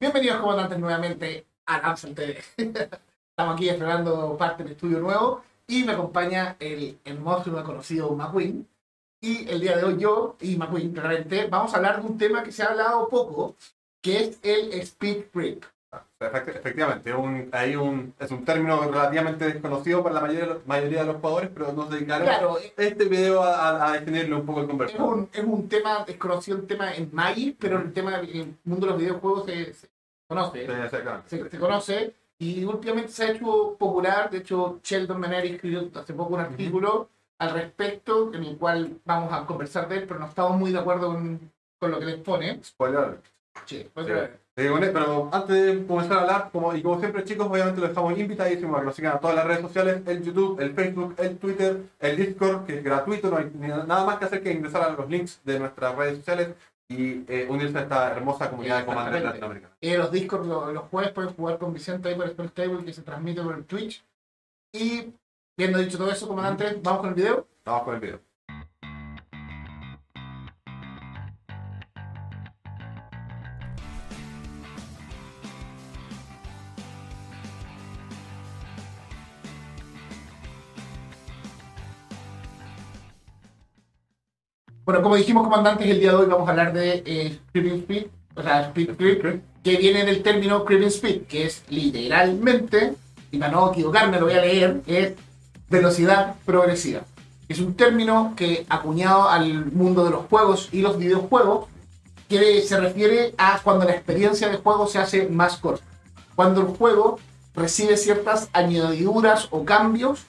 Bienvenidos 0.00 0.40
comandantes 0.40 0.78
nuevamente 0.78 1.46
a 1.66 1.78
Lanzan 1.78 2.14
TV. 2.14 2.38
Estamos 2.56 3.54
aquí 3.54 3.68
explorando 3.68 4.34
parte 4.38 4.62
del 4.62 4.72
estudio 4.72 4.98
nuevo 4.98 5.42
y 5.66 5.84
me 5.84 5.92
acompaña 5.92 6.56
el 6.58 6.98
hermoso 7.04 7.50
y 7.50 7.62
conocido 7.62 8.10
McQueen. 8.14 8.66
Y 9.20 9.46
el 9.50 9.60
día 9.60 9.76
de 9.76 9.84
hoy 9.84 9.98
yo 9.98 10.38
y 10.40 10.56
McQueen 10.56 10.94
claramente 10.94 11.48
vamos 11.48 11.74
a 11.74 11.76
hablar 11.76 12.00
de 12.00 12.08
un 12.08 12.16
tema 12.16 12.42
que 12.42 12.50
se 12.50 12.62
ha 12.62 12.68
hablado 12.68 13.10
poco, 13.10 13.56
que 14.00 14.22
es 14.22 14.38
el 14.42 14.72
speed 14.80 15.26
creep. 15.34 15.64
Efect- 16.20 16.56
Efectivamente, 16.56 17.14
un, 17.14 17.48
hay 17.50 17.74
un, 17.76 18.12
es 18.18 18.30
un 18.30 18.44
término 18.44 18.78
relativamente 18.82 19.46
desconocido 19.46 20.02
para 20.02 20.16
la 20.16 20.20
mayoría, 20.20 20.58
mayoría 20.66 21.00
de 21.00 21.06
los 21.06 21.16
jugadores, 21.16 21.48
pero 21.54 21.72
nos 21.72 21.88
dedicaron 21.88 22.26
Claro, 22.26 22.58
es 22.58 22.72
este 22.76 23.06
video 23.06 23.42
a, 23.42 23.86
a- 23.88 23.92
definirlo 23.92 24.40
un 24.40 24.44
poco 24.46 24.58
el 24.60 24.64
es 24.66 24.70
conversado. 24.70 25.06
un, 25.06 25.28
es 25.32 25.42
un 25.44 25.68
tema 25.68 26.04
desconocido, 26.04 26.58
el 26.58 26.66
tema 26.66 26.94
en 26.94 27.08
Magic, 27.12 27.56
pero 27.58 27.78
el 27.78 27.92
tema 27.94 28.18
en 28.20 28.24
el 28.36 28.54
mundo 28.64 28.86
de 28.86 28.92
los 28.92 29.00
videojuegos 29.00 29.46
se, 29.46 29.72
se 29.72 29.88
conoce. 30.28 30.66
Sí, 31.26 31.38
se, 31.38 31.48
se 31.48 31.58
conoce 31.58 32.14
y 32.38 32.64
últimamente 32.64 33.12
se 33.12 33.24
ha 33.24 33.30
hecho 33.30 33.76
popular. 33.78 34.28
De 34.28 34.38
hecho, 34.38 34.78
Sheldon 34.84 35.18
Maneri 35.18 35.52
escribió 35.54 35.88
hace 35.94 36.12
poco 36.12 36.34
un 36.34 36.40
artículo 36.40 37.08
al 37.38 37.54
respecto, 37.54 38.30
en 38.34 38.44
el 38.44 38.58
cual 38.58 38.98
vamos 39.06 39.32
a 39.32 39.46
conversar 39.46 39.88
de 39.88 39.96
él, 39.96 40.04
pero 40.06 40.20
no 40.20 40.26
estamos 40.26 40.58
muy 40.58 40.70
de 40.70 40.78
acuerdo 40.80 41.06
con, 41.14 41.50
con 41.78 41.90
lo 41.90 41.98
que 41.98 42.04
les 42.04 42.16
pone. 42.18 42.62
Spoiler. 42.62 43.18
Sí, 43.66 43.88
pues, 43.94 44.06
Sí. 44.06 44.12
eh, 44.56 44.68
bueno, 44.70 44.86
pero 44.92 45.28
antes 45.32 45.56
de 45.66 45.86
comenzar 45.86 46.18
a 46.18 46.20
hablar, 46.22 46.50
como, 46.52 46.74
y 46.74 46.82
como 46.82 46.98
siempre 46.98 47.24
chicos, 47.24 47.46
obviamente 47.48 47.80
los 47.80 47.90
dejamos 47.90 48.18
invitadísimos 48.18 48.76
a 48.76 48.80
que 48.80 48.86
nos 48.86 48.94
sigan 48.96 49.16
a 49.16 49.20
todas 49.20 49.36
las 49.36 49.46
redes 49.46 49.60
sociales, 49.62 50.02
el 50.06 50.22
YouTube, 50.22 50.60
el 50.60 50.74
Facebook, 50.74 51.14
el 51.18 51.38
Twitter, 51.38 51.82
el 52.00 52.16
Discord, 52.16 52.66
que 52.66 52.78
es 52.78 52.84
gratuito, 52.84 53.30
no 53.30 53.36
hay 53.38 53.50
nada 53.54 54.04
más 54.04 54.18
que 54.18 54.24
hacer 54.24 54.42
que 54.42 54.52
ingresar 54.52 54.82
a 54.82 54.90
los 54.90 55.08
links 55.08 55.40
de 55.44 55.58
nuestras 55.58 55.94
redes 55.96 56.18
sociales 56.18 56.48
y 56.88 57.24
eh, 57.32 57.46
unirse 57.48 57.78
a 57.78 57.82
esta 57.82 58.10
hermosa 58.12 58.50
comunidad 58.50 58.80
de 58.80 58.86
comandantes 58.86 59.22
latinoamericanos. 59.22 59.76
eh, 59.80 59.96
los 59.96 60.10
Discord 60.10 60.46
los, 60.46 60.72
los 60.74 60.82
jueves 60.84 61.12
pueden 61.12 61.34
jugar 61.34 61.58
con 61.58 61.72
Vicente 61.72 62.08
ahí 62.08 62.16
por 62.16 62.28
Spell 62.28 62.50
Table 62.52 62.84
que 62.84 62.92
se 62.92 63.02
transmite 63.02 63.42
por 63.42 63.54
el 63.54 63.64
Twitch. 63.64 64.04
Y 64.72 65.12
viendo 65.56 65.78
dicho 65.78 65.98
todo 65.98 66.10
eso, 66.10 66.26
comandante, 66.26 66.78
vamos 66.82 67.00
con 67.00 67.08
el 67.10 67.14
video. 67.14 67.46
Vamos 67.64 67.82
con 67.84 67.94
el 67.94 68.00
video. 68.00 68.29
Bueno, 84.90 85.04
como 85.04 85.14
dijimos, 85.14 85.44
comandantes, 85.44 85.88
el 85.88 86.00
día 86.00 86.10
de 86.10 86.16
hoy 86.16 86.26
vamos 86.26 86.48
a 86.48 86.50
hablar 86.50 86.72
de 86.72 87.04
eh, 87.06 87.38
Creeping 87.52 87.82
Speed, 87.82 88.06
o 88.34 88.42
sea, 88.42 88.72
Creep, 88.72 89.40
que 89.62 89.76
viene 89.76 90.04
del 90.04 90.20
término 90.20 90.64
Creeping 90.64 90.88
Speed, 90.88 91.22
que 91.28 91.46
es 91.46 91.62
literalmente, 91.68 92.94
y 93.30 93.38
para 93.38 93.52
no 93.52 93.70
equivocarme 93.70 94.18
lo 94.18 94.26
voy 94.26 94.34
a 94.34 94.40
leer, 94.40 94.82
es 94.88 95.12
velocidad 95.68 96.34
progresiva. 96.44 97.02
Es 97.48 97.60
un 97.60 97.74
término 97.74 98.34
que 98.34 98.66
acuñado 98.68 99.28
al 99.28 99.66
mundo 99.66 100.04
de 100.04 100.10
los 100.10 100.26
juegos 100.26 100.68
y 100.72 100.82
los 100.82 100.98
videojuegos, 100.98 101.68
que 102.28 102.60
se 102.62 102.80
refiere 102.80 103.32
a 103.38 103.60
cuando 103.62 103.84
la 103.84 103.92
experiencia 103.92 104.48
de 104.48 104.56
juego 104.56 104.88
se 104.88 104.98
hace 104.98 105.28
más 105.28 105.58
corta. 105.58 105.84
Cuando 106.34 106.62
el 106.62 106.66
juego 106.66 107.20
recibe 107.54 107.96
ciertas 107.96 108.48
añadiduras 108.52 109.46
o 109.52 109.64
cambios 109.64 110.26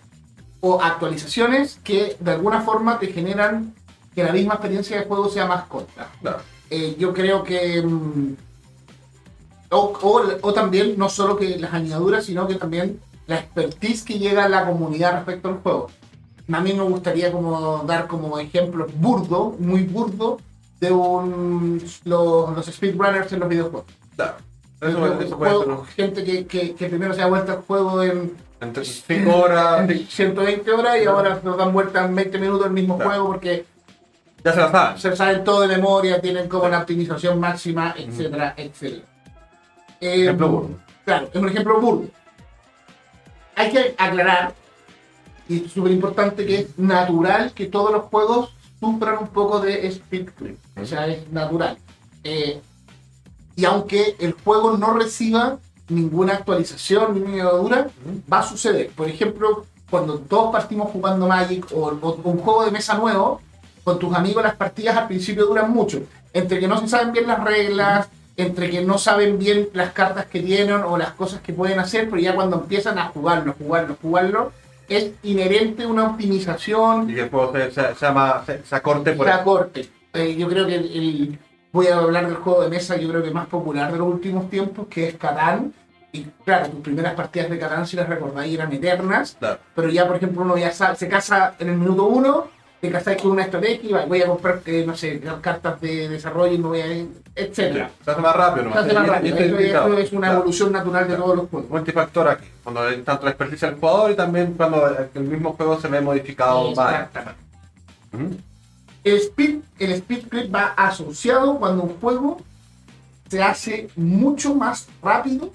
o 0.60 0.80
actualizaciones 0.84 1.80
que 1.84 2.16
de 2.20 2.32
alguna 2.32 2.62
forma 2.62 3.00
te 3.00 3.08
generan 3.08 3.74
que 4.16 4.24
la 4.24 4.32
misma 4.34 4.56
experiencia 4.56 5.00
de 5.00 5.06
juego 5.06 5.30
sea 5.30 5.46
más 5.46 5.64
corta. 5.64 6.10
Claro. 6.22 6.40
Eh, 6.70 6.96
yo 7.00 7.14
creo 7.14 7.44
que. 7.44 7.82
mm, 7.82 8.34
o, 9.70 9.94
o- 10.02 10.38
o 10.42 10.54
también, 10.54 10.96
no 10.98 11.10
solo 11.10 11.38
que 11.38 11.58
las 11.58 11.74
añadiduras, 11.74 12.26
sino 12.26 12.48
que 12.48 12.56
también 12.56 13.00
la 13.28 13.38
expertise 13.40 14.04
que 14.04 14.20
llega 14.20 14.46
a 14.46 14.50
la 14.50 14.66
comunidad 14.66 15.14
respecto 15.14 15.48
al 15.50 15.60
juego. 15.62 15.88
A 16.52 16.60
mí 16.60 16.74
me 16.74 16.84
gustaría 16.84 17.32
como 17.32 17.84
dar 17.88 18.08
como 18.08 18.38
ejemplo 18.40 18.86
burdo, 18.96 19.56
muy 19.60 19.84
burdo, 19.84 20.40
de 20.82 20.92
un, 20.92 21.82
los, 22.04 22.50
los 22.56 22.66
speedrunners 22.66 23.32
en 23.32 23.40
los 23.40 23.48
videojuegos. 23.50 23.86
Claro. 24.16 24.34
Eso, 24.82 24.90
Eso, 24.90 25.22
eso 25.22 25.38
puede 25.38 25.52
ser 25.52 25.60
juego- 25.68 25.86
gente 25.96 26.24
que, 26.26 26.46
que, 26.48 26.74
que 26.76 26.88
primero 26.88 27.14
se 27.14 27.22
da 27.22 27.28
vuelta 27.28 27.54
al 27.54 27.62
juego 27.62 28.02
en 28.04 28.34
entre 28.60 28.84
5 28.86 29.36
horas, 29.36 29.90
en 29.90 30.06
120 30.08 30.72
horas 30.72 30.98
y 31.02 31.06
ahora 31.06 31.40
nos 31.44 31.58
dan 31.58 31.72
vuelta 31.74 32.06
en 32.06 32.14
20 32.14 32.38
minutos 32.40 32.68
el 32.68 32.74
mismo 32.74 32.96
Claro. 32.98 33.10
juego 33.12 33.28
porque 33.28 33.66
ya 34.44 34.54
se 34.54 34.60
la 34.60 34.72
saben. 34.72 34.98
se 34.98 35.16
saben 35.16 35.44
todo 35.44 35.62
de 35.62 35.68
memoria, 35.68 36.20
tienen 36.20 36.48
como 36.48 36.68
la 36.68 36.80
optimización 36.80 37.40
máxima, 37.40 37.94
etcétera, 37.98 38.54
etcétera. 38.58 39.06
Eh, 40.00 40.24
Ejemplo 40.24 40.50
burdo. 40.50 40.70
Claro, 41.06 41.30
es 41.32 41.42
un 41.42 41.50
ejemplo 41.50 41.80
burdo. 41.80 42.06
Hay 43.56 43.72
que 43.72 43.96
aclarar, 43.98 44.54
y 45.48 45.66
es 45.66 45.72
súper 45.72 45.92
importante, 45.92 46.46
que 46.46 46.60
es 46.62 46.80
natural 46.80 47.52
que 47.54 47.68
todos 47.68 47.92
los 47.92 48.04
juegos 48.06 48.54
sufran 48.80 49.20
un 49.20 49.28
poco 49.28 49.60
de 49.60 49.86
speed 49.88 50.30
creep. 50.36 50.58
O 50.82 50.86
sea, 50.86 51.08
es 51.08 51.30
natural. 51.32 51.78
Eh, 52.24 52.62
y 53.56 53.66
aunque 53.66 54.16
el 54.20 54.34
juego 54.34 54.78
no 54.78 54.94
reciba 54.94 55.60
ninguna 55.90 56.34
actualización 56.34 57.24
ni 57.24 57.42
añadidura, 57.42 57.88
va 58.32 58.40
a 58.40 58.44
suceder. 58.44 58.90
Por 58.92 59.08
ejemplo, 59.08 59.66
cuando 59.90 60.20
todos 60.20 60.52
partimos 60.52 60.90
jugando 60.92 61.28
Magic 61.28 61.68
o, 61.74 61.90
o 61.90 62.22
un 62.24 62.38
juego 62.40 62.66
de 62.66 62.72
mesa 62.72 62.96
nuevo, 62.96 63.42
con 63.84 64.00
tus 64.00 64.14
amigos 64.16 64.44
las 64.44 64.56
partidas 64.56 64.96
al 64.98 65.08
principio 65.08 65.46
duran 65.46 65.72
mucho. 65.72 66.02
Entre 66.34 66.60
que 66.60 66.68
no 66.68 66.80
se 66.80 66.88
saben 66.88 67.12
bien 67.12 67.28
las 67.28 67.44
reglas, 67.44 68.10
entre 68.38 68.70
que 68.70 68.82
no 68.82 68.98
saben 68.98 69.38
bien 69.38 69.70
las 69.74 69.92
cartas 69.92 70.26
que 70.28 70.40
tienen 70.42 70.76
o 70.84 70.98
las 70.98 71.12
cosas 71.12 71.42
que 71.42 71.54
pueden 71.54 71.80
hacer, 71.80 72.10
pero 72.10 72.22
ya 72.22 72.34
cuando 72.36 72.58
empiezan 72.58 72.98
a 72.98 73.08
jugarlo, 73.10 73.54
jugarlo, 73.58 73.98
jugarlo, 74.02 74.52
es 74.88 75.12
inherente 75.24 75.86
una 75.86 76.06
optimización 76.06 77.10
Y 77.10 77.16
juego 77.30 77.52
se, 77.54 77.72
se, 77.72 77.96
se 77.96 78.06
llama, 78.06 78.44
se, 78.46 78.64
se 78.64 78.76
acorte 78.76 79.14
por 79.14 79.26
la 79.26 79.36
eso. 79.36 79.44
corte. 79.44 79.90
Eh, 80.14 80.36
yo 80.36 80.48
creo 80.50 80.66
que 80.68 80.76
el, 80.76 80.86
el- 80.86 81.40
voy 81.74 81.88
a 81.88 81.98
hablar 81.98 82.26
del 82.28 82.36
juego 82.36 82.62
de 82.64 82.70
mesa, 82.70 82.98
yo 82.98 83.08
creo 83.10 83.24
que 83.24 83.32
más 83.32 83.48
popular 83.48 83.92
de 83.92 83.98
los 83.98 84.08
últimos 84.08 84.50
tiempos, 84.50 84.88
que 84.90 85.08
es 85.10 85.16
Catán. 85.16 85.74
Y 86.12 86.26
claro, 86.44 86.68
tus 86.68 86.82
primeras 86.82 87.14
partidas 87.14 87.50
de 87.50 87.58
Catán, 87.58 87.88
si 87.88 87.96
las 87.96 88.10
recordáis, 88.10 88.54
eran 88.54 88.74
eternas. 88.74 89.38
Claro. 89.40 89.60
Pero 89.74 89.90
ya, 89.90 90.06
por 90.06 90.18
ejemplo, 90.18 90.42
uno 90.42 90.58
ya 90.58 90.72
se 90.74 91.08
casa 91.08 91.56
en 91.60 91.70
el 91.70 91.78
minuto 91.78 92.04
uno, 92.04 92.48
te 92.82 92.90
casáis 92.90 93.22
con 93.22 93.32
una 93.32 93.44
estrategia 93.44 94.04
y 94.04 94.10
voy 94.10 94.22
a 94.24 94.28
comprar, 94.28 94.62
eh, 94.66 94.84
no 94.86 94.96
sé, 94.98 95.22
cartas 95.40 95.80
de 95.82 96.10
desarrollo 96.10 96.54
y 96.54 96.58
me 96.58 96.68
voy 96.68 96.82
a... 96.82 96.86
etcétera. 97.36 97.92
Se 98.04 98.12
hace 98.12 98.22
más 98.22 98.36
rápido, 98.36 98.66
¿no? 98.66 98.74
Se 98.74 98.80
hace 98.80 98.94
más 98.94 99.08
rápido. 99.08 99.38
esto 99.38 99.98
es 100.00 100.12
una 100.12 100.22
Claro. 100.28 100.36
evolución 100.38 100.72
natural 100.72 101.04
de 101.04 101.08
Claro. 101.10 101.24
todos 101.24 101.36
los 101.38 101.50
juegos. 101.50 101.70
multifactor 101.70 102.28
aquí, 102.28 102.48
cuando 102.64 102.82
hay 102.82 103.02
tanto 103.04 103.26
la 103.26 103.32
experticia 103.32 103.70
del 103.70 103.80
jugador 103.80 104.12
y 104.12 104.16
también 104.16 104.54
cuando 104.58 104.98
el 105.14 105.24
mismo 105.24 105.54
juego 105.54 105.80
se 105.80 105.88
ve 105.90 106.02
modificado. 106.02 106.74
más. 106.74 107.06
El 109.04 109.18
speed, 109.18 109.60
el 109.80 109.92
speed 109.94 110.28
clip 110.28 110.54
va 110.54 110.74
asociado 110.76 111.58
cuando 111.60 111.84
un 111.84 112.00
juego 112.00 112.42
se 113.30 113.42
hace 113.42 113.88
mucho 113.96 114.54
más 114.56 114.88
rápido 115.02 115.52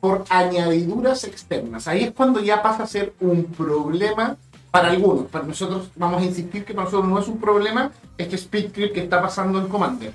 por 0.00 0.24
añadiduras 0.30 1.24
externas. 1.24 1.86
Ahí 1.88 2.04
es 2.04 2.12
cuando 2.12 2.40
ya 2.40 2.62
pasa 2.62 2.84
a 2.84 2.86
ser 2.86 3.12
un 3.20 3.44
problema 3.44 4.36
para 4.80 4.92
algunos. 4.92 5.26
Para 5.26 5.44
nosotros 5.44 5.88
vamos 5.96 6.22
a 6.22 6.24
insistir 6.24 6.64
que 6.64 6.74
para 6.74 6.84
nosotros 6.84 7.08
no 7.10 7.18
es 7.18 7.28
un 7.28 7.40
problema 7.40 7.90
este 8.18 8.36
speed 8.36 8.72
clip 8.72 8.92
que 8.92 9.00
está 9.00 9.20
pasando 9.22 9.58
en 9.58 9.68
Commander. 9.68 10.12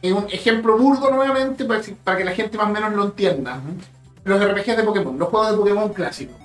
Es 0.00 0.12
un 0.12 0.26
ejemplo 0.30 0.76
burdo 0.76 1.10
nuevamente 1.10 1.64
para, 1.64 1.80
para 2.02 2.18
que 2.18 2.24
la 2.24 2.32
gente 2.32 2.56
más 2.58 2.66
o 2.66 2.70
menos 2.70 2.92
lo 2.94 3.04
entienda. 3.04 3.60
Los 4.24 4.40
RPGs 4.44 4.76
de 4.76 4.82
Pokémon, 4.84 5.18
los 5.18 5.28
juegos 5.28 5.50
de 5.52 5.56
Pokémon 5.56 5.88
clásicos. 5.92 6.36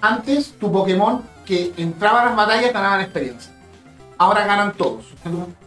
Antes, 0.00 0.52
tu 0.58 0.70
Pokémon 0.72 1.22
que 1.44 1.72
entraba 1.76 2.22
a 2.22 2.24
las 2.26 2.36
batallas 2.36 2.72
ganaban 2.72 3.00
experiencia. 3.00 3.52
Ahora 4.18 4.46
ganan 4.46 4.72
todos. 4.72 5.12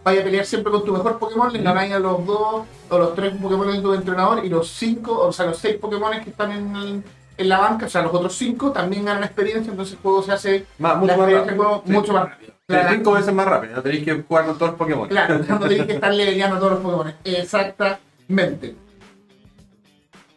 Vaya 0.03 0.21
a 0.21 0.23
pelear 0.23 0.45
siempre 0.45 0.71
con 0.71 0.83
tu 0.83 0.91
mejor 0.91 1.19
Pokémon, 1.19 1.53
le 1.53 1.61
ganáis 1.61 1.93
a 1.93 1.99
los 1.99 2.25
dos 2.25 2.63
o 2.89 2.97
los 2.97 3.13
tres 3.15 3.33
Pokémon 3.39 3.71
de 3.71 3.79
tu 3.81 3.93
entrenador 3.93 4.43
y 4.43 4.49
los 4.49 4.69
cinco, 4.71 5.19
o 5.19 5.31
sea, 5.31 5.45
los 5.45 5.57
seis 5.59 5.77
Pokémon 5.77 6.11
que 6.23 6.31
están 6.31 6.51
en, 6.51 6.75
el- 6.75 7.03
en 7.39 7.49
la 7.49 7.57
banca, 7.59 7.85
o 7.85 7.89
sea, 7.89 8.01
los 8.03 8.13
otros 8.13 8.35
cinco 8.35 8.71
también 8.71 9.05
ganan 9.05 9.23
experiencia, 9.23 9.71
entonces 9.71 9.93
el 9.95 10.01
juego 10.01 10.21
se 10.21 10.31
hace 10.33 10.65
Más, 10.77 10.97
mucho 10.97 11.17
más 11.17 11.31
rápido. 11.31 11.55
juego 11.55 11.83
Sí. 11.85 11.91
mucho 11.91 12.13
más 12.13 12.29
rápido. 12.29 12.51
Sí, 12.51 12.55
Claro. 12.67 12.89
cinco 12.93 13.11
veces 13.13 13.33
más 13.33 13.45
rápido, 13.47 13.75
no 13.77 13.81
tenéis 13.81 14.03
que 14.05 14.21
jugar 14.21 14.45
con 14.45 14.55
todos 14.57 14.71
los 14.71 14.77
Pokémon. 14.77 15.07
Claro, 15.09 15.39
no 15.49 15.59
tenéis 15.59 15.85
que 15.85 15.93
estar 15.93 16.13
leveleando 16.13 16.57
todos 16.59 16.71
los 16.73 16.81
Pokémon. 16.81 17.13
Exactamente. 17.23 18.75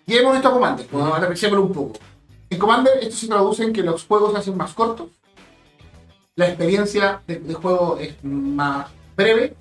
Llevemos 0.06 0.36
esto 0.36 0.48
a 0.48 0.52
Commander, 0.52 0.86
pues, 0.86 1.02
vamos 1.02 1.18
a 1.18 1.20
repensarlo 1.20 1.62
un 1.62 1.72
poco. 1.72 1.98
En 2.50 2.58
Commander 2.58 2.92
esto 3.00 3.16
se 3.16 3.28
traduce 3.28 3.62
en 3.64 3.72
que 3.72 3.82
los 3.82 4.04
juegos 4.04 4.32
se 4.32 4.38
hacen 4.38 4.56
más 4.56 4.72
cortos, 4.74 5.08
la 6.36 6.46
experiencia 6.48 7.20
de, 7.26 7.38
de 7.40 7.54
juego 7.54 7.98
es 8.00 8.14
más 8.24 8.86
breve 9.16 9.54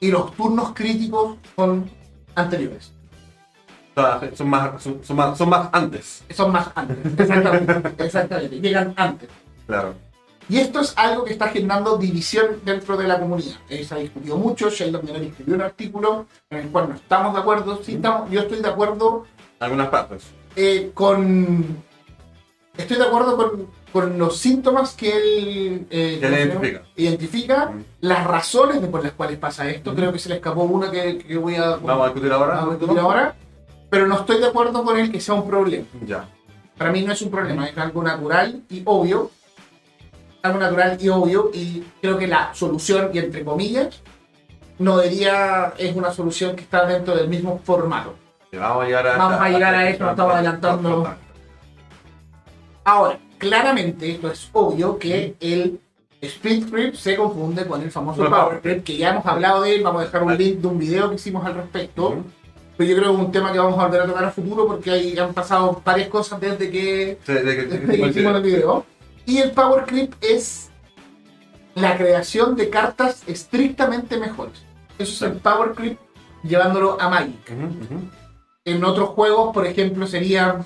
y 0.00 0.10
los 0.10 0.32
turnos 0.36 0.72
críticos 0.74 1.36
son 1.56 1.90
anteriores. 2.34 2.92
Sea, 3.96 4.20
son, 4.34 4.50
más, 4.50 4.82
son, 4.82 5.00
son 5.02 5.16
más, 5.16 5.38
son 5.38 5.48
más 5.48 5.68
antes. 5.72 6.22
Son 6.34 6.52
más 6.52 6.68
antes. 6.74 6.98
Exactamente. 7.18 7.92
exactamente. 8.04 8.60
Llegan 8.60 8.92
antes. 8.96 9.28
Claro. 9.66 9.94
Y 10.50 10.58
esto 10.58 10.80
es 10.80 10.92
algo 10.96 11.24
que 11.24 11.32
está 11.32 11.48
generando 11.48 11.96
división 11.96 12.60
dentro 12.64 12.96
de 12.98 13.08
la 13.08 13.18
comunidad. 13.18 13.56
Eh, 13.70 13.84
se 13.84 13.94
ha 13.94 13.98
discutido 13.98 14.36
mucho, 14.36 14.68
Sheldon 14.68 15.02
Miller 15.04 15.22
escribió 15.22 15.54
un 15.54 15.62
artículo 15.62 16.26
en 16.50 16.58
el 16.58 16.68
cual 16.68 16.90
no 16.90 16.94
estamos 16.94 17.32
de 17.34 17.40
acuerdo. 17.40 17.80
Sí 17.82 17.94
estamos, 17.94 18.30
yo 18.30 18.40
estoy 18.40 18.60
de 18.60 18.68
acuerdo 18.68 19.24
Algunas 19.60 19.88
partes. 19.88 20.24
eh, 20.54 20.90
con... 20.94 21.64
Estoy 22.76 22.98
de 22.98 23.04
acuerdo 23.04 23.36
con, 23.38 23.66
con 23.90 24.18
los 24.18 24.36
síntomas 24.36 24.92
que 24.94 25.08
él 25.16 25.86
eh, 25.88 26.18
Que 26.20 26.28
identifica. 26.28 26.82
identifica, 26.96 27.66
Mm. 27.70 27.84
las 28.02 28.26
razones 28.26 28.82
de 28.82 28.88
por 28.88 29.02
las 29.02 29.12
cuales 29.12 29.38
pasa 29.38 29.66
esto. 29.70 29.92
Mm. 29.92 29.96
Creo 29.96 30.12
que 30.12 30.18
se 30.18 30.28
le 30.28 30.34
escapó 30.36 30.64
una 30.64 30.90
que, 30.90 31.16
que 31.18 31.38
voy 31.38 31.54
a, 31.56 31.76
Vamos 31.76 32.02
a 32.02 32.04
discutir 32.08 32.30
ahora. 32.30 32.62
a 32.62 32.66
discutir 32.66 32.98
ahora. 32.98 33.34
Pero 33.90 34.06
no 34.06 34.16
estoy 34.16 34.40
de 34.40 34.46
acuerdo 34.46 34.84
con 34.84 34.98
él 34.98 35.10
que 35.10 35.20
sea 35.20 35.34
un 35.34 35.46
problema. 35.46 35.86
Ya. 36.04 36.28
Para 36.76 36.92
mí 36.92 37.02
no 37.02 37.12
es 37.12 37.22
un 37.22 37.30
problema, 37.30 37.68
es 37.68 37.78
algo 37.78 38.02
natural 38.02 38.62
y 38.68 38.82
obvio. 38.84 39.30
Algo 40.42 40.58
natural 40.58 40.98
y 41.00 41.08
obvio. 41.08 41.50
Y 41.54 41.84
creo 42.00 42.18
que 42.18 42.26
la 42.26 42.54
solución, 42.54 43.10
y 43.12 43.18
entre 43.18 43.44
comillas, 43.44 44.02
no 44.78 44.98
debería, 44.98 45.72
es 45.78 45.96
una 45.96 46.12
solución 46.12 46.54
que 46.56 46.62
está 46.62 46.84
dentro 46.86 47.16
del 47.16 47.28
mismo 47.28 47.60
formato. 47.64 48.14
Vamos 48.52 48.84
a 48.84 48.86
llegar 48.86 49.06
a, 49.06 49.16
Vamos 49.16 49.40
a 49.40 49.48
llegar 49.48 49.74
a 49.74 49.88
eso, 49.88 50.04
nos 50.04 50.10
estamos 50.12 50.34
adelantando. 50.34 51.14
Ahora, 52.84 53.18
claramente 53.38 54.10
esto 54.12 54.30
es 54.30 54.48
obvio 54.52 54.98
que 54.98 55.34
el 55.40 55.80
Split 56.20 56.70
Grip 56.70 56.94
se 56.94 57.16
confunde 57.16 57.66
con 57.66 57.82
el 57.82 57.90
famoso 57.90 58.24
el 58.24 58.30
Power 58.30 58.60
Grip, 58.62 58.84
que 58.84 58.96
ya 58.96 59.10
hemos 59.10 59.26
hablado 59.26 59.62
de 59.62 59.76
él, 59.76 59.82
vamos 59.82 60.02
a 60.02 60.04
dejar 60.04 60.22
un 60.22 60.36
link 60.36 60.58
de 60.58 60.66
un 60.66 60.78
video 60.78 61.08
que 61.10 61.16
hicimos 61.16 61.44
al 61.44 61.54
respecto. 61.54 62.24
Pero 62.76 62.90
yo 62.90 62.96
creo 62.96 63.08
que 63.10 63.14
es 63.20 63.26
un 63.26 63.32
tema 63.32 63.52
que 63.52 63.58
vamos 63.58 63.78
a 63.78 63.84
volver 63.86 64.02
a 64.02 64.06
tocar 64.06 64.24
a 64.24 64.30
futuro 64.30 64.66
porque 64.66 64.90
ahí 64.90 65.18
han 65.18 65.32
pasado 65.32 65.80
varias 65.84 66.08
cosas 66.08 66.38
desde 66.40 66.70
que 66.70 67.18
Sí, 67.24 67.32
de 67.32 67.40
que- 67.42 67.46
de 67.46 67.56
que- 67.56 67.64
desde 67.86 67.96
que 68.02 68.08
hicimos 68.08 68.36
el 68.36 68.42
video. 68.42 68.84
Y 69.24 69.38
el 69.38 69.50
Power 69.52 69.84
Clip 69.84 70.14
es 70.20 70.70
la 71.74 71.96
creación 71.96 72.54
de 72.56 72.70
cartas 72.70 73.22
estrictamente 73.26 74.18
mejores. 74.18 74.62
Eso 74.98 75.12
es 75.26 75.32
el 75.32 75.38
Power 75.38 75.72
Clip 75.72 75.98
llevándolo 76.42 76.96
a 77.00 77.08
Magic. 77.08 77.50
Ujú, 77.50 77.66
ujú. 77.96 78.04
En 78.64 78.84
otros 78.84 79.10
juegos, 79.10 79.52
por 79.54 79.66
ejemplo, 79.66 80.06
sería 80.06 80.64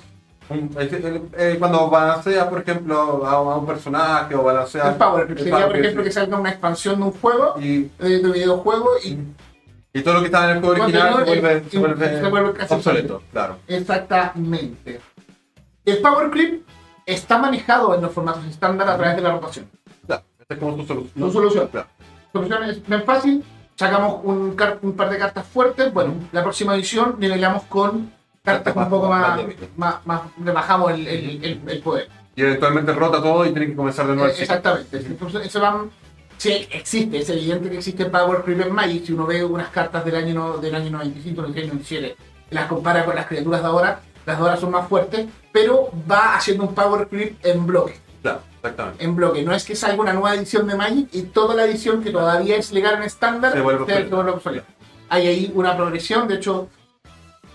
eh, 0.49 0.67
eh, 0.79 1.21
eh, 1.37 1.55
Cuando 1.59 1.89
balanceas, 1.89 2.45
por 2.47 2.59
ejemplo, 2.61 3.25
a, 3.25 3.57
un 3.57 3.65
personaje 3.65 4.35
o 4.35 4.43
balanceas. 4.43 4.87
el 4.89 4.95
Power 4.95 5.25
Clip. 5.27 5.37
Sería, 5.39 5.67
por 5.67 5.77
ejemplo, 5.77 6.03
que 6.03 6.11
salga 6.11 6.37
una 6.37 6.49
expansión 6.49 6.97
de 6.99 7.05
un 7.05 7.11
juego, 7.13 7.55
Y, 7.59 7.89
de, 7.99 8.19
de 8.19 8.31
videojuego, 8.31 8.89
y 9.03 9.17
y 9.93 10.01
todo 10.01 10.13
lo 10.15 10.19
que 10.21 10.25
estaba 10.27 10.51
en 10.51 10.57
el 10.57 10.63
juego 10.63 10.83
original 10.83 11.07
se 11.09 11.15
Contenido, 11.15 11.41
vuelve, 11.41 11.57
eh, 11.57 11.63
se 11.69 11.79
vuelve, 11.79 12.19
se 12.21 12.29
vuelve 12.29 12.53
casi 12.53 12.73
obsoleto. 12.73 13.23
Claro. 13.31 13.57
exactamente. 13.67 14.99
El 15.85 15.97
Power 15.99 16.29
Clip 16.29 16.63
está 17.05 17.37
manejado 17.37 17.95
en 17.95 18.01
los 18.01 18.11
formatos 18.11 18.45
estándar 18.45 18.87
a 18.89 18.97
través 18.97 19.15
de 19.15 19.21
la 19.21 19.31
rotación. 19.31 19.69
claro. 20.05 20.23
Esta 20.39 20.53
es 20.53 20.59
como 20.59 20.77
su 20.77 20.85
solución. 20.85 21.11
Su 21.25 21.31
solución. 21.31 21.67
Claro. 21.67 21.87
solución 22.33 22.63
es 22.63 22.87
bien 22.87 23.03
fácil. 23.03 23.43
Sacamos 23.75 24.21
un, 24.23 24.55
car- 24.55 24.77
un 24.83 24.93
par 24.95 25.09
de 25.09 25.17
cartas 25.17 25.45
fuertes. 25.47 25.91
Bueno, 25.93 26.13
la 26.31 26.43
próxima 26.43 26.75
edición 26.75 27.15
nivelamos 27.17 27.63
con 27.63 28.11
cartas 28.43 28.75
un 28.75 28.89
poco 28.89 29.09
más. 29.09 29.39
más, 29.75 30.05
más- 30.05 30.21
le 30.43 30.51
bajamos 30.51 30.91
el, 30.91 31.07
el- 31.07 31.59
el- 31.67 31.79
poder. 31.81 32.07
Y 32.35 32.43
eventualmente 32.43 32.93
rota 32.93 33.21
todo 33.21 33.45
y 33.45 33.51
tiene 33.51 33.67
que 33.67 33.75
comenzar 33.75 34.07
de 34.07 34.15
nuevo 34.15 34.29
Eh, 34.29 34.35
exactamente. 34.39 34.97
Entonces, 34.97 35.45
eso 35.47 35.59
van. 35.59 35.89
Sí, 36.41 36.67
existe, 36.71 37.19
es 37.19 37.29
evidente 37.29 37.69
que 37.69 37.77
existe 37.77 38.05
Power 38.07 38.41
Creep 38.41 38.61
en 38.61 38.73
Magic. 38.73 39.05
Si 39.05 39.13
uno 39.13 39.27
ve 39.27 39.45
unas 39.45 39.69
cartas 39.69 40.03
del 40.03 40.15
año, 40.15 40.33
no- 40.33 40.57
del 40.57 40.73
año 40.73 40.89
95, 40.89 41.39
96, 41.43 41.67
97, 41.71 42.15
y 42.49 42.55
las 42.55 42.65
compara 42.65 43.05
con 43.05 43.13
las 43.13 43.27
criaturas 43.27 43.61
de 43.61 43.67
ahora, 43.67 43.99
las 44.25 44.37
de 44.39 44.43
ahora 44.43 44.57
son 44.57 44.71
más 44.71 44.87
fuertes, 44.89 45.27
pero 45.51 45.91
va 46.09 46.37
haciendo 46.37 46.63
un 46.63 46.73
Power 46.73 47.07
Creep 47.07 47.45
en 47.45 47.67
bloque. 47.67 47.99
Claro, 48.23 48.39
exactamente. 48.55 49.03
en 49.05 49.15
bloque. 49.15 49.43
No 49.43 49.53
es 49.53 49.63
que 49.65 49.75
salga 49.75 50.01
una 50.01 50.13
nueva 50.13 50.33
edición 50.33 50.65
de 50.67 50.73
Magic 50.73 51.09
y 51.11 51.21
toda 51.21 51.53
la 51.53 51.65
edición 51.65 52.03
que 52.03 52.09
todavía 52.09 52.55
es 52.55 52.71
legal 52.71 52.95
en 52.95 53.03
estándar 53.03 53.53
Se 53.53 53.61
vuelve 53.61 53.83
obsoleta. 54.31 54.65
Hay 55.09 55.27
ahí 55.27 55.51
una 55.53 55.77
progresión, 55.77 56.27
de 56.27 56.35
hecho, 56.37 56.69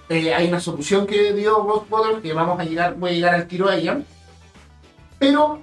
eh, 0.08 0.32
hay 0.32 0.46
una 0.46 0.60
solución 0.60 1.08
que 1.08 1.32
dio 1.32 1.60
Ghostbother 1.64 2.22
que 2.22 2.32
vamos 2.32 2.60
a 2.60 2.64
llegar, 2.64 2.94
voy 2.94 3.10
a 3.10 3.12
llegar 3.14 3.34
al 3.34 3.48
tiro 3.48 3.68
a 3.68 3.74
ella. 3.74 3.98
Pero, 5.18 5.62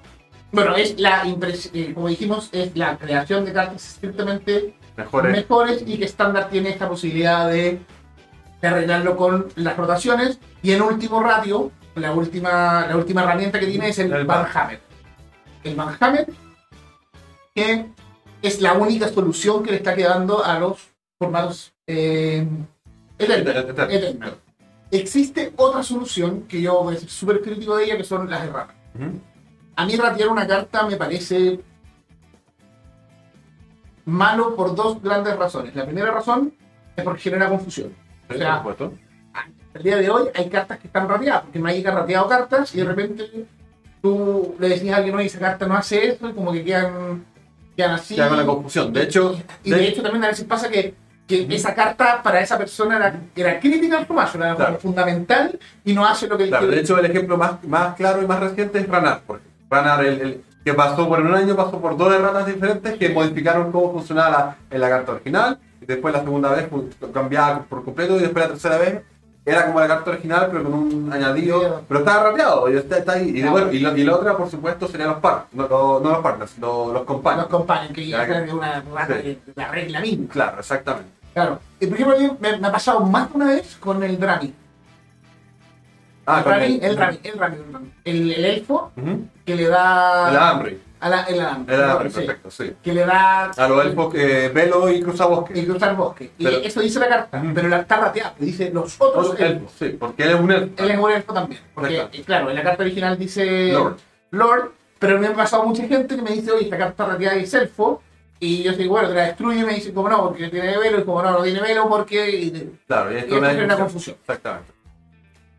bueno, 0.54 0.76
es 0.76 1.00
la 1.00 1.24
eh, 1.26 1.92
como 1.94 2.08
dijimos, 2.08 2.50
es 2.52 2.76
la 2.78 2.98
creación 2.98 3.44
de 3.44 3.52
cartas 3.52 3.86
estrictamente 3.86 4.76
Mejor 4.96 5.26
es. 5.26 5.32
mejores 5.34 5.84
y 5.86 5.98
que 5.98 6.06
estándar 6.06 6.50
tiene 6.50 6.70
esta 6.70 6.88
posibilidad 6.88 7.50
de, 7.50 7.80
de 8.62 8.68
arreglarlo 8.68 9.18
con 9.18 9.48
las 9.56 9.76
rotaciones. 9.76 10.40
Y 10.62 10.72
en 10.72 10.82
último 10.84 11.22
ratio, 11.22 11.72
la 11.96 12.14
última, 12.14 12.86
la 12.88 12.96
última 12.96 13.24
herramienta 13.24 13.60
que 13.60 13.66
tiene 13.66 13.90
es 13.90 14.00
el, 14.00 14.14
El 14.14 14.26
Van 14.26 14.44
Van. 14.44 14.52
Hammer. 14.54 14.80
El 15.64 15.76
Van 15.76 15.98
Hammer, 16.00 16.28
que 17.56 17.88
es 18.44 18.62
la 18.62 18.74
única 18.74 19.10
solución 19.10 19.64
que 19.64 19.72
le 19.72 19.78
está 19.78 19.96
quedando 19.96 20.46
a 20.46 20.60
los 20.60 20.78
formatos 21.18 21.74
eh. 21.88 22.48
Existe 24.92 25.52
otra 25.56 25.82
solución 25.82 26.44
que 26.44 26.62
yo 26.62 26.84
voy 26.84 26.96
a 26.96 27.00
ser 27.00 27.10
súper 27.10 27.42
crítico 27.42 27.76
de 27.78 27.86
ella, 27.86 27.98
que 27.98 28.04
son 28.04 28.30
las 28.30 28.44
erratas. 28.44 28.76
Ujú. 28.94 29.20
A 29.76 29.86
mí 29.86 29.96
ratear 29.96 30.30
una 30.30 30.46
carta 30.48 30.86
me 30.88 30.96
parece 30.98 31.60
malo 34.06 34.56
por 34.56 34.76
dos 34.76 35.02
grandes 35.02 35.36
razones. 35.38 35.76
La 35.76 35.86
primera 35.86 36.12
razón 36.12 36.54
es 36.96 37.04
porque 37.04 37.22
genera 37.22 37.50
confusión. 37.50 37.94
O 38.30 38.34
sea, 38.34 38.62
por 38.62 38.74
supuesto. 38.74 38.98
El 39.74 39.82
día 39.84 39.98
de 39.98 40.10
hoy 40.10 40.28
hay 40.36 40.50
cartas 40.50 40.78
que 40.78 40.86
están 40.88 41.10
rateadas, 41.10 41.44
porque 41.44 41.58
Magic 41.60 41.88
ha 41.88 41.92
rateado 41.92 42.28
cartas 42.30 42.76
y 42.76 42.78
de 42.78 42.84
repente 42.84 43.46
tú 44.04 44.56
le 44.60 44.70
decías 44.70 44.94
a 44.94 44.98
alguien, 44.98 45.16
oye, 45.16 45.26
esa 45.26 45.40
carta 45.40 45.66
no 45.66 45.76
hace 45.76 46.10
eso, 46.10 46.30
y 46.30 46.34
como 46.34 46.52
que 46.52 46.64
quedan, 46.64 47.26
quedan 47.76 47.92
así. 47.94 48.14
Que 48.14 48.22
haga 48.22 48.36
la 48.38 48.46
confusión. 48.46 48.94
De 48.94 49.02
hecho, 49.04 49.36
Y 49.64 49.72
de 49.72 49.78
de- 49.78 49.88
hecho 49.88 50.04
también 50.04 50.24
a 50.26 50.28
veces 50.28 50.46
pasa 50.46 50.70
que, 50.70 50.94
que 51.26 51.48
esa 51.50 51.74
carta 51.74 52.22
para 52.22 52.40
esa 52.42 52.56
persona 52.60 52.98
era, 52.98 53.20
era 53.36 53.60
crítica 53.60 53.98
al 53.98 54.08
mazo, 54.14 54.38
era 54.38 54.56
Claro. 54.56 54.78
fundamental 54.78 55.58
y 55.84 55.94
no 55.94 56.06
hace 56.06 56.28
lo 56.28 56.38
que 56.38 56.44
él 56.44 56.50
Claro, 56.50 56.68
de 56.68 56.80
hecho, 56.80 57.00
el 57.00 57.06
ejemplo 57.06 57.36
más, 57.36 57.64
más 57.64 57.96
claro 57.96 58.22
y 58.22 58.28
más 58.28 58.40
reciente 58.42 58.78
es 58.78 58.88
Ranar. 58.88 59.24
Porque 59.26 59.48
Ranar, 59.74 60.06
el, 60.06 60.22
el- 60.22 60.44
que 60.64 60.74
pasó 60.74 61.10
por 61.10 61.20
un 61.20 61.34
año, 61.36 61.56
pasó 61.58 61.82
por 61.82 61.98
dos 61.98 62.14
erratas 62.14 62.46
diferentes 62.46 62.94
que 62.98 63.10
modificaron 63.10 63.72
cómo 63.72 63.92
funcionaba 63.92 64.30
la- 64.30 64.56
en 64.72 64.80
la 64.82 64.90
carta 64.90 65.12
original. 65.14 65.58
Y 65.82 65.86
después, 65.86 66.14
la 66.14 66.22
segunda 66.22 66.50
vez, 66.54 66.68
cambiaba 67.14 67.64
por 67.64 67.84
completo. 67.84 68.16
Y 68.16 68.20
después, 68.22 68.46
la 68.46 68.52
tercera 68.52 68.78
vez, 68.78 69.02
era 69.46 69.66
como 69.66 69.82
la 69.82 69.88
carta 69.90 70.12
original, 70.12 70.48
pero 70.50 70.64
con 70.64 70.74
un 70.74 71.12
añadido. 71.12 71.82
Pero 71.86 72.00
estaba 72.00 72.24
rapeado, 72.30 72.72
y 72.72 72.78
está, 72.78 72.98
está 73.00 73.12
ahí. 73.14 73.30
Y, 73.30 73.42
de- 73.42 73.50
bueno, 73.50 73.70
y, 73.74 73.80
la, 73.80 73.92
y 73.98 74.04
la 74.06 74.16
otra, 74.16 74.38
por 74.38 74.50
supuesto, 74.50 74.88
serían 74.88 75.10
los 75.10 75.18
par, 75.18 75.48
no, 75.52 75.68
no, 75.68 76.00
no 76.00 76.10
los 76.12 76.20
partners, 76.20 76.58
los, 76.60 76.86
los 76.86 76.94
Los 76.94 77.04
compañeros. 77.04 77.48
compañeros, 77.50 77.94
que 77.94 78.08
ya 78.08 78.26
Claro. 78.26 78.46
es 78.46 78.54
una 78.54 78.82
rata 78.94 79.18
Sí. 79.22 79.24
de 79.46 79.54
la 79.56 79.68
regla 79.70 80.00
misma. 80.00 80.28
Claro, 80.32 80.60
exactamente. 80.60 81.10
Claro. 81.34 81.60
Y 81.82 81.88
por 81.88 81.98
ejemplo, 81.98 82.38
me, 82.40 82.58
me 82.58 82.68
ha 82.68 82.72
pasado 82.72 83.02
más 83.02 83.30
de 83.30 83.36
una 83.36 83.48
vez 83.48 83.76
con 83.82 84.02
el 84.02 84.18
Drami. 84.18 84.54
Ah, 86.26 86.40
el, 86.40 86.46
Rami, 86.46 86.66
el 86.76 86.84
el 86.84 86.98
Rami, 86.98 87.20
el 87.24 87.40
Rami. 87.40 87.58
El, 88.06 88.32
el 88.34 88.46
elfo 88.46 88.92
que 89.46 89.56
le 89.56 89.68
da. 89.68 90.30
El 90.30 90.38
alambre. 90.38 90.78
A 91.02 91.10
la, 91.10 91.24
el 91.24 91.40
alambre. 91.42 91.76
El 91.76 91.82
alambre, 91.84 92.10
perfecto, 92.10 92.50
sí. 92.50 92.74
Que 92.82 92.94
le 92.94 93.06
da. 93.06 93.46
A 93.52 93.68
los 93.68 93.86
elfos 93.86 94.14
que 94.14 94.48
velo 94.50 94.90
y 94.90 95.02
cruzabosque. 95.02 95.60
Y 95.60 95.66
cruzar 95.66 95.96
bosque. 95.98 96.32
Y 96.38 96.48
eso 96.48 96.80
dice 96.80 97.00
la 97.00 97.10
carta, 97.10 97.44
pero 97.54 97.68
la 97.68 97.80
está 97.80 97.98
rateada. 97.98 98.34
Dice 98.40 98.72
los 98.74 98.96
otros 99.02 99.38
elfos. 99.40 99.72
sí, 99.78 99.90
porque 100.00 100.24
él 100.24 100.30
es 100.30 100.40
un 100.40 100.52
elfo. 100.52 100.84
Él 100.84 100.92
es 100.92 100.98
un 100.98 101.12
elfo 101.12 101.34
también. 101.34 101.62
Porque, 101.76 101.96
Exacto. 101.96 102.18
eh, 102.18 102.24
claro, 102.24 102.50
en 102.50 102.56
la 102.56 102.64
carta 102.64 102.84
original 102.84 103.18
dice. 103.18 103.74
Lord. 103.74 103.98
Lord. 104.32 104.72
Pero 105.00 105.20
me 105.20 105.28
ha 105.28 105.34
pasado 105.34 105.64
mucha 105.66 105.86
gente 105.86 106.16
que 106.16 106.22
me 106.22 106.32
dice, 106.32 106.52
oye, 106.52 106.64
esta 106.64 106.78
carta 106.78 107.06
rateada 107.06 107.36
es 107.36 107.54
elfo. 107.54 108.02
Y 108.40 108.64
yo 108.64 108.72
digo, 108.74 108.92
bueno, 108.92 109.10
te 109.10 109.16
la 109.16 109.24
destruye 109.28 109.60
y 109.60 109.64
me 109.64 109.74
dice, 109.76 109.94
como 109.94 110.08
no, 110.10 110.24
porque 110.30 110.48
tiene 110.50 110.78
velo. 110.78 111.00
Y 111.00 111.04
como 111.04 111.22
no, 111.22 111.32
no 111.32 111.44
tiene 111.44 111.60
velo 111.62 111.90
porque. 111.90 112.30
y- 112.30 112.80
Claro, 112.88 113.12
y 113.12 113.16
Y 113.16 113.18
esto 113.20 113.40
da 113.42 113.50
genera 113.50 113.76
confusión. 113.76 113.78
confusión. 113.78 114.18
Exactamente. 114.22 114.73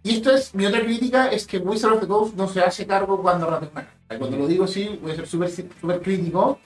Y 0.04 0.16
esto 0.16 0.30
es, 0.32 0.54
mi 0.54 0.66
otra 0.66 0.80
crítica 0.82 1.28
es 1.28 1.46
que 1.46 1.58
Wizard 1.58 1.94
of 1.94 2.00
the 2.00 2.06
Coast 2.06 2.34
no 2.36 2.46
se 2.46 2.60
hace 2.60 2.86
cargo 2.86 3.20
cuando 3.20 3.48
carta. 3.48 3.88
Cuando 4.18 4.36
lo 4.36 4.46
digo 4.46 4.64
así, 4.64 4.98
voy 5.02 5.12
a 5.12 5.16
ser 5.16 5.26
súper 5.26 5.50
súper 5.50 6.00
crítico. 6.02 6.60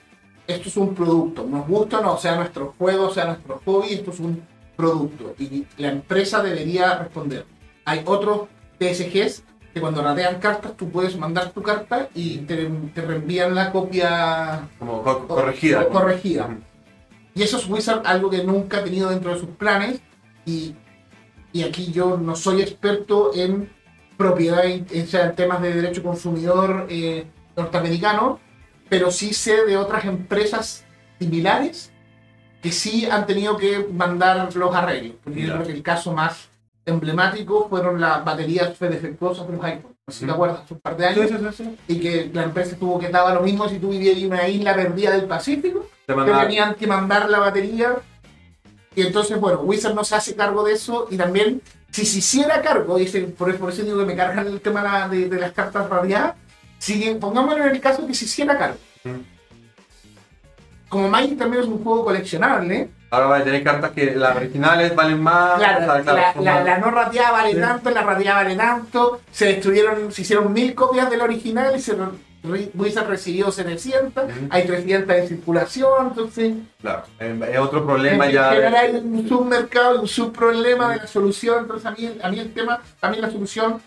Esto 0.45 0.67
es 0.69 0.77
un 0.77 0.93
producto. 0.93 1.45
Nos 1.45 1.67
gusta 1.67 1.99
o 1.99 2.03
no, 2.03 2.17
sea 2.17 2.35
nuestro 2.35 2.75
juego, 2.77 3.09
sea 3.13 3.25
nuestro 3.25 3.61
hobby, 3.65 3.93
esto 3.93 4.11
es 4.11 4.19
un 4.19 4.43
producto. 4.75 5.33
Y 5.39 5.65
la 5.77 5.89
empresa 5.89 6.43
debería 6.43 6.97
responder. 6.99 7.45
Hay 7.85 8.01
otros 8.05 8.41
TSGs 8.77 9.43
que 9.73 9.79
cuando 9.79 10.01
ratean 10.01 10.39
cartas, 10.39 10.75
tú 10.75 10.89
puedes 10.89 11.15
mandar 11.17 11.51
tu 11.51 11.61
carta 11.61 12.09
y 12.13 12.39
te, 12.39 12.65
te 12.93 13.01
reenvían 13.03 13.55
la 13.55 13.71
copia 13.71 14.67
Como 14.79 15.01
co- 15.03 15.27
corregida. 15.27 15.85
co- 15.85 15.91
corregida. 15.93 16.57
Y 17.35 17.43
eso 17.43 17.57
es 17.57 17.69
Wizard 17.69 18.01
algo 18.05 18.29
que 18.29 18.43
nunca 18.43 18.79
ha 18.79 18.83
tenido 18.83 19.09
dentro 19.11 19.31
de 19.33 19.39
sus 19.39 19.49
planes. 19.49 20.01
Y, 20.45 20.75
y 21.53 21.63
aquí 21.63 21.91
yo 21.91 22.17
no 22.17 22.35
soy 22.35 22.61
experto 22.61 23.31
en 23.33 23.69
propiedad, 24.17 24.65
en, 24.65 24.85
o 25.03 25.07
sea, 25.07 25.25
en 25.27 25.35
temas 25.35 25.61
de 25.61 25.73
derecho 25.73 26.03
consumidor 26.03 26.85
eh, 26.89 27.25
norteamericano, 27.55 28.39
pero 28.89 29.11
sí 29.11 29.33
sé 29.33 29.65
de 29.65 29.77
otras 29.77 30.05
empresas 30.05 30.83
similares 31.19 31.91
que 32.61 32.71
sí 32.71 33.05
han 33.05 33.25
tenido 33.25 33.55
que 33.57 33.87
mandar 33.93 34.53
los 34.53 34.75
arreglos. 34.75 35.15
Porque 35.23 35.41
yo 35.41 35.47
Ya. 35.47 35.53
creo 35.55 35.67
que 35.67 35.73
el 35.73 35.83
caso 35.83 36.11
más 36.13 36.49
emblemático 36.85 37.67
fueron 37.69 38.01
las 38.01 38.23
baterías 38.25 38.75
fe 38.77 38.89
defectuosas 38.89 39.47
de 39.47 39.53
los 39.55 39.63
iPhones. 39.63 39.95
Si 40.09 40.25
te 40.25 40.31
acuerdas, 40.31 40.61
hace 40.63 40.73
un 40.73 40.79
par 40.79 40.97
de 40.97 41.05
años. 41.05 41.29
Sí, 41.29 41.63
sí. 41.63 41.77
Y 41.87 41.99
que 41.99 42.31
la 42.33 42.43
empresa 42.43 42.75
tuvo 42.77 42.97
que 42.99 43.09
daba 43.09 43.33
lo 43.33 43.41
mismo 43.41 43.69
si 43.69 43.77
tú 43.77 43.89
vivías 43.89 44.17
en 44.17 44.25
una 44.31 44.47
isla 44.47 44.73
perdida 44.75 45.11
del 45.11 45.25
Pacífico. 45.25 45.87
Te 46.07 46.15
mandaba- 46.15 46.41
tenían 46.43 46.73
que 46.75 46.87
mandar 46.87 47.29
la 47.29 47.39
batería. 47.39 47.95
Y 48.99 49.07
entonces, 49.07 49.39
bueno, 49.39 49.59
Wizard 49.61 49.93
no 49.95 50.03
se 50.03 50.15
hace 50.15 50.35
cargo 50.35 50.63
de 50.63 50.73
eso. 50.73 51.07
Y 51.09 51.15
también, 51.17 51.61
si 51.89 52.05
se 52.05 52.19
hiciera 52.19 52.61
cargo, 52.61 52.99
y 52.99 53.03
ese- 53.03 53.21
por, 53.21 53.55
por 53.57 53.71
eso 53.71 53.81
digo 53.83 53.97
que 53.99 54.05
me 54.05 54.15
cargan 54.15 54.45
el 54.47 54.59
tema 54.59 54.81
de, 54.83 54.89
la- 54.89 55.07
de- 55.07 55.29
de 55.29 55.39
las 55.39 55.51
cartas 55.53 55.89
radiadas, 55.89 56.35
si, 56.77 57.15
pongámoslo 57.19 57.63
en 57.65 57.71
el 57.75 57.81
caso 57.81 58.05
que 58.05 58.13
se 58.13 58.25
hiciera 58.25 58.57
cargo. 58.57 58.77
Mm. 59.05 59.19
Como 60.89 61.07
Magic 61.09 61.37
también 61.37 61.63
es 61.63 61.69
un 61.69 61.83
juego 61.83 62.03
coleccionable, 62.03 62.89
Ahora 63.11 63.25
vais 63.25 63.41
a 63.41 63.45
tener 63.45 63.63
cartas 63.63 63.89
que 63.91 64.11
las 64.15 64.35
originales 64.35 64.93
valen 64.95 65.19
más. 65.23 65.57
claro, 65.57 66.03
la, 66.43 66.77
no 66.77 66.91
radiada 66.91 67.31
vale 67.31 67.53
Sí. 67.53 67.59
tanto, 67.59 67.89
la 67.89 68.03
radiada 68.03 68.43
vale 68.43 68.55
tanto, 68.55 69.21
se 69.31 69.45
destruyeron, 69.45 70.11
se 70.11 70.21
hicieron 70.21 70.53
mil 70.53 70.75
copias 70.75 71.09
del 71.09 71.21
original 71.21 71.73
y 71.75 71.79
se, 71.81 71.95
Wizard 72.43 73.07
recibió 73.07 73.51
700, 73.51 74.23
Ujú. 74.23 74.33
hay 74.49 74.65
300 74.65 75.15
en 75.15 75.27
circulación, 75.27 76.07
entonces... 76.07 76.53
Claro, 76.81 77.03
es 77.19 77.59
otro 77.59 77.85
problema 77.85 78.27
En 78.27 78.31
ya. 78.31 78.49
general 78.51 78.75
hay 78.75 78.95
un 78.95 79.27
submercado, 79.27 80.01
un 80.01 80.07
subproblema 80.07 80.91
de 80.93 80.97
la 80.97 81.07
solución. 81.07 81.59
Entonces, 81.63 81.85
a 81.85 81.91
mí, 81.91 82.17
a 82.23 82.29
mí 82.29 82.39
el 82.39 82.53
tema, 82.53 82.79
a 83.01 83.09
mí 83.09 83.17
la 83.17 83.29
solución 83.29 83.81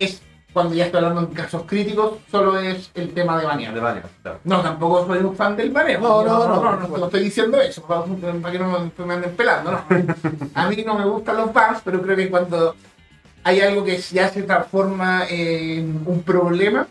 es, 0.00 0.20
cuando 0.52 0.74
ya 0.74 0.86
estoy 0.86 0.98
hablando 0.98 1.20
en 1.20 1.26
casos 1.34 1.62
críticos, 1.64 2.14
solo 2.30 2.58
es 2.58 2.90
el 2.94 3.14
tema 3.14 3.36
de 3.36 3.42
de 3.42 3.46
banear. 3.46 4.02
claro. 4.22 4.40
No, 4.42 4.60
tampoco 4.62 5.06
soy 5.06 5.18
un 5.18 5.36
fan 5.36 5.54
del 5.56 5.70
baneo. 5.70 6.00
No, 6.00 6.24
no, 6.24 6.48
no, 6.48 6.76
no, 6.76 6.88
no, 6.88 7.04
estoy 7.06 7.22
diciendo 7.22 7.60
eso, 7.60 7.82
para, 7.82 8.02
para 8.04 8.52
que 8.52 8.58
no 8.58 8.90
me 9.06 9.14
anden 9.14 9.36
pelando. 9.36 9.70
No. 9.70 9.80
A 10.54 10.68
mí 10.68 10.82
no 10.84 10.98
me 10.98 11.04
gustan 11.04 11.36
los 11.36 11.52
bans, 11.52 11.80
pero 11.84 12.02
creo 12.02 12.16
que 12.16 12.28
cuando 12.30 12.74
hay 13.44 13.60
algo 13.60 13.84
que 13.84 13.96
ya 13.98 14.28
se 14.28 14.42
transforma 14.42 15.24
en 15.28 16.02
un 16.04 16.22
problema, 16.24 16.88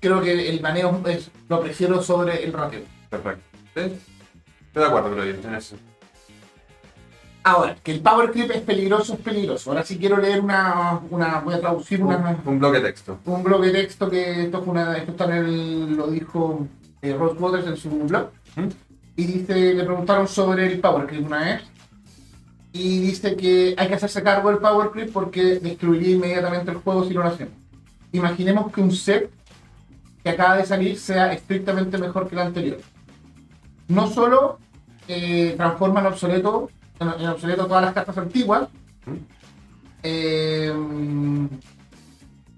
creo 0.00 0.20
que 0.20 0.48
el 0.48 0.58
baneo 0.60 1.02
es, 1.06 1.30
lo 1.48 1.60
prefiero 1.60 2.02
sobre 2.02 2.44
el 2.44 2.52
rateo. 2.52 2.82
Perfecto. 3.10 3.42
¿Sí? 3.74 3.80
Estoy 3.80 4.82
de 4.82 4.84
acuerdo, 4.84 5.12
creo 5.12 5.24
yo, 5.24 5.48
en 5.48 5.54
eso. 5.54 5.76
Ahora, 7.46 7.76
que 7.76 7.92
el 7.92 8.00
power 8.00 8.32
creep 8.32 8.50
es 8.50 8.62
peligroso, 8.62 9.14
es 9.14 9.20
peligroso. 9.20 9.70
Ahora 9.70 9.84
sí 9.84 9.98
quiero 9.98 10.16
leer 10.16 10.40
una, 10.40 11.00
una 11.10 11.38
voy 11.38 11.54
a 11.54 11.60
traducir 11.60 12.02
una, 12.02 12.40
Un, 12.44 12.58
bloque 12.58 12.78
de 12.78 12.88
texto. 12.88 13.20
un 13.24 13.44
blog 13.44 13.62
de 13.62 13.70
texto 13.70 14.10
que 14.10 14.46
esto, 14.46 14.62
fue 14.62 14.72
una, 14.72 14.96
esto 14.96 15.12
está 15.12 15.26
en 15.26 15.32
el, 15.32 15.96
lo 15.96 16.08
dijo 16.08 16.66
eh, 17.02 17.14
Ross 17.14 17.38
Waters 17.38 17.68
en 17.68 17.76
su 17.76 17.88
blog. 17.90 18.30
¿Mm? 18.56 18.66
Y 19.14 19.24
dice, 19.26 19.74
le 19.74 19.84
preguntaron 19.84 20.26
sobre 20.26 20.66
el 20.66 20.80
power 20.80 21.06
creep 21.06 21.24
una 21.24 21.38
vez. 21.38 21.62
Y 22.72 22.98
dice 22.98 23.36
que 23.36 23.76
hay 23.78 23.88
que 23.88 23.94
hacerse 23.94 24.24
cargo 24.24 24.50
del 24.50 24.58
power 24.58 24.90
creep 24.90 25.12
porque 25.12 25.60
destruiría 25.60 26.16
inmediatamente 26.16 26.72
el 26.72 26.78
juego 26.78 27.04
si 27.04 27.14
no 27.14 27.22
lo 27.22 27.28
hacemos. 27.28 27.54
Imaginemos 28.10 28.72
que 28.72 28.80
un 28.80 28.90
set 28.90 29.30
que 30.26 30.32
acaba 30.32 30.56
de 30.56 30.66
salir 30.66 30.98
sea 30.98 31.32
estrictamente 31.32 31.98
mejor 31.98 32.28
que 32.28 32.34
el 32.34 32.40
anterior. 32.40 32.78
No 33.86 34.08
solo 34.08 34.58
eh, 35.06 35.54
transforma 35.56 36.00
en 36.00 36.06
obsoleto, 36.06 36.68
en, 36.98 37.08
en 37.20 37.28
obsoleto 37.28 37.66
todas 37.68 37.84
las 37.84 37.94
cartas 37.94 38.18
antiguas, 38.18 38.66
eh, 40.02 40.72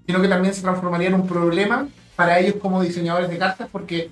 sino 0.07 0.21
que 0.21 0.27
también 0.27 0.53
se 0.55 0.63
transformaría 0.63 1.09
en 1.09 1.13
un 1.13 1.27
problema 1.27 1.87
para 2.15 2.39
ellos 2.39 2.55
como 2.59 2.81
diseñadores 2.81 3.29
de 3.29 3.37
cartas 3.37 3.69
porque 3.71 4.09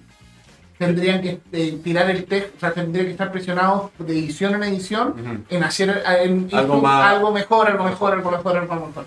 tendrían 0.78 1.20
que 1.24 1.42
eh, 1.52 1.80
tirar 1.84 2.12
el 2.12 2.26
texto, 2.26 2.54
o 2.58 2.60
sea, 2.60 2.72
tendrían 2.74 3.08
que 3.08 3.14
estar 3.14 3.32
presionados 3.32 3.90
de 3.98 4.14
edición 4.20 4.54
en 4.54 4.64
edición 4.66 5.46
en 5.50 5.64
hacer 5.64 6.04
en- 6.22 6.48
Algo 6.56 6.76
más- 6.84 7.06
algo 7.16 7.32
mejor, 7.32 7.68
algo 7.68 7.84
mejor, 7.86 8.14
algo 8.14 8.30
mejor, 8.30 8.58
algo 8.58 8.86
mejor. 8.88 9.06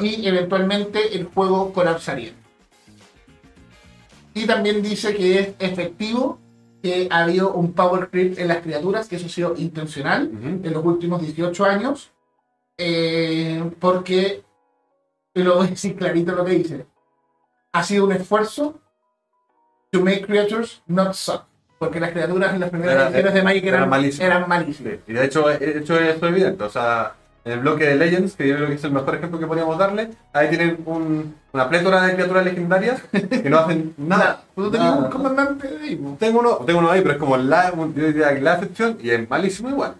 Y 0.00 0.26
eventualmente 0.26 1.14
el 1.14 1.24
juego 1.26 1.74
colapsaría. 1.74 2.32
Y 4.34 4.46
también 4.46 4.82
dice 4.82 5.14
que 5.14 5.38
es 5.38 5.48
efectivo 5.58 6.38
que 6.82 7.06
ha 7.10 7.20
habido 7.24 7.52
un 7.52 7.72
power 7.74 8.08
creep 8.10 8.38
en 8.38 8.48
las 8.48 8.58
criaturas, 8.58 9.06
que 9.08 9.16
eso 9.16 9.26
ha 9.26 9.28
sido 9.28 9.54
intencional 9.56 10.30
Ujú. 10.32 10.66
en 10.66 10.72
los 10.72 10.84
últimos 10.84 11.20
18 11.22 11.64
años, 11.64 12.10
eh, 12.78 13.62
porque, 13.78 14.42
y 15.34 15.42
lo 15.42 15.56
voy 15.56 15.66
a 15.68 15.70
decir 15.70 15.94
clarito 15.96 16.32
lo 16.32 16.44
que 16.44 16.52
dice, 16.52 16.86
ha 17.72 17.82
sido 17.84 18.04
un 18.06 18.12
esfuerzo 18.12 18.80
to 19.90 20.00
make 20.00 20.22
creatures 20.26 20.82
not 20.86 21.12
suck, 21.14 21.44
porque 21.78 22.00
las 22.00 22.10
criaturas 22.10 22.52
en 22.54 22.60
las 22.60 22.70
primeras 22.70 22.94
Era- 22.94 23.06
ediciones 23.08 23.34
de 23.34 23.42
Magic 23.42 23.64
eran 23.64 23.78
eran, 23.80 23.90
malísimas. 23.90 24.26
eran 24.26 24.48
malísimas. 24.48 24.92
Sí, 24.94 25.00
Y 25.06 25.12
de 25.12 25.24
hecho, 25.24 25.48
de 25.48 25.78
hecho 25.78 25.96
eso 26.00 26.26
es 26.26 26.32
evidente. 26.32 26.64
O 26.64 26.68
sea, 26.70 27.14
en 27.44 27.52
el 27.52 27.58
bloque 27.60 27.84
de 27.86 27.96
Legends, 27.96 28.34
que 28.36 28.46
yo 28.48 28.56
creo 28.56 28.68
que 28.68 28.74
es 28.74 28.84
el 28.84 28.92
mejor 28.92 29.14
ejemplo 29.16 29.38
que 29.38 29.46
podríamos 29.46 29.76
darle, 29.78 30.10
ahí 30.32 30.48
tienen 30.48 30.78
un- 30.86 31.34
una 31.52 31.68
plétora 31.68 32.02
de 32.02 32.14
criaturas 32.14 32.44
legendarias 32.44 33.02
que 33.12 33.50
no 33.50 33.58
hacen 33.58 33.94
nada. 33.98 34.44
¿Tú 34.54 34.70
tenías 34.70 34.90
Nada. 34.94 35.04
un 35.06 35.10
comandante 35.10 35.68
ahí? 35.82 35.96
po? 35.96 36.16
Tengo 36.18 36.40
uno, 36.40 36.56
tengo 36.66 36.78
uno 36.78 36.90
ahí, 36.90 37.00
pero 37.00 37.14
es 37.14 37.18
como 37.20 37.36
la, 37.36 37.70
yo 37.74 37.86
diría 38.06 38.32
la 38.32 38.54
excepción 38.54 38.98
y 39.02 39.10
es 39.10 39.28
malísimo 39.28 39.68
igual. 39.70 39.94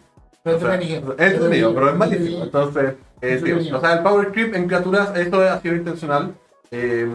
Pero 0.44 0.56
O 0.56 0.60
sea, 0.60 0.74
es 0.74 0.90
entretenido, 0.90 1.74
pero 1.74 1.90
es 1.90 1.96
malísimo. 1.96 2.44
Entonces, 2.44 2.94
eh, 3.20 3.34
Entretenido. 3.34 3.78
o 3.78 3.80
sea, 3.80 3.92
el 3.94 4.00
power 4.02 4.32
creep 4.32 4.54
en 4.54 4.66
criaturas, 4.66 5.16
esto 5.16 5.40
ha 5.40 5.60
sido 5.60 5.76
intencional. 5.76 6.34
eh, 6.70 7.08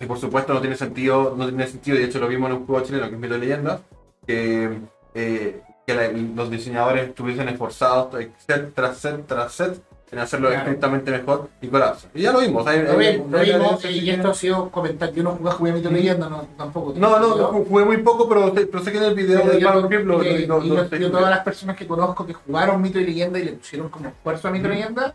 y 0.00 0.06
por 0.06 0.16
supuesto 0.18 0.54
no 0.54 0.60
tiene 0.60 0.76
sentido, 0.76 1.34
no 1.36 1.48
tiene 1.48 1.66
sentido, 1.66 1.96
y 1.96 2.00
de 2.00 2.06
hecho 2.06 2.20
lo 2.20 2.28
vimos 2.28 2.50
en 2.50 2.56
un 2.58 2.66
juego 2.66 2.84
chileno 2.86 3.08
que 3.08 3.14
es 3.16 3.20
Mito 3.20 3.34
de 3.34 3.40
Leyendas, 3.40 3.80
que, 4.24 4.78
eh, 5.14 5.60
que 5.88 5.94
la- 5.94 6.08
los 6.12 6.50
diseñadores 6.50 7.08
estuviesen 7.08 7.48
esforzados 7.48 8.14
set 8.46 8.74
tras 8.74 8.98
set 8.98 9.80
en 10.10 10.18
hacerlo 10.18 10.48
Claro. 10.48 10.62
estrictamente 10.64 11.10
mejor 11.10 11.48
y 11.62 11.68
colapsa. 11.68 12.08
Y 12.14 12.22
ya 12.22 12.32
lo 12.32 12.40
vimos. 12.40 12.66
hay- 12.66 12.82
Lo 12.82 12.92
hay- 12.92 13.12
vimos, 13.12 13.30
lo 13.30 13.38
vimos, 13.40 13.84
y 13.86 14.10
esto 14.10 14.28
ha 14.30 14.34
sido 14.34 14.70
comentario. 14.70 15.14
Yo 15.16 15.22
no 15.22 15.30
jugué, 15.32 15.50
jugué 15.50 15.70
a 15.70 15.74
Mito 15.74 15.90
Leyenda, 15.90 16.28
no, 16.28 16.46
tampoco. 16.58 16.92
No, 16.94 17.18
no, 17.18 17.36
no, 17.36 17.46
jugué 17.64 17.84
muy 17.86 17.96
poco, 17.98 18.28
pero, 18.28 18.52
pero 18.52 18.84
sé 18.84 18.92
que 18.92 18.98
en 18.98 19.04
el 19.04 19.14
video 19.14 19.38
de 19.46 19.60
Power 19.64 20.04
lo, 20.04 20.22
y 20.22 20.46
lo- 20.46 20.62
yo- 20.62 20.88
yo 20.96 21.10
todas 21.10 21.30
las 21.30 21.40
personas 21.40 21.74
que 21.74 21.86
conozco 21.86 22.26
que 22.26 22.34
jugaron 22.34 22.82
Mito 22.82 22.98
y 23.00 23.04
Leyenda 23.06 23.38
y 23.38 23.44
le 23.46 23.52
pusieron 23.52 23.88
como 23.88 24.08
esfuerzo 24.10 24.48
a 24.48 24.50
Mito 24.50 24.68
y 24.68 24.72
Leyenda, 24.72 25.14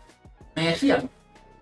me 0.56 0.68
decían, 0.70 1.08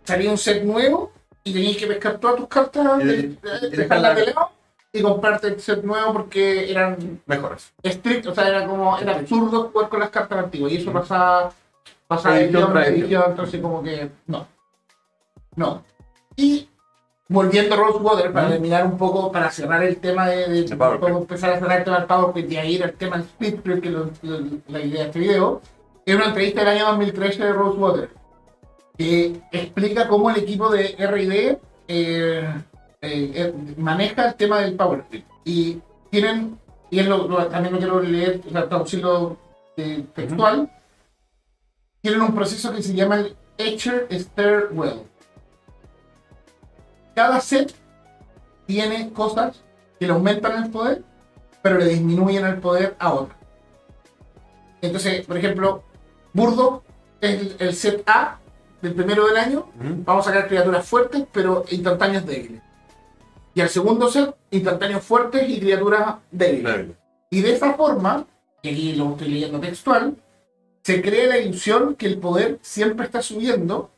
salía 0.05 0.31
un 0.31 0.39
set 0.39 0.63
nuevo 0.65 1.13
y 1.45 1.53
tenías 1.53 1.77
que 1.77 1.87
pescar 1.87 2.17
todas 2.19 2.37
tus 2.37 2.49
cartas, 2.49 2.87
Y- 3.03 3.05
de- 3.07 3.15
y- 3.15 3.21
de- 3.21 3.67
y 3.69 3.77
dejarlas 3.77 4.17
de 4.17 4.27
lado 4.27 4.51
y 4.93 5.01
comprarte 5.03 5.49
el 5.49 5.61
set 5.61 5.83
nuevo 5.85 6.13
porque 6.13 6.71
eran 6.71 7.21
mejores. 7.27 7.73
estrictos, 7.83 8.33
o 8.33 8.35
sea, 8.35 8.49
era 8.49 8.67
como, 8.67 8.99
era 8.99 9.17
absurdo 9.17 9.71
jugar 9.73 9.89
con 9.89 10.01
las 10.01 10.11
cartas 10.11 10.39
antiguas 10.39 10.73
y 10.73 10.77
eso 10.77 10.93
pasaba, 10.93 11.51
pasaba 12.07 12.35
de 12.37 12.45
Edición 12.45 12.73
tras 12.73 12.89
edición. 12.89 13.25
entonces 13.29 13.61
como 13.63 13.83
que 13.83 14.11
no. 14.27 14.47
No. 15.57 15.83
Y 16.37 16.69
volviendo 17.29 17.75
a 17.75 17.79
Rosewater, 17.79 18.33
para 18.33 18.47
Ujú. 18.47 18.53
terminar 18.55 18.85
un 18.87 18.99
poco, 18.99 19.33
para 19.33 19.51
cerrar 19.51 19.83
el 19.83 19.97
tema 19.97 20.29
de, 20.29 20.49
de, 20.65 20.77
cómo 20.77 21.19
empezar 21.19 21.53
a 21.53 21.59
cerrar 21.59 21.79
el 21.79 21.85
tema 21.85 21.97
del 21.99 22.07
PowerPoint 22.07 22.53
y 22.53 22.57
a 22.59 22.65
ir 22.67 22.85
al 22.85 22.93
tema 22.93 23.17
del 23.17 23.27
Speed 23.27 23.61
que 23.81 23.89
es 23.89 23.95
lo- 23.95 24.11
lo- 24.23 24.41
la 24.69 24.81
idea 24.81 25.01
de 25.03 25.07
este 25.07 25.19
video, 25.21 25.63
es 26.05 26.15
una 26.15 26.27
entrevista 26.27 26.61
del 26.61 26.69
año 26.77 26.87
2013 26.89 27.45
de 27.45 27.53
Rosewater, 27.55 28.11
que 28.99 29.41
explica 29.53 30.07
cómo 30.09 30.29
el 30.31 30.37
equipo 30.37 30.69
de 30.71 30.95
R&D 30.99 31.59
eh, 31.89 32.55
eh, 33.03 33.33
eh, 33.35 33.75
maneja 33.77 34.29
el 34.29 34.35
tema 34.37 34.61
del 34.61 34.75
Power. 34.75 35.05
Y 35.45 35.81
tienen, 36.11 36.59
y 36.91 37.01
es 37.01 37.07
lo, 37.07 37.27
lo- 37.29 37.47
también 37.49 37.75
lo 37.75 37.79
quiero 37.81 38.01
leer, 38.01 38.41
o 38.47 38.51
sea, 38.51 38.69
traducirlo 38.69 39.37
eh, 39.77 40.05
textual, 40.15 40.71
tienen 42.01 42.23
un 42.23 42.35
proceso 42.35 42.73
que 42.73 42.83
se 42.83 42.95
llama 42.95 43.17
el 43.17 43.37
Etcher 43.59 44.09
Stairwell. 44.11 45.03
Cada 47.15 47.41
set 47.41 47.75
tiene 48.67 49.13
cosas 49.13 49.61
que 49.99 50.07
le 50.07 50.13
aumentan 50.13 50.65
el 50.65 50.71
poder, 50.71 51.03
pero 51.63 51.79
le 51.79 51.87
disminuyen 51.87 52.47
el 52.47 52.59
poder 52.59 52.97
a 52.99 53.13
otras. 53.13 53.39
Entonces, 54.81 55.25
por 55.27 55.37
ejemplo, 55.37 55.85
Burdo 56.33 56.83
es 57.21 57.41
el, 57.41 57.57
el 57.59 57.75
set 57.75 58.03
A 58.09 58.39
del 58.81 58.95
primero 58.95 59.27
del 59.29 59.37
año, 59.37 59.67
vamos 60.05 60.27
a 60.27 60.31
sacar 60.33 60.49
criaturas 60.49 60.85
fuertes, 60.89 61.25
pero 61.33 61.65
instantáneos 61.71 62.27
débiles. 62.27 62.61
Y 63.55 63.61
al 63.61 63.69
segundo 63.69 64.09
set, 64.11 64.35
instantáneos 64.51 65.03
fuertes 65.03 65.49
y 65.49 65.61
criaturas 65.61 66.17
débiles. 66.31 66.73
Débil. 66.77 66.97
Y 67.31 67.41
de 67.41 67.53
esa 67.53 67.75
forma, 67.75 68.27
y 68.63 68.69
aquí 68.71 68.93
lo 68.95 69.11
estoy 69.13 69.29
leyendo 69.29 69.61
textual, 69.61 70.17
se 70.83 71.01
crea 71.03 71.29
la 71.29 71.39
ilusión 71.39 71.95
que 71.95 72.07
el 72.07 72.19
poder 72.19 72.59
siempre 72.63 73.07
está 73.07 73.23
subiendo, 73.23 73.91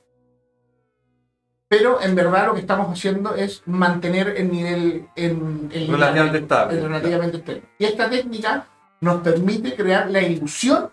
pero 1.69 2.01
en 2.01 2.15
verdad 2.15 2.47
lo 2.49 2.55
que 2.55 2.61
estamos 2.61 2.89
haciendo 2.93 3.35
es 3.35 3.63
mantener 3.67 4.35
el 4.37 4.51
nivel 4.53 5.09
en, 5.17 5.71
en 5.73 5.91
Relativamente 5.91 6.39
estable. 6.39 6.79
en 6.79 6.85
relativamente 6.85 7.37
estable. 7.39 7.63
Y 7.79 7.85
esta 7.85 8.11
técnica 8.11 8.67
nos 9.01 9.23
permite 9.23 9.75
crear 9.75 10.11
la 10.11 10.23
ilusión 10.23 10.91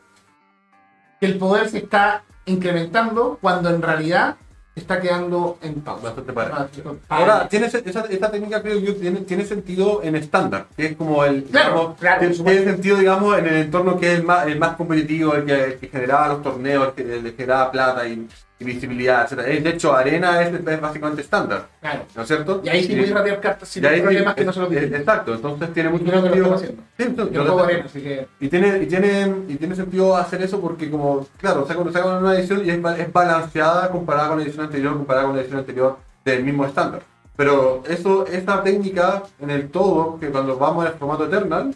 que 1.20 1.28
el 1.28 1.38
poder 1.38 1.70
se 1.70 1.80
está 1.80 2.24
incrementando 2.46 3.38
cuando 3.42 3.70
en 3.70 3.82
realidad 3.82 4.38
está 4.82 5.00
quedando 5.00 5.58
en 5.62 5.82
pausa. 5.82 6.14
Ah, 6.36 6.68
Ahora, 7.10 7.48
tiene, 7.48 7.68
esa, 7.68 7.80
esta 7.80 8.32
técnica 8.32 8.62
creo 8.62 8.80
yo 8.80 8.96
tiene, 8.96 9.22
tiene 9.22 9.46
sentido 9.46 10.02
en 10.04 10.16
estándar, 10.16 10.68
que 10.76 10.88
es 10.88 10.96
como 10.96 11.24
el... 11.24 11.44
Claro, 11.46 11.74
digamos, 11.74 12.00
claro, 12.00 12.20
tiene 12.20 12.64
sentido, 12.64 12.98
digamos, 12.98 13.38
en 13.38 13.48
el 13.48 13.56
entorno 13.56 14.00
que 14.00 14.14
es 14.14 14.20
el 14.20 14.26
más, 14.26 14.48
el 14.48 14.60
más 14.60 14.76
competitivo, 14.76 15.34
el 15.34 15.46
que, 15.46 15.64
el 15.64 15.80
que 15.80 15.88
generaba 15.88 16.28
los 16.30 16.42
torneos, 16.42 16.88
el 16.88 16.94
que, 16.94 17.14
el 17.14 17.24
que 17.24 17.32
generaba 17.32 17.72
plata 17.72 18.08
y, 18.08 18.28
y 18.62 18.64
visibilidad, 18.64 19.26
etc. 19.32 19.42
De 19.64 19.70
hecho, 19.72 19.94
arena 19.94 20.42
es, 20.42 20.54
es 20.54 20.82
básicamente 20.82 21.22
estándar, 21.22 21.68
Claro. 21.82 22.04
¿no 22.16 22.22
es 22.22 22.28
cierto? 22.28 22.62
Y 22.64 22.70
ahí 22.70 22.84
sí 22.84 22.94
puedes 22.96 23.12
ratiar 23.12 23.42
cartas 23.42 23.68
sin 23.68 23.84
sí, 23.84 24.02
problemas 24.02 24.36
que 24.36 24.46
no 24.46 24.54
se 24.54 24.60
lo 24.60 24.70
piden. 24.70 24.94
Exacto, 24.96 25.34
entonces 25.34 25.74
tiene 25.74 25.90
mucho 25.90 26.06
creo 26.06 26.24
que 26.24 26.30
lo 26.40 26.58
sentido. 26.58 26.84
Sí, 26.98 27.04
sí, 27.04 27.16
Yo 27.16 27.24
lo 27.24 27.26
juego 27.26 27.42
estamos- 27.42 27.64
arena, 27.68 27.86
así 27.86 28.02
que. 28.02 28.28
Y 28.40 28.48
tiene, 28.50 28.84
y, 28.84 28.86
tiene, 28.86 29.34
y 29.48 29.56
tiene 29.56 29.76
sentido 29.76 30.16
hacer 30.16 30.42
eso 30.44 30.62
porque 30.62 30.90
como, 30.90 31.28
claro, 31.38 31.66
sacan, 31.68 31.92
sacan 31.92 32.24
una 32.24 32.36
edición 32.36 32.64
y 32.66 32.70
es 32.70 33.12
balanceada 33.12 33.90
comparada 33.90 34.30
con 34.30 34.38
la 34.38 34.44
edición 34.46 34.66
anterior, 34.66 34.94
comparada 34.94 35.26
con 35.26 35.36
la 35.36 35.42
edición 35.42 35.60
anterior 35.60 35.98
del 36.24 36.44
mismo 36.44 36.66
estándar. 36.66 37.02
Pero 37.36 37.82
eso, 37.88 38.28
esta 38.28 38.62
técnica 38.62 39.24
en 39.40 39.50
el 39.50 39.70
todo, 39.70 40.20
que 40.20 40.28
cuando 40.30 40.58
vamos 40.58 40.86
al 40.86 40.94
formato 40.94 41.26
Eternal, 41.26 41.74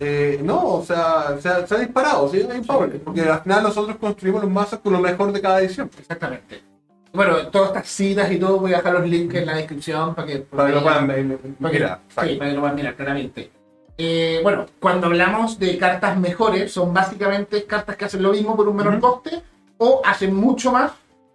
eh, 0.00 0.40
no, 0.42 0.64
o 0.76 0.84
sea, 0.84 1.36
se 1.40 1.48
ha, 1.48 1.66
se 1.66 1.74
ha 1.74 1.78
disparado, 1.78 2.28
¿sí? 2.30 2.46
Hay 2.50 2.62
power, 2.62 2.98
porque 3.02 3.20
al 3.20 3.40
final 3.42 3.62
nosotros 3.62 3.96
construimos 3.98 4.42
los 4.42 4.50
mazos 4.50 4.80
con 4.80 4.94
lo 4.94 4.98
mejor 5.00 5.30
de 5.30 5.40
cada 5.42 5.60
edición. 5.60 5.90
Exactamente. 5.98 6.62
Bueno, 7.12 7.48
todas 7.48 7.68
estas 7.68 7.88
citas 7.88 8.30
y 8.32 8.38
todo, 8.38 8.58
voy 8.60 8.72
a 8.72 8.78
dejar 8.78 8.94
los 8.94 9.06
links 9.06 9.34
en 9.34 9.46
la 9.46 9.56
descripción 9.56 10.14
para 10.14 10.26
que, 10.26 10.38
Para 10.38 10.68
que 10.68 10.74
lo 10.74 10.82
puedan 10.82 11.10
eh, 11.10 11.38
para 11.60 11.72
que- 11.72 11.78
mirar. 11.78 12.00
sí, 12.08 12.14
para 12.14 12.50
que 12.50 12.54
lo 12.54 12.60
puedan 12.60 12.76
mirar 12.76 12.94
claramente. 12.94 13.50
Eh, 13.98 14.40
bueno, 14.42 14.64
cuando 14.78 15.08
hablamos 15.08 15.58
de 15.58 15.76
cartas 15.76 16.16
mejores, 16.18 16.72
son 16.72 16.94
básicamente 16.94 17.64
cartas 17.64 17.96
que 17.96 18.06
hacen 18.06 18.22
lo 18.22 18.32
mismo 18.32 18.56
por 18.56 18.66
un 18.68 18.76
menor 18.76 18.98
coste 19.00 19.42
o 19.76 20.00
hacen 20.04 20.34
mucho 20.34 20.72
más 20.72 20.92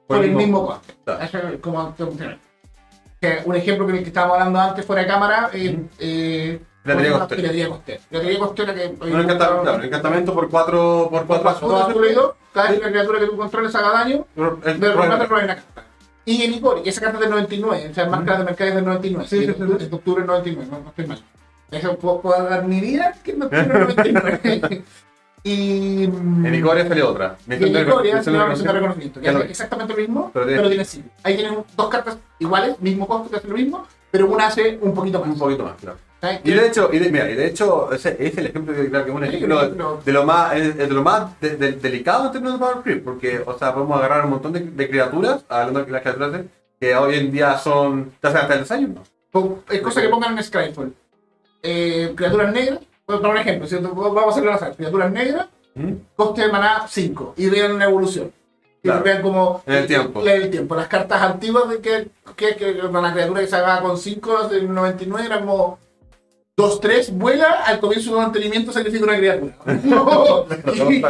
por, 0.07 0.23
el 0.23 0.31
mismo 0.31 0.65
coste. 0.65 0.93
Claro. 1.03 1.23
Eso 1.23 1.37
es 1.37 1.59
como 1.59 1.93
un 3.45 3.55
ejemplo 3.55 3.85
que, 3.87 3.93
que 4.01 4.07
estábamos 4.07 4.37
hablando 4.37 4.59
antes 4.59 4.85
fuera 4.85 5.01
de 5.03 5.07
cámara, 5.07 5.49
eh, 5.53 5.79
eh, 5.99 6.59
Piratería 6.85 7.11
costera. 7.19 7.35
Piratería 7.41 7.69
costera. 7.69 7.99
Piratería 8.09 8.39
costera 8.39 8.73
que... 8.75 8.85
Un 8.87 9.19
encantamiento, 9.19 9.61
claro, 9.63 9.77
un 9.79 9.83
encantamiento 9.83 10.33
por 10.33 10.49
cuatro, 10.49 11.07
por 11.11 11.25
cuatro 11.25 11.49
azules. 11.49 11.81
azules 11.81 12.11
y 12.11 12.15
dos, 12.15 12.31
cada 12.53 12.69
vez 12.69 12.79
que 12.79 12.85
la 12.85 12.91
criatura 12.91 13.19
que 13.19 13.25
tú 13.25 13.37
controles 13.37 13.75
haga 13.75 13.89
daño, 13.91 14.25
Es- 14.65 14.79
de 14.79 14.87
es- 14.87 14.95
remate 14.95 15.25
roba 15.25 15.43
una 15.43 15.55
carta. 15.55 15.83
Y 16.27 16.41
en 16.43 16.53
Icori, 16.53 16.81
esa 16.87 17.01
carta 17.01 17.17
es 17.17 17.21
del 17.21 17.29
99, 17.31 17.87
o 17.91 17.93
sea, 17.93 18.05
más 18.07 18.23
cara 18.23 18.39
de 18.39 18.43
mercado 18.45 18.69
es 18.69 18.75
del 18.75 18.85
99. 18.85 19.27
Sí, 19.29 19.37
es 19.43 19.59
de- 19.59 19.85
es 19.85 19.93
octubre 19.93 20.21
del 20.21 20.27
99, 20.27 20.67
no, 20.71 20.79
no 20.79 20.89
estoy 20.89 21.05
mal. 21.07 21.23
Eso 21.71 21.97
puedo, 21.97 22.21
dar 22.47 22.63
mi 22.65 22.79
vida 22.79 23.13
que 23.23 23.31
es 23.31 23.39
de 23.39 23.45
octubre 23.45 23.67
del 23.67 24.13
99. 24.13 24.83
y. 25.43 26.07
mm, 26.07 26.45
En 26.45 26.55
Icoria 26.55 26.87
salió 26.87 27.09
otra. 27.09 27.37
en 27.47 27.67
Icoria 27.77 28.23
se 28.23 28.31
llama 28.31 28.47
misión 28.47 28.67
de 28.67 28.73
reconocimiento, 28.73 29.21
que 29.21 29.29
hace 29.29 29.37
vi. 29.43 29.49
exactamente 29.51 29.93
lo 29.93 29.99
mismo, 29.99 30.31
Pero 30.33 30.67
tiene- 30.67 30.85
sí. 30.85 31.03
Ahí 31.23 31.35
tienen 31.35 31.63
dos 31.75 31.89
cartas 31.89 32.17
iguales, 32.39 32.79
mismo 32.79 33.07
costo 33.07 33.29
que 33.29 33.37
hacen 33.37 33.49
lo 33.51 33.57
mismo, 33.57 33.87
pero 34.11 34.27
una 34.27 34.47
hace 34.47 34.79
un 34.81 34.93
poquito 34.93 35.19
más. 35.19 35.29
Un 35.29 35.37
poquito 35.37 35.63
más, 35.63 35.75
claro. 35.75 35.97
Y 36.43 36.51
de 36.51 36.67
hecho, 36.67 36.89
y 36.91 36.99
de, 36.99 37.09
mira, 37.11 37.29
y 37.29 37.35
de 37.35 37.47
hecho 37.47 37.91
ese 37.91 38.15
es 38.19 38.37
el 38.37 38.47
ejemplo 38.47 38.73
de, 38.73 38.89
claro, 38.89 39.05
que 39.05 39.11
es 39.11 39.17
un 39.17 39.23
ejemplo 39.23 39.97
de 40.03 40.11
lo 40.13 40.25
más, 40.25 40.53
es- 40.55 40.67
es 40.69 40.77
de 40.77 40.87
lo 40.89 41.03
más 41.03 41.39
de- 41.39 41.55
de- 41.57 41.71
delicado 41.73 42.25
en 42.27 42.31
términos 42.31 42.59
de 42.59 42.65
Power 42.65 42.83
Creep, 42.83 43.03
porque, 43.03 43.41
o 43.45 43.57
sea, 43.57 43.73
podemos 43.73 43.97
agarrar 43.97 44.23
un 44.25 44.31
montón 44.31 44.53
de, 44.53 44.89
criaturas, 44.89 45.43
hablando 45.49 45.83
de 45.83 45.91
las 45.91 46.01
criaturas 46.01 46.41
que 46.79 46.95
hoy 46.95 47.15
en 47.15 47.31
día 47.31 47.57
son, 47.57 48.11
te 48.19 48.27
hacen 48.27 48.41
hasta 48.41 48.53
el 48.53 48.59
desayuno. 48.61 49.03
Pon- 49.31 49.61
Es 49.69 49.81
cosa 49.81 50.01
que 50.01 50.09
pongan 50.09 50.37
en 50.37 50.43
Skyfall. 50.43 50.93
Eh, 51.63 52.13
criaturas 52.15 52.53
negras, 52.53 52.79
voy 53.07 53.15
a 53.17 53.19
poner 53.19 53.31
un 53.35 53.41
ejemplo, 53.41 53.67
¿cierto? 53.67 53.89
vamos 53.95 54.25
a 54.25 54.29
hacerlo 54.29 54.51
al 54.51 54.57
azar. 54.57 54.75
Criaturas 54.75 55.11
negras, 55.11 55.47
coste 56.15 56.41
de 56.43 56.51
maná 56.51 56.85
5 56.87 57.33
y 57.37 57.49
vean 57.49 57.73
una 57.73 57.85
evolución. 57.85 58.31
Y 58.83 58.87
Claro. 58.87 59.03
vean 59.03 59.21
como 59.23 59.63
En 59.65 59.73
el 59.73 59.87
tiempo. 59.87 60.21
en 60.21 60.27
el 60.43 60.49
tiempo. 60.51 60.75
Las 60.75 60.87
cartas 60.87 61.19
antiguas 61.21 61.67
de 61.69 61.79
que, 61.79 62.07
que, 62.35 62.55
que 62.55 62.71
una 62.85 63.11
criatura 63.13 63.41
que 63.41 63.47
se 63.47 63.55
haga 63.55 63.81
con 63.81 63.97
5 63.97 64.47
del 64.47 64.71
99 64.71 65.25
era 65.25 65.39
como 65.39 65.79
2-3, 66.65 67.11
vuela, 67.11 67.63
al 67.65 67.79
comienzo 67.81 68.11
de 68.11 68.15
un 68.15 68.23
mantenimiento 68.23 68.71
sacrifica 68.71 69.03
una 69.03 69.17
criatura. 69.17 69.53
y 70.89 71.03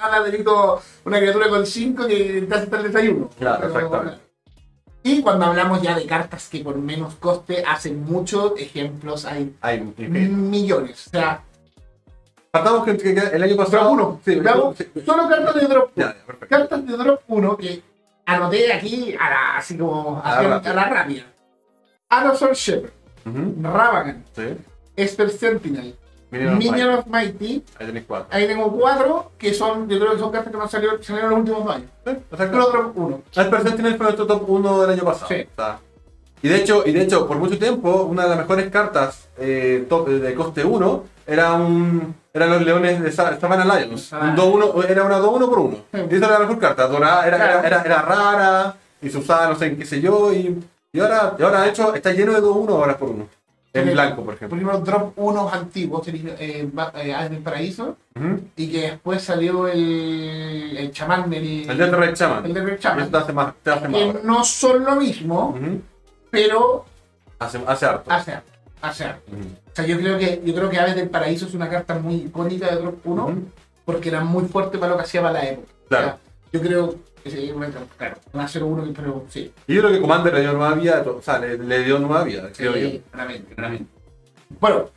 ahora 0.00 0.24
tenés 0.24 0.42
como 0.42 0.80
una 1.04 1.18
criatura 1.18 1.48
con 1.50 1.66
5 1.66 2.06
que 2.06 2.46
te 2.48 2.54
hace 2.54 2.64
hasta 2.64 2.76
el 2.78 2.82
desayuno. 2.84 3.30
Claro, 3.38 3.66
exactamente. 3.66 4.18
Y 5.02 5.20
cuando 5.22 5.46
hablamos 5.46 5.82
ya 5.82 5.94
de 5.98 6.06
cartas 6.06 6.48
que 6.48 6.60
por 6.60 6.76
menos 6.78 7.14
coste 7.16 7.62
hacen 7.66 8.02
muchos 8.04 8.52
ejemplos, 8.58 9.24
hay 9.26 9.54
Hay 9.60 9.80
millones. 9.80 11.06
O 11.08 11.10
sea, 11.10 11.42
Partamos 12.50 12.84
que, 12.84 12.96
que- 12.96 13.10
el 13.12 13.42
año 13.42 13.56
pasado. 13.56 13.82
drop 13.84 13.92
1. 13.92 14.20
Sí, 14.24 14.40
sí. 14.94 15.02
Solo 15.06 15.28
cartas 15.28 15.54
de 15.54 15.66
drop 15.68 15.90
Ya, 15.94 16.06
1. 16.06 16.14
ya, 16.14 16.26
perfecto. 16.26 16.56
Cartas 16.56 16.86
de 16.86 16.96
drop 16.96 17.20
1 17.28 17.56
que 17.58 17.82
anoté 18.26 18.72
aquí 18.72 19.14
a 19.20 19.30
la, 19.30 19.56
así 19.58 19.76
como 19.78 20.20
A 20.24 20.38
a 20.38 20.42
la 20.72 20.84
rápida. 20.88 21.24
Anosor 22.08 22.54
Shepherd, 22.54 22.90
Ujú, 23.26 23.54
Ravagan, 23.62 24.24
Sí. 24.34 24.42
Esper 25.02 25.30
Sentinel, 25.30 25.94
Minion 26.30 26.52
of 26.52 26.58
Minion 26.58 26.88
Might. 26.88 26.98
of 26.98 27.06
Mighty. 27.06 27.64
Ahí 27.78 27.86
tenéis 27.86 28.04
cuatro. 28.06 28.28
Ahí 28.30 28.46
tengo 28.46 28.70
cuatro 28.72 29.32
que 29.38 29.52
son, 29.54 29.88
yo 29.88 29.98
creo 29.98 30.12
que 30.12 30.18
son 30.18 30.30
cartas 30.30 30.52
que 30.52 30.58
no 30.58 30.68
salieron, 30.68 31.02
salieron 31.02 31.32
en 31.32 31.38
los 31.38 31.48
últimos 31.48 31.74
años. 31.74 31.88
Sí, 32.04 32.10
exacto. 32.30 32.62
Solo 32.62 32.70
drop 32.70 32.96
1. 32.98 33.22
El 33.36 33.50
Percentinel 33.50 33.96
fue 33.96 34.04
nuestro 34.04 34.26
top 34.26 34.48
1 34.48 34.80
del 34.82 34.90
año 34.90 35.04
pasado. 35.04 35.26
Sí. 35.28 35.46
O 35.52 35.54
sea, 35.56 35.78
y, 36.42 36.48
de 36.48 36.56
hecho, 36.56 36.82
y 36.86 36.92
de 36.92 37.02
hecho, 37.02 37.26
por 37.26 37.36
mucho 37.36 37.58
tiempo, 37.58 38.04
una 38.04 38.22
de 38.24 38.28
las 38.30 38.38
mejores 38.38 38.70
cartas 38.70 39.28
eh, 39.38 39.84
top, 39.88 40.08
eh, 40.08 40.12
de 40.20 40.34
coste 40.34 40.64
1 40.64 41.04
era 41.26 41.52
un, 41.52 42.14
eran 42.32 42.50
los 42.50 42.62
leones 42.62 43.02
de 43.02 43.12
Sa- 43.12 43.38
Savannah 43.38 43.78
Lions. 43.78 44.12
Ah. 44.12 44.20
Un 44.22 44.36
2-1 44.36 44.88
era 44.88 45.04
una 45.04 45.18
2-1 45.18 45.48
por 45.48 45.58
1. 45.58 45.76
Sí. 45.92 46.00
Y 46.10 46.14
esa 46.14 46.26
era 46.26 46.34
la 46.34 46.38
mejor 46.40 46.58
carta. 46.58 46.86
Dorada, 46.86 47.26
era, 47.26 47.36
Claro. 47.36 47.58
era, 47.58 47.66
era, 47.66 47.82
era 47.82 48.02
rara 48.02 48.76
y 49.02 49.10
se 49.10 49.18
usaba 49.18 49.48
no 49.48 49.54
sé 49.56 49.76
qué 49.76 49.84
sé 49.84 50.00
yo. 50.00 50.32
Y, 50.32 50.58
y, 50.92 51.00
ahora, 51.00 51.34
y 51.38 51.42
ahora, 51.42 51.60
de 51.62 51.68
hecho, 51.70 51.94
está 51.94 52.12
lleno 52.12 52.32
de 52.32 52.40
2-1 52.40 52.68
ahora 52.70 52.96
por 52.96 53.10
1. 53.10 53.28
En 53.72 53.92
blanco, 53.92 54.24
por 54.24 54.34
ejemplo. 54.34 54.56
Primero 54.56 54.78
drop 54.80 55.12
1 55.16 55.48
antiguos, 55.52 56.02
eh, 56.08 56.68
ba- 56.72 56.92
eh, 56.96 57.28
del 57.28 57.38
Paraíso, 57.38 57.96
y 58.56 58.68
que 58.72 58.80
después 58.82 59.22
salió 59.22 59.68
el, 59.68 60.76
el 60.76 60.90
chamán 60.92 61.30
del 61.30 61.68
El 61.70 61.78
Death 61.78 61.92
Red 61.92 62.14
Shaman. 62.16 62.46
el 62.46 62.54
de 62.54 62.60
Red 62.62 62.72
Eso 62.74 62.82
Shaman, 62.88 63.10
te 63.10 63.16
hace 63.16 63.32
más. 63.32 63.54
Te 63.62 63.70
hace 63.70 63.88
más 63.88 64.00
que 64.00 64.20
no 64.24 64.42
son 64.44 64.84
lo 64.84 64.96
mismo, 64.96 65.56
pero 66.30 66.84
Hace, 67.38 67.58
hace 67.66 67.86
harto. 67.86 68.10
hace 68.12 68.32
harto, 68.32 68.50
hace 68.82 69.04
harto. 69.04 69.32
O 69.32 69.74
sea, 69.76 69.86
yo 69.86 69.96
creo 69.98 70.18
que 70.18 70.42
yo 70.44 70.54
creo 70.54 70.68
que 70.68 70.78
Aves 70.78 70.96
del 70.96 71.08
Paraíso 71.08 71.46
es 71.46 71.54
una 71.54 71.68
carta 71.68 71.94
muy 71.94 72.16
icónica 72.16 72.66
de 72.66 72.76
Drop 72.76 73.06
1 73.06 73.24
Ujú. 73.24 73.34
porque 73.84 74.08
era 74.08 74.20
muy 74.20 74.44
fuerte 74.44 74.78
para 74.78 74.90
lo 74.92 74.96
que 74.98 75.04
hacía 75.04 75.22
para 75.22 75.34
la 75.34 75.44
época. 75.48 75.68
Claro. 75.88 76.06
O 76.06 76.08
sea, 76.10 76.18
yo 76.52 76.60
creo 76.60 76.90
que 76.90 76.96
sí, 77.26 77.52
bueno, 77.52 77.74
claro, 77.96 78.16
una 78.32 78.46
0-1, 78.46 78.92
pero 78.94 79.24
sí. 79.28 79.52
Y 79.66 79.74
yo 79.74 79.82
creo 79.82 79.92
que 79.92 80.00
Commander 80.00 80.34
le 80.34 80.40
dio 80.40 80.52
nueva 80.52 80.74
vida, 80.74 81.04
o 81.06 81.22
sea, 81.22 81.38
le, 81.38 81.58
le 81.58 81.82
dio 81.82 81.98
nueva 81.98 82.24
vida, 82.24 82.50
creo 82.56 82.76
yo. 82.76 83.00
Claramente, 83.10 83.54
claramente. 83.54 83.92
Bueno, 84.58 84.90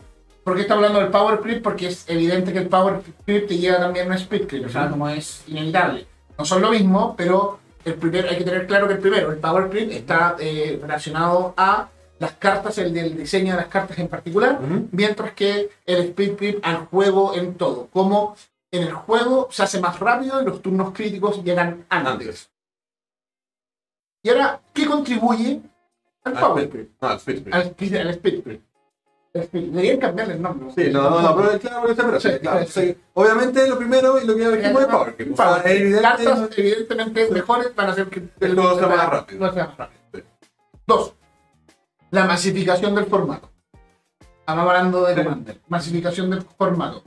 ¿por 0.43 0.55
qué 0.55 0.61
está 0.61 0.75
hablando 0.75 0.99
del 0.99 1.09
Power 1.09 1.39
Creep? 1.39 1.61
Porque 1.61 1.87
es 1.87 2.09
evidente 2.09 2.53
que 2.53 2.59
el 2.59 2.67
Power 2.67 3.01
Creep 3.25 3.47
te 3.47 3.57
lleva 3.57 3.79
también 3.79 4.07
a 4.07 4.11
un 4.11 4.17
Speed 4.17 4.47
Creep, 4.47 4.65
o 4.65 4.69
sea, 4.69 4.89
como 4.89 5.09
es 5.09 5.43
inevitable. 5.47 6.05
No 6.37 6.45
son 6.45 6.61
lo 6.61 6.71
mismo, 6.71 7.15
pero 7.17 7.59
el 7.85 7.95
primero, 7.95 8.29
hay 8.29 8.37
que 8.37 8.43
tener 8.43 8.65
claro 8.65 8.87
que 8.87 8.93
el 8.93 8.99
primero, 8.99 9.31
el 9.31 9.37
Power 9.37 9.69
Creep, 9.69 9.91
está 9.91 10.35
eh, 10.39 10.79
relacionado 10.81 11.53
a 11.57 11.89
las 12.19 12.33
cartas, 12.33 12.77
el 12.77 12.93
del 12.93 13.17
diseño 13.17 13.53
de 13.53 13.57
las 13.57 13.67
cartas 13.67 13.97
en 13.99 14.07
particular, 14.07 14.59
mientras 14.91 15.33
que 15.33 15.69
el 15.85 15.99
Speed 16.05 16.35
Creep 16.37 16.59
al 16.63 16.85
juego 16.85 17.35
en 17.35 17.55
todo. 17.55 17.87
Como 17.91 18.35
en 18.73 18.83
el 18.83 18.93
juego 18.93 19.47
se 19.51 19.63
hace 19.63 19.79
más 19.79 19.99
rápido 19.99 20.41
y 20.41 20.45
los 20.45 20.61
turnos 20.61 20.91
críticos 20.93 21.43
llegan 21.43 21.85
antes. 21.89 22.49
Y 24.23 24.29
ahora, 24.29 24.61
¿qué 24.73 24.85
contribuye 24.85 25.61
al 26.23 26.33
Power? 26.33 26.87
No, 27.01 27.07
al 27.07 27.17
Speed. 27.17 27.53
Al 27.53 27.61
Speed, 27.67 27.95
al 27.97 28.09
Speed 28.09 28.59
Deberían 29.33 29.99
cambiarle 29.99 30.35
el 30.35 30.41
nombre. 30.41 30.71
Sí, 30.75 30.91
no, 30.91 31.09
no, 31.09 31.21
no, 31.21 31.35
pero 31.35 31.59
claro, 31.59 31.81
pero 31.87 31.95
pero- 31.95 32.19
Sí, 32.19 32.29
claro, 32.39 32.65
sí. 32.67 32.95
Obviamente 33.13 33.67
lo 33.67 33.77
primero 33.77 34.21
y 34.21 34.25
lo 34.27 34.35
que 34.35 34.47
dijimos 34.57 34.81
es 34.83 34.87
Power 34.87 35.67
evidente. 35.67 36.01
Cartas 36.03 36.49
evidentemente 36.57 37.29
mejores 37.31 37.75
van 37.75 37.87
a 37.87 37.91
hacer 37.93 38.09
que 38.09 38.29
El 38.39 38.53
juego 38.55 38.77
sea 38.77 38.87
más 38.87 39.09
rápido. 39.09 39.45
no 39.47 39.53
sea 39.53 39.67
más 39.67 39.77
rápido. 39.77 40.03
Dos, 40.85 41.13
la 42.11 42.25
masificación 42.25 42.93
del 42.95 43.05
formato. 43.05 43.49
Estamos 44.39 44.67
hablando 44.67 45.03
de. 45.05 45.15
Commander. 45.23 45.61
Masificación 45.67 46.29
del 46.29 46.41
formato. 46.43 47.03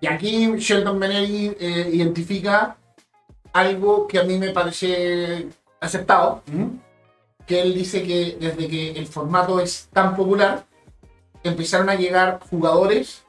Y 0.00 0.06
aquí 0.06 0.54
Sheldon 0.56 0.98
Benelli 1.00 1.56
eh, 1.58 1.90
identifica 1.92 2.76
algo 3.52 4.06
que 4.06 4.18
a 4.18 4.24
mí 4.24 4.38
me 4.38 4.50
parece 4.50 5.48
aceptado, 5.80 6.42
Ujú. 6.52 6.78
que 7.46 7.62
él 7.62 7.74
dice 7.74 8.02
que 8.02 8.36
desde 8.40 8.68
que 8.68 8.90
el 8.92 9.06
formato 9.06 9.58
es 9.60 9.88
tan 9.92 10.14
popular, 10.14 10.64
empezaron 11.42 11.88
a 11.88 11.94
llegar 11.94 12.40
jugadores 12.50 13.24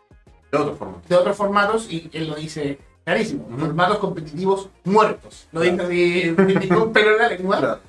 De 0.51 0.57
otra 0.57 0.75
forma. 0.75 0.97
de 1.07 1.15
otros 1.15 1.37
formatos 1.37 1.87
y 1.91 2.09
él 2.13 2.27
lo 2.27 2.35
dice 2.35 2.79
clarísimo, 3.05 3.47
formatos 3.57 3.97
competitivos 3.99 4.69
muertos. 4.83 5.47
Lo 5.51 5.61
Claro. 5.61 5.87
dice 5.87 6.35
ningún 6.37 6.93
pelo 6.93 7.11
en 7.11 7.17
la 7.17 7.27
lengua, 7.29 7.57
Claro. 7.59 7.79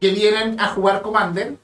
que 0.00 0.10
vienen 0.10 0.58
a 0.60 0.68
jugar 0.68 1.00
Commander, 1.00 1.56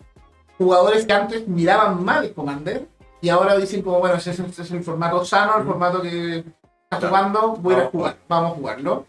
jugadores 0.56 1.04
que 1.04 1.12
antes 1.12 1.46
miraban 1.48 2.02
mal 2.04 2.32
Commander 2.32 2.86
y 3.20 3.28
ahora 3.28 3.56
dicen 3.56 3.82
como, 3.82 3.98
bueno, 4.00 4.16
ese 4.16 4.30
es, 4.30 4.38
ese 4.40 4.62
es 4.62 4.70
el 4.70 4.82
formato 4.84 5.24
sano, 5.24 5.54
el 5.56 5.62
Ujú. 5.62 5.70
formato 5.70 6.02
que 6.02 6.44
está 6.90 7.08
jugando, 7.08 7.56
voy 7.56 7.74
a 7.74 7.86
jugar, 7.86 8.16
vamos 8.28 8.52
a 8.52 8.54
jugarlo. 8.54 9.06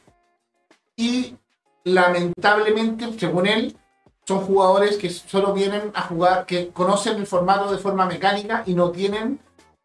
Y 0.95 1.36
lamentablemente, 1.84 3.08
según 3.17 3.48
él, 3.48 3.78
son 4.26 4.39
jugadores 4.41 4.98
que 4.98 5.10
solo 5.10 5.54
vienen 5.54 5.91
a 5.95 6.04
jugar, 6.04 6.45
que 6.45 6.69
conocen 6.69 7.17
el 7.17 7.26
formato 7.28 7.72
de 7.72 7.78
forma 7.78 8.06
mecánica 8.06 8.63
y 8.65 8.74
no 8.74 8.91
tienen 8.91 9.39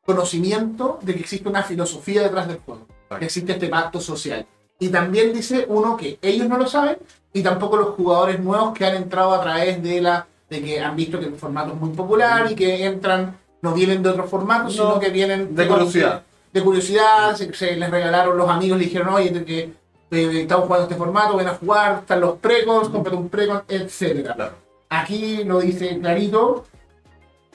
conocimiento 0.04 0.98
de 1.02 1.14
que 1.14 1.20
existe 1.20 1.48
una 1.48 1.62
filosofía 1.62 2.22
detrás 2.22 2.48
del 2.48 2.58
juego, 2.58 2.86
que 3.18 3.24
existe 3.24 3.52
este 3.52 3.68
pacto 3.68 4.00
social. 4.00 4.46
Y 4.78 4.88
también 4.88 5.32
dice 5.32 5.64
uno 5.68 5.96
que 5.96 6.18
ellos 6.20 6.48
no 6.48 6.58
lo 6.58 6.66
saben, 6.66 6.98
y 7.32 7.42
tampoco 7.42 7.76
los 7.76 7.88
jugadores 7.94 8.38
nuevos 8.40 8.74
que 8.74 8.84
han 8.84 8.96
entrado 8.96 9.32
a 9.32 9.40
través 9.40 9.82
de 9.82 10.00
la 10.00 10.26
de 10.50 10.62
que 10.62 10.78
han 10.78 10.94
visto 10.94 11.18
que 11.18 11.26
el 11.26 11.36
formato 11.36 11.72
es 11.72 11.80
muy 11.80 11.90
popular 11.90 12.50
y 12.52 12.54
que 12.54 12.84
entran, 12.84 13.38
no 13.64 13.72
vienen 13.74 14.02
de 14.02 14.10
otros 14.10 14.30
formatos, 14.30 14.76
No, 14.76 14.82
sino 14.88 15.00
que 15.00 15.08
vienen 15.08 15.54
de 15.56 15.66
curiosidad. 15.66 16.22
De 16.52 16.62
curiosidad, 16.62 17.34
se, 17.34 17.52
se 17.52 17.74
les 17.76 17.90
regalaron 17.90 18.36
los 18.36 18.48
amigos, 18.48 18.78
le 18.78 18.84
dijeron, 18.84 19.08
oye, 19.12 19.32
que 19.44 19.72
eh, 20.12 20.40
estamos 20.42 20.66
jugando 20.66 20.84
este 20.84 20.94
formato, 20.96 21.36
ven 21.36 21.48
a 21.48 21.54
jugar, 21.54 22.00
están 22.00 22.20
los 22.20 22.36
precons, 22.38 22.88
cómprate 22.90 23.16
un 23.16 23.28
precon. 23.28 23.62
Claro. 23.66 24.52
Aquí 24.90 25.42
lo 25.44 25.58
dice 25.60 25.98
clarito. 25.98 26.64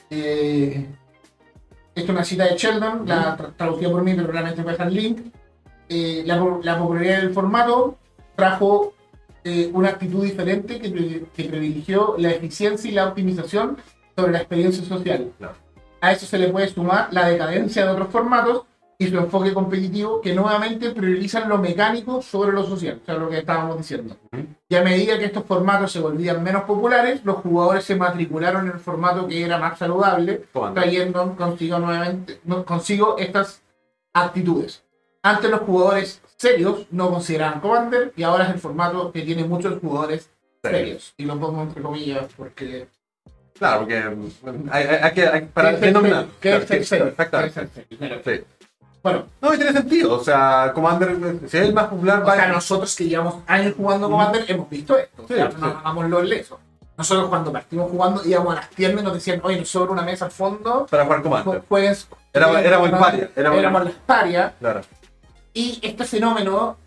Eh, 0.10 0.86
esto 1.96 2.12
es 2.12 2.18
una 2.18 2.24
cita 2.26 2.46
de 2.46 2.56
Sheldon, 2.58 3.08
la 3.08 3.38
tra- 3.38 3.52
traducida 3.56 3.90
por 3.92 4.04
mí, 4.04 4.14
pero 4.16 4.28
realmente 4.32 4.62
voy 4.62 4.70
a 4.70 4.72
dejar 4.74 4.88
el 4.88 4.94
link. 4.96 5.20
Eh, 5.88 6.24
la, 6.26 6.40
po- 6.40 6.60
la 6.64 6.78
popularidad 6.78 7.18
del 7.22 7.34
formato 7.34 7.98
trajo 8.36 8.94
eh, 9.44 9.70
una 9.74 9.90
actitud 9.90 10.24
diferente 10.24 10.80
que, 10.80 10.92
que 11.36 11.44
privilegió 11.46 12.16
la 12.18 12.32
eficiencia 12.32 12.90
y 12.90 12.94
la 12.94 13.08
optimización 13.08 13.78
sobre 14.18 14.32
la 14.34 14.40
experiencia 14.40 14.84
social. 14.84 15.32
Claro. 15.38 15.54
A 16.02 16.12
eso 16.12 16.26
se 16.26 16.38
le 16.38 16.48
puede 16.50 16.70
sumar 16.70 17.10
la 17.12 17.28
decadencia 17.28 17.86
de 17.86 17.92
otros 17.92 18.10
formatos 18.10 18.64
y 19.02 19.08
su 19.08 19.18
enfoque 19.18 19.54
competitivo 19.54 20.20
que 20.20 20.34
nuevamente 20.34 20.92
priorizan 20.92 21.48
lo 21.48 21.58
mecánico 21.58 22.22
sobre 22.22 22.52
lo 22.52 22.66
social, 22.66 23.00
o 23.02 23.06
sea, 23.06 23.16
lo 23.16 23.30
que 23.30 23.38
estábamos 23.38 23.78
diciendo. 23.78 24.18
Y 24.68 24.76
a 24.76 24.84
medida 24.84 25.18
que 25.18 25.26
estos 25.26 25.46
formatos 25.46 25.94
se 25.94 26.02
volvían 26.02 26.44
menos 26.44 26.64
populares, 26.64 27.24
los 27.24 27.38
jugadores 27.38 27.86
se 27.86 27.96
matricularon 27.96 28.68
en 28.68 28.74
el 28.74 28.80
formato 28.80 29.26
que 29.26 29.42
era 29.42 29.58
más 29.58 29.80
saludable, 29.80 30.44
trayendo 30.74 31.36
consigo 31.38 31.80
nuevamente 31.80 32.42
consigo 32.66 33.16
estas 33.18 33.64
actitudes. 34.14 34.84
Antes 35.24 35.50
los 35.50 35.62
jugadores 35.62 36.22
serios 36.36 36.86
no 36.92 37.10
consideraban 37.10 37.62
Commander 37.62 38.14
y 38.18 38.24
ahora 38.24 38.46
es 38.46 38.52
el 38.52 38.60
formato 38.60 39.14
que 39.14 39.22
tiene 39.22 39.46
muchos 39.46 39.80
jugadores 39.80 40.30
serios. 40.62 41.14
Y 41.18 41.24
lo 41.24 41.40
pongo 41.40 41.62
entre 41.62 41.82
comillas 41.82 42.28
porque... 42.36 42.88
Claro, 43.60 43.80
porque 43.82 44.00
mm, 44.02 44.70
hay, 44.72 44.84
hay- 44.88 44.96
hay 45.04 45.12
que 45.14 45.28
hay, 45.28 45.42
para 45.42 45.70
¿Qué 45.70 45.76
es 45.76 45.80
ser 45.82 45.88
denominar. 45.94 46.26
Claro, 46.40 46.66
serio? 46.84 47.14
Sí. 48.26 48.32
Bueno, 49.04 49.26
No, 49.42 49.54
y 49.54 49.58
tiene 49.58 49.72
sentido. 49.74 50.14
O 50.20 50.24
sea, 50.24 50.72
Commander, 50.74 51.16
si 51.48 51.58
es 51.58 51.64
el 51.68 51.74
más 51.74 51.88
popular, 51.88 52.22
o 52.24 52.32
sea, 52.32 52.48
nosotros 52.48 52.96
que 52.96 53.06
llevamos 53.08 53.36
años 53.48 53.74
jugando 53.78 54.10
Commander 54.10 54.44
hemos 54.48 54.70
visto 54.70 54.98
esto. 54.98 55.26
Sí, 55.28 55.34
o 55.36 55.38
sea, 55.38 55.52
sí. 55.52 55.58
no 55.60 55.68
hagámoslo 55.68 56.20
en 56.20 56.30
leso. 56.30 56.60
Nosotros 56.98 57.30
cuando 57.30 57.52
partimos 57.54 57.90
jugando 57.90 58.22
íbamos 58.26 58.54
a 58.54 58.56
las 58.58 58.70
tiendas 58.72 59.02
y 59.02 59.06
nos 59.06 59.14
decían, 59.14 59.40
oye, 59.44 59.58
nos 59.58 59.70
sobra 59.70 59.92
una 59.94 60.02
mesa 60.02 60.26
al 60.26 60.32
fondo, 60.32 60.86
para 60.90 61.06
jugar 61.06 61.20
ju- 61.20 61.24
Commander. 61.24 61.62
juegues... 61.70 62.08
Era- 62.34 62.62
éramos 62.62 62.90
paria, 62.92 63.30
éramos- 63.38 63.60
Éramos 63.60 63.84
las 63.86 63.94
parias. 64.06 64.52
Claro. 64.60 64.82
Y 65.54 65.80
este 65.82 66.04
fenómeno 66.04 66.78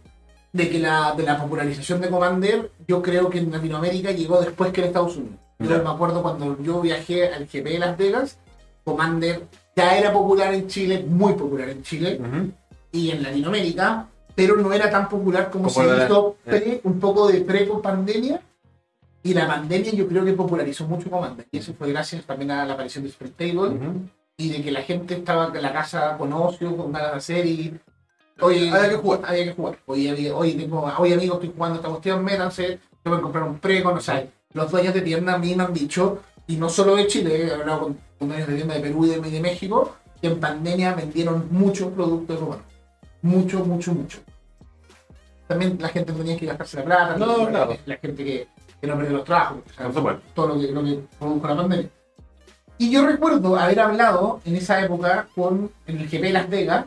de 0.52 0.68
que 0.68 0.78
la, 0.78 1.14
de 1.16 1.22
la 1.22 1.38
popularización 1.38 2.00
de 2.02 2.10
Commander, 2.10 2.70
yo 2.86 3.00
creo 3.00 3.30
que 3.30 3.38
en 3.38 3.50
Latinoamérica 3.50 4.10
llegó 4.10 4.38
después 4.42 4.70
que 4.70 4.82
en 4.82 4.88
Estados 4.88 5.16
Unidos. 5.16 5.38
Yo 5.62 5.82
me 5.82 5.90
acuerdo 5.90 6.22
cuando 6.22 6.60
yo 6.62 6.80
viajé 6.80 7.28
al 7.32 7.46
GP 7.46 7.64
de 7.64 7.78
Las 7.78 7.96
Vegas, 7.96 8.38
Commander 8.84 9.42
ya 9.76 9.96
era 9.96 10.12
popular 10.12 10.52
en 10.54 10.66
Chile, 10.68 11.04
muy 11.08 11.34
popular 11.34 11.68
en 11.68 11.82
Chile 11.82 12.20
y 12.90 13.10
en 13.10 13.22
Latinoamérica, 13.22 14.06
pero 14.34 14.56
no 14.56 14.72
era 14.72 14.90
tan 14.90 15.08
popular 15.08 15.50
como, 15.50 15.68
Como 15.72 15.86
se 15.88 16.04
hizo 16.04 16.36
eh. 16.46 16.50
pre- 16.50 16.80
un 16.84 16.98
poco 17.00 17.28
de 17.28 17.40
pre 17.42 17.66
con 17.68 17.80
pandemia. 17.82 18.40
Y 19.24 19.34
la 19.34 19.46
pandemia 19.46 19.92
yo 19.92 20.08
creo 20.08 20.24
que 20.24 20.32
popularizó 20.32 20.84
mucho 20.88 21.08
Commander. 21.08 21.46
Y 21.52 21.58
eso 21.58 21.72
fue 21.74 21.90
gracias 21.92 22.24
también 22.24 22.50
a 22.50 22.64
la 22.64 22.74
aparición 22.74 23.04
de 23.04 23.10
Sprint 23.10 23.36
Table 23.36 23.54
Ujú. 23.76 24.00
y 24.36 24.48
de 24.50 24.62
que 24.64 24.72
la 24.72 24.82
gente 24.82 25.14
estaba 25.14 25.52
en 25.54 25.62
la 25.62 25.72
casa 25.72 26.16
con 26.18 26.32
ocio, 26.32 26.76
con 26.76 26.90
ganas 26.92 27.12
de 27.12 27.16
hacer 27.18 27.46
y. 27.46 27.78
Oye, 28.40 28.68
Había 28.72 28.90
que 28.90 28.96
jugar. 28.96 29.20
Había 29.24 29.44
que 29.44 29.52
jugar. 29.52 29.78
Había- 29.86 30.34
oye, 30.34 30.54
tengo, 30.54 30.92
oye 30.98 31.14
amigo, 31.14 31.34
estoy 31.34 31.52
jugando 31.56 31.76
esta 31.76 31.88
cuestión, 31.88 32.24
métanse, 32.24 32.80
yo 33.04 33.10
voy 33.12 33.18
a 33.18 33.22
comprar 33.22 33.44
un 33.44 33.58
precon, 33.60 33.96
o 33.96 34.00
sea, 34.00 34.26
los 34.54 34.70
dueños 34.70 34.94
de 34.94 35.00
tienda 35.02 35.34
a 35.34 35.38
mí 35.38 35.54
me 35.54 35.62
han 35.64 35.72
dicho, 35.72 36.20
y 36.46 36.56
no 36.56 36.68
solo 36.68 36.96
de 36.96 37.06
Chile, 37.06 37.46
he 37.46 37.52
hablado 37.52 37.80
con, 37.80 37.98
con 38.18 38.28
dueños 38.28 38.48
de 38.48 38.56
tienda 38.56 38.74
de 38.74 38.80
Perú 38.80 39.06
y 39.06 39.08
de, 39.10 39.20
de 39.20 39.40
México, 39.40 39.96
que 40.20 40.28
en 40.28 40.40
pandemia 40.40 40.94
vendieron 40.94 41.48
muchos 41.50 41.92
productos 41.92 42.38
Commander. 42.38 42.64
Mucho, 43.22 43.64
mucho, 43.64 43.92
mucho. 43.94 44.18
También 45.46 45.76
la 45.80 45.88
gente 45.88 46.12
tenía 46.12 46.36
que 46.36 46.46
gastarse 46.46 46.78
la 46.78 46.84
plata, 46.84 47.16
No, 47.16 47.38
la, 47.44 47.48
claro. 47.48 47.76
la 47.86 47.96
gente 47.96 48.24
que, 48.24 48.48
que 48.80 48.86
no 48.86 48.96
perdió 48.96 49.16
los 49.18 49.24
trabajos, 49.24 49.58
o 49.70 49.74
sea, 49.74 49.92
supuesto. 49.92 50.22
todo 50.34 50.48
lo 50.48 50.60
que, 50.60 50.72
lo 50.72 50.82
que 50.84 51.00
produjo 51.18 51.48
la 51.48 51.56
pandemia. 51.56 51.90
Y 52.78 52.90
yo 52.90 53.06
recuerdo 53.06 53.56
haber 53.56 53.78
hablado 53.80 54.40
en 54.44 54.56
esa 54.56 54.80
época 54.82 55.28
con, 55.36 55.70
en 55.86 55.98
el 55.98 56.08
GP 56.08 56.32
Las 56.32 56.48
Vegas, 56.48 56.86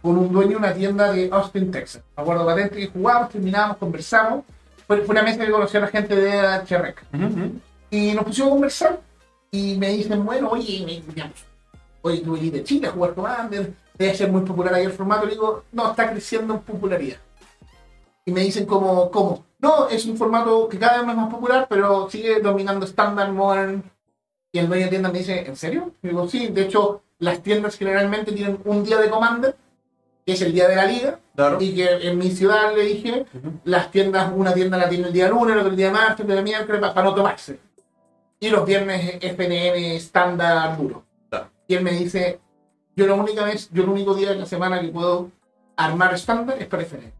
con 0.00 0.18
un 0.18 0.32
dueño 0.32 0.50
de 0.50 0.56
una 0.56 0.74
tienda 0.74 1.12
de 1.12 1.28
Austin, 1.32 1.70
Texas. 1.70 2.02
Me 2.16 2.22
acuerdo 2.22 2.44
patente 2.46 2.76
que 2.76 2.86
jugábamos, 2.88 3.30
terminábamos, 3.30 3.76
conversamos. 3.78 4.44
Fue, 4.86 5.00
fue 5.02 5.12
una 5.12 5.22
mesa 5.22 5.44
que 5.44 5.52
conocí 5.52 5.76
a 5.76 5.80
la 5.80 5.88
gente 5.88 6.14
de 6.14 6.30
HREC. 6.30 7.04
Ujú, 7.14 7.24
ujú. 7.24 7.60
Y 7.90 8.12
nos 8.12 8.24
pusimos 8.24 8.48
a 8.48 8.52
conversar 8.52 9.00
y 9.50 9.76
me 9.76 9.88
dicen, 9.90 10.24
bueno, 10.24 10.48
oye, 10.50 10.82
me, 10.84 11.00
digamos, 11.12 11.44
oye, 12.02 12.20
tú 12.20 12.32
venís 12.32 12.52
de 12.52 12.64
Chile 12.64 12.88
a 12.88 12.92
jugar 12.92 13.14
Commander, 13.14 13.72
debe 13.98 14.14
ser 14.14 14.30
muy 14.30 14.42
popular 14.42 14.74
ahí 14.74 14.84
el 14.84 14.92
formato. 14.92 15.26
Le 15.26 15.32
digo, 15.32 15.64
no, 15.72 15.90
está 15.90 16.10
creciendo 16.10 16.54
en 16.54 16.60
popularidad. 16.60 17.18
Y 18.24 18.32
me 18.32 18.40
dicen 18.40 18.66
como, 18.66 19.10
¿cómo? 19.10 19.44
No, 19.58 19.88
es 19.88 20.06
un 20.06 20.16
formato 20.16 20.68
que 20.68 20.78
cada 20.78 21.00
vez 21.00 21.10
es 21.10 21.16
más 21.16 21.30
popular, 21.30 21.66
pero 21.68 22.08
sigue 22.10 22.40
dominando 22.40 22.86
Standard, 22.86 23.32
Modern. 23.32 23.82
Y 24.52 24.58
el 24.58 24.68
dueño 24.68 24.84
de 24.84 24.90
tienda 24.90 25.10
me 25.10 25.18
dice, 25.18 25.46
¿en 25.46 25.56
serio? 25.56 25.92
Y 26.02 26.08
digo, 26.08 26.28
sí, 26.28 26.48
de 26.48 26.62
hecho, 26.62 27.02
las 27.18 27.42
tiendas 27.42 27.76
generalmente 27.76 28.32
tienen 28.32 28.58
un 28.64 28.84
día 28.84 28.98
de 28.98 29.08
Commander, 29.08 29.56
que 30.24 30.32
es 30.32 30.42
el 30.42 30.52
día 30.52 30.68
de 30.68 30.76
la 30.76 30.86
liga, 30.86 31.18
Claro. 31.34 31.58
y 31.60 31.74
que 31.74 31.86
en 32.08 32.18
mi 32.18 32.30
ciudad 32.30 32.74
le 32.76 32.82
dije, 32.82 33.24
Ujú. 33.34 33.52
las 33.64 33.90
tiendas, 33.90 34.30
una 34.34 34.52
tienda 34.54 34.76
la 34.78 34.88
tiene 34.88 35.08
el 35.08 35.12
día 35.12 35.28
lunes, 35.28 35.54
la 35.56 35.62
otra 35.62 35.70
el 35.70 35.76
día 35.76 35.90
martes, 35.90 36.20
el 36.20 36.32
día 36.32 36.42
miércoles, 36.42 36.80
pa- 36.80 36.94
para 36.94 37.08
no 37.08 37.14
tomarse. 37.14 37.58
Y 38.38 38.50
los 38.50 38.64
viernes 38.66 39.18
FNM 39.20 39.96
estándar 39.96 40.76
duro. 40.76 41.04
Claro. 41.30 41.48
Y 41.66 41.74
él 41.74 41.82
me 41.84 41.92
dice, 41.92 42.38
yo 42.96 43.06
la 43.06 43.14
única 43.14 43.44
vez, 43.44 43.68
yo 43.72 43.82
el 43.84 43.88
único 43.88 44.14
día 44.14 44.30
de 44.30 44.36
la 44.36 44.46
semana 44.46 44.80
que 44.80 44.88
puedo 44.88 45.30
armar 45.76 46.12
estándar 46.14 46.56
es 46.60 46.66
para 46.66 46.82
FNM. 46.82 47.10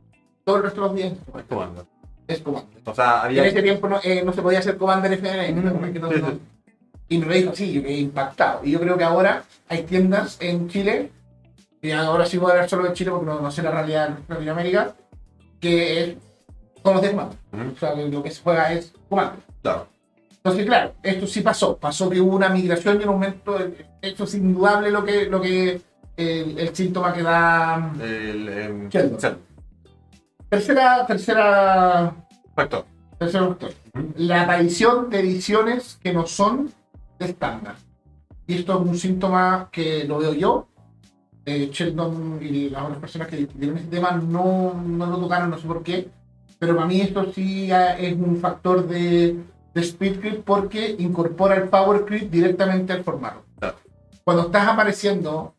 Todo 0.44 0.56
el 0.56 0.62
resto 0.64 0.80
de 0.82 0.86
los 0.88 0.96
días 0.96 1.12
Es 1.38 1.44
Commander. 1.44 1.84
es. 2.26 2.42
O 2.84 2.94
sea, 2.94 3.22
había. 3.22 3.42
en 3.42 3.48
ese 3.48 3.62
tiempo 3.62 3.88
no, 3.88 3.98
eh, 4.02 4.22
no 4.24 4.32
se 4.32 4.42
podía 4.42 4.58
hacer 4.58 4.76
Commander 4.76 5.12
FNM. 5.14 5.58
Ujú, 5.68 5.78
porque 5.80 5.98
no- 5.98 6.10
sí, 6.12 6.20
no- 6.20 6.30
sí. 6.30 6.40
Y 7.08 7.18
me 7.18 7.34
dijo 7.36 7.52
quedé 7.52 7.92
impactado. 7.98 8.60
Y 8.64 8.70
yo 8.72 8.80
creo 8.80 8.96
que 8.96 9.04
ahora 9.04 9.44
hay 9.68 9.82
tiendas 9.84 10.36
en 10.40 10.68
Chile, 10.68 11.10
y 11.82 11.90
ahora 11.90 12.24
sí 12.24 12.38
voy 12.38 12.50
a 12.50 12.54
hablar 12.54 12.68
solo 12.68 12.84
de 12.84 12.92
Chile 12.94 13.10
porque 13.10 13.26
no, 13.26 13.40
no 13.40 13.50
sé 13.50 13.62
la 13.62 13.72
realidad 13.72 14.10
de 14.10 14.34
Latinoamérica, 14.34 14.94
que 15.60 16.02
es 16.04 16.16
con 16.82 16.94
los 16.94 17.02
de 17.02 17.10
Commander. 17.10 17.38
Ujú. 17.52 17.72
O 17.74 17.78
sea, 17.78 17.94
que 17.94 18.08
lo 18.08 18.22
que 18.22 18.30
se 18.30 18.42
juega 18.42 18.72
es 18.72 18.92
Commander. 19.08 19.40
Claro. 19.62 19.86
Entonces, 20.36 20.66
claro, 20.66 20.94
esto 21.02 21.26
sí 21.26 21.40
pasó. 21.40 21.76
Pasó 21.76 22.08
que 22.10 22.20
hubo 22.20 22.34
una 22.36 22.48
migración 22.48 23.00
y 23.00 23.04
un 23.04 23.10
aumento. 23.10 23.56
Esto 24.00 24.24
es 24.24 24.34
indudable 24.34 24.90
lo 24.90 25.04
que, 25.04 25.26
lo 25.26 25.40
que 25.40 25.80
el, 26.16 26.58
el 26.58 26.74
síntoma 26.74 27.12
que 27.12 27.22
da. 27.22 27.92
El. 28.00 28.48
em. 28.48 28.88
Sheldon. 28.88 29.38
Tercera, 30.48 31.06
tercera, 31.06 32.14
Factor. 32.54 32.84
tercer 33.18 33.40
factor. 33.40 33.70
Ujú. 33.94 34.12
La 34.16 34.42
aparición 34.42 35.08
de 35.10 35.20
ediciones 35.20 35.98
que 36.02 36.12
no 36.12 36.26
son 36.26 36.72
de 37.18 37.26
estándar. 37.26 37.76
Y 38.46 38.58
esto 38.58 38.74
es 38.74 38.80
un 38.80 38.98
síntoma 38.98 39.68
que 39.72 40.04
lo 40.04 40.18
veo 40.18 40.34
yo. 40.34 40.68
Eh, 41.44 41.70
Sheldon 41.72 42.38
y 42.40 42.70
las 42.70 42.84
otras 42.84 42.98
personas 42.98 43.28
que 43.28 43.36
discutieron 43.36 43.76
este 43.76 43.96
tema 43.96 44.12
no, 44.12 44.74
no 44.86 45.06
lo 45.06 45.18
tocaron, 45.18 45.50
no 45.50 45.58
sé 45.58 45.66
por 45.66 45.82
qué. 45.82 46.08
Pero 46.58 46.76
para 46.76 46.86
mí 46.86 47.00
esto 47.00 47.32
sí 47.32 47.72
ah, 47.72 47.98
es 47.98 48.14
un 48.14 48.36
factor 48.36 48.86
de, 48.86 49.36
de 49.74 49.80
speed 49.80 50.20
creep 50.20 50.44
porque 50.44 50.94
incorpora 50.98 51.56
el 51.56 51.68
power 51.68 52.04
creep 52.04 52.30
directamente 52.30 52.92
al 52.92 53.02
formato. 53.02 53.42
Claro. 53.58 53.76
Cuando 54.22 54.42
estás 54.44 54.68
apareciendo 54.68 55.54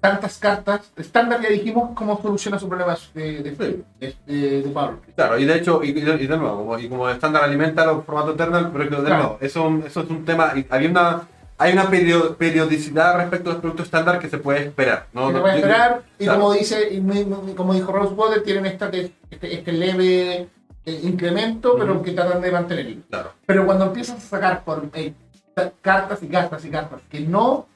tantas 0.00 0.38
cartas, 0.38 0.90
estándar 0.96 1.42
ya 1.42 1.50
dijimos 1.50 1.90
cómo 1.94 2.20
soluciona 2.22 2.58
su 2.58 2.68
problema 2.68 2.96
de, 3.12 3.42
de, 3.42 3.50
Sí. 3.56 4.14
de- 4.26 4.62
de- 4.62 4.68
power 4.70 4.96
creep. 5.02 5.16
Claro, 5.16 5.38
y 5.38 5.44
de 5.44 5.56
hecho, 5.56 5.82
y, 5.82 5.88
y 5.90 6.00
de, 6.00 6.14
y 6.22 6.26
de 6.26 6.36
nuevo, 6.38 6.56
como, 6.58 6.78
y 6.78 6.88
como 6.88 7.08
estándar 7.10 7.44
alimenta 7.44 7.84
los 7.84 8.04
formatos 8.06 8.34
Eternal, 8.34 8.70
pero 8.72 8.88
que 8.88 8.96
de 8.96 9.02
Claro. 9.02 9.16
nuevo, 9.22 9.38
eso, 9.42 9.68
eso 9.86 10.00
es 10.02 10.08
un 10.10 10.24
tema, 10.24 10.52
había 10.70 10.88
una, 10.90 11.22
hay 11.58 11.72
una 11.72 11.88
perio- 11.90 12.36
periodicidad 12.36 13.16
respecto 13.16 13.50
a 13.50 13.52
los 13.54 13.60
productos 13.62 13.86
estándar 13.86 14.18
que 14.18 14.28
se 14.28 14.38
puede 14.38 14.60
esperar. 14.66 15.06
¿no? 15.12 15.28
se 15.28 15.32
No- 15.34 15.40
puede 15.40 15.54
yo- 15.54 15.58
esperar 15.66 16.02
y 16.18 16.24
claro. 16.24 16.40
como 16.40 16.52
dice 16.52 16.88
y 16.92 17.54
como 17.54 17.74
dijo 17.74 17.92
Rosewater 17.92 18.42
tienen 18.42 18.66
esta, 18.66 18.88
este, 18.88 19.54
este 19.54 19.72
leve 19.72 20.48
eh, 20.84 21.00
incremento 21.02 21.76
pero 21.78 22.00
que 22.02 22.12
tratan 22.12 22.40
de 22.40 22.50
mantenerlo 22.52 23.02
Claro, 23.10 23.30
pero 23.46 23.64
cuando 23.66 23.86
empiezas 23.86 24.16
a 24.16 24.20
sacar 24.20 24.62
por, 24.64 24.88
eh, 24.94 25.12
ta- 25.54 25.72
cartas 25.80 26.22
y 26.22 26.28
cartas 26.28 26.64
y 26.64 26.70
cartas 26.70 27.00
que 27.10 27.20
no 27.20 27.66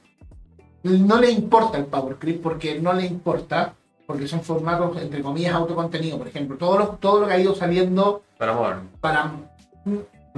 no 0.83 1.19
le 1.19 1.29
importa 1.31 1.77
el 1.77 1.85
power 1.85 2.15
creep 2.15 2.41
porque 2.41 2.79
no 2.79 2.93
le 2.93 3.05
importa 3.05 3.73
porque 4.07 4.27
son 4.27 4.41
formatos 4.41 4.97
entre 5.01 5.21
comillas 5.21 5.53
autocontenido 5.53 6.17
por 6.17 6.27
ejemplo 6.27 6.57
todo 6.57 6.77
lo, 6.77 6.87
todo 6.99 7.21
lo 7.21 7.27
que 7.27 7.33
ha 7.33 7.39
ido 7.39 7.53
saliendo 7.55 8.21
para 8.37 8.53
Modern. 8.53 8.89
para 9.01 9.31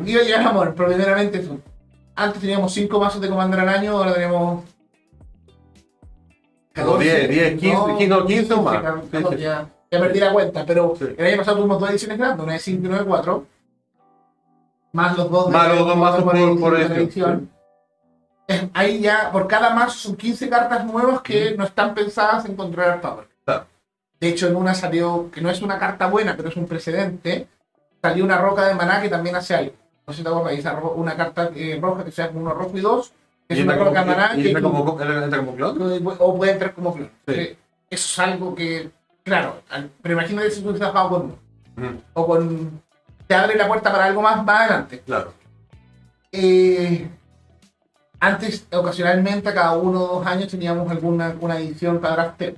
iba 0.05 0.21
a 0.21 0.23
llegar 0.23 0.41
a 0.41 0.49
amor 0.49 0.73
pero 0.75 0.89
primeramente 0.89 1.39
eso. 1.39 1.57
Antes 2.15 2.41
teníamos 2.41 2.73
5 2.73 2.99
mazos 2.99 3.21
de 3.21 3.29
Commander 3.29 3.59
al 3.61 3.69
año 3.69 3.97
ahora 3.97 4.13
tenemos 4.13 4.63
Como 6.75 6.97
10, 6.97 7.29
10, 7.29 7.59
15, 7.59 8.07
no, 8.07 8.25
15 8.25 8.53
o 8.53 8.61
más. 8.63 8.81
14, 8.81 9.07
Sí, 9.11 9.25
sí. 9.35 9.41
Ya, 9.43 9.69
ya 9.91 9.99
perdí 9.99 10.19
la 10.19 10.33
cuenta, 10.33 10.65
pero 10.65 10.95
Sí. 10.97 11.05
el 11.17 11.25
año 11.27 11.37
pasado 11.37 11.57
tuvimos 11.57 11.79
dos 11.79 11.89
ediciones 11.89 12.17
grandes, 12.17 12.43
una 12.43 12.53
de 12.53 12.59
5 12.59 12.83
y 12.83 12.87
una 12.87 12.97
de 12.99 13.05
4, 13.05 13.45
más 14.93 15.17
los 15.17 15.29
dos 15.29 15.49
Más 15.51 15.67
los 15.69 15.87
dos 15.87 15.97
mazos 15.97 16.23
por- 16.23 16.35
edición, 16.35 16.59
por 16.59 16.77
de 16.77 16.81
edición, 16.85 16.99
edición. 17.03 17.49
Es- 18.47 18.65
Ahí 18.73 18.99
ya, 19.01 19.31
por 19.31 19.47
cada 19.47 19.69
mazo 19.73 19.97
son 19.97 20.15
15 20.17 20.49
cartas 20.49 20.85
nuevas 20.85 21.21
que 21.21 21.55
no 21.57 21.63
están 21.63 21.93
pensadas 21.93 22.43
en 22.45 22.55
controlar 22.55 22.99
Power. 23.01 23.27
Claro. 23.45 23.65
De 24.19 24.29
hecho, 24.29 24.47
en 24.47 24.55
una 24.55 24.73
salió, 24.73 25.29
que 25.31 25.41
no 25.41 25.49
es 25.49 25.61
una 25.61 25.77
carta 25.79 26.07
buena, 26.07 26.35
pero 26.35 26.49
es 26.49 26.57
un 26.57 26.65
precedente, 26.65 27.47
salió 28.01 28.23
una 28.25 28.37
roca 28.37 28.65
de 28.67 28.73
maná 28.75 29.01
que 29.01 29.09
también 29.09 29.35
hace 29.35 29.55
algo. 29.55 29.73
No 30.05 30.13
sé 30.13 30.17
si 30.17 30.23
te 30.23 30.29
acuerdas, 30.29 30.53
esa 30.59 30.73
una 30.79 31.15
carta 31.15 31.49
eh, 31.55 31.79
roja 31.81 32.03
que 32.03 32.11
sea 32.11 32.29
uno 32.33 32.53
rojo 32.53 32.77
y 32.77 32.81
dos, 32.81 33.13
que 33.47 33.53
es 33.53 33.59
Y 33.59 33.63
una 33.63 33.77
como- 33.77 33.91
maná 33.91 34.33
y 34.35 34.53
tú- 34.53 34.61
como, 34.61 35.01
entra 35.01 35.37
como 35.39 35.55
clon. 35.55 36.15
o 36.19 36.37
puede 36.37 36.51
entrar 36.51 36.73
como 36.73 36.93
flor. 36.93 37.09
Sí. 37.27 37.33
Eso 37.33 37.57
es 37.89 38.19
algo 38.19 38.53
que, 38.55 38.89
claro, 39.23 39.61
pero 40.01 40.13
imagínate 40.13 40.51
si 40.51 40.61
tú 40.61 40.69
hubieses 40.69 40.87
jugado 40.87 41.09
con 41.09 41.21
uno, 41.23 41.35
Ujú, 41.77 42.01
o 42.13 42.27
con... 42.27 42.81
Te 43.27 43.35
abre 43.35 43.55
la 43.55 43.67
puerta 43.67 43.91
para 43.91 44.05
algo 44.05 44.21
más 44.21 44.43
más 44.43 44.59
adelante. 44.61 44.99
Claro. 45.05 45.33
Eh, 46.31 47.07
antes, 48.19 48.67
ocasionalmente, 48.73 49.53
cada 49.53 49.77
uno 49.77 50.01
o 50.03 50.07
dos 50.19 50.25
años 50.27 50.47
teníamos 50.49 50.89
alguna 50.91 51.35
una 51.39 51.57
edición 51.57 51.99
para 51.99 52.15
Drafter. 52.15 52.55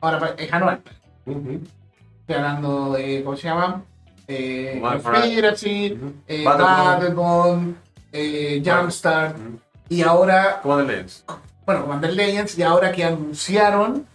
Ahora 0.00 0.18
pa- 0.20 0.34
es 0.38 0.52
anual. 0.52 0.80
Estoy 1.26 2.36
hablando 2.36 2.92
de, 2.92 3.22
¿cómo 3.24 3.36
se 3.36 3.48
llama? 3.48 3.82
Eh, 4.28 4.78
Conspiracy, 4.80 5.92
ujú. 5.94 6.12
eh, 6.28 6.44
Battleborn. 6.44 7.76
Eh, 8.12 8.62
Jumpstart, 8.64 9.36
Ujú. 9.38 9.58
y 9.90 10.00
ahora, 10.02 10.60
Commander 10.62 10.86
Legends. 10.86 11.24
bueno, 11.66 11.82
Commander 11.82 12.12
Legends, 12.14 12.58
y 12.58 12.62
ahora 12.62 12.90
que 12.92 13.04
anunciaron 13.04 14.06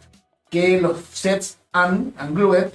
que 0.49 0.80
los 0.82 0.97
sets 1.12 1.60
un, 1.73 2.13
Unglued 2.19 2.67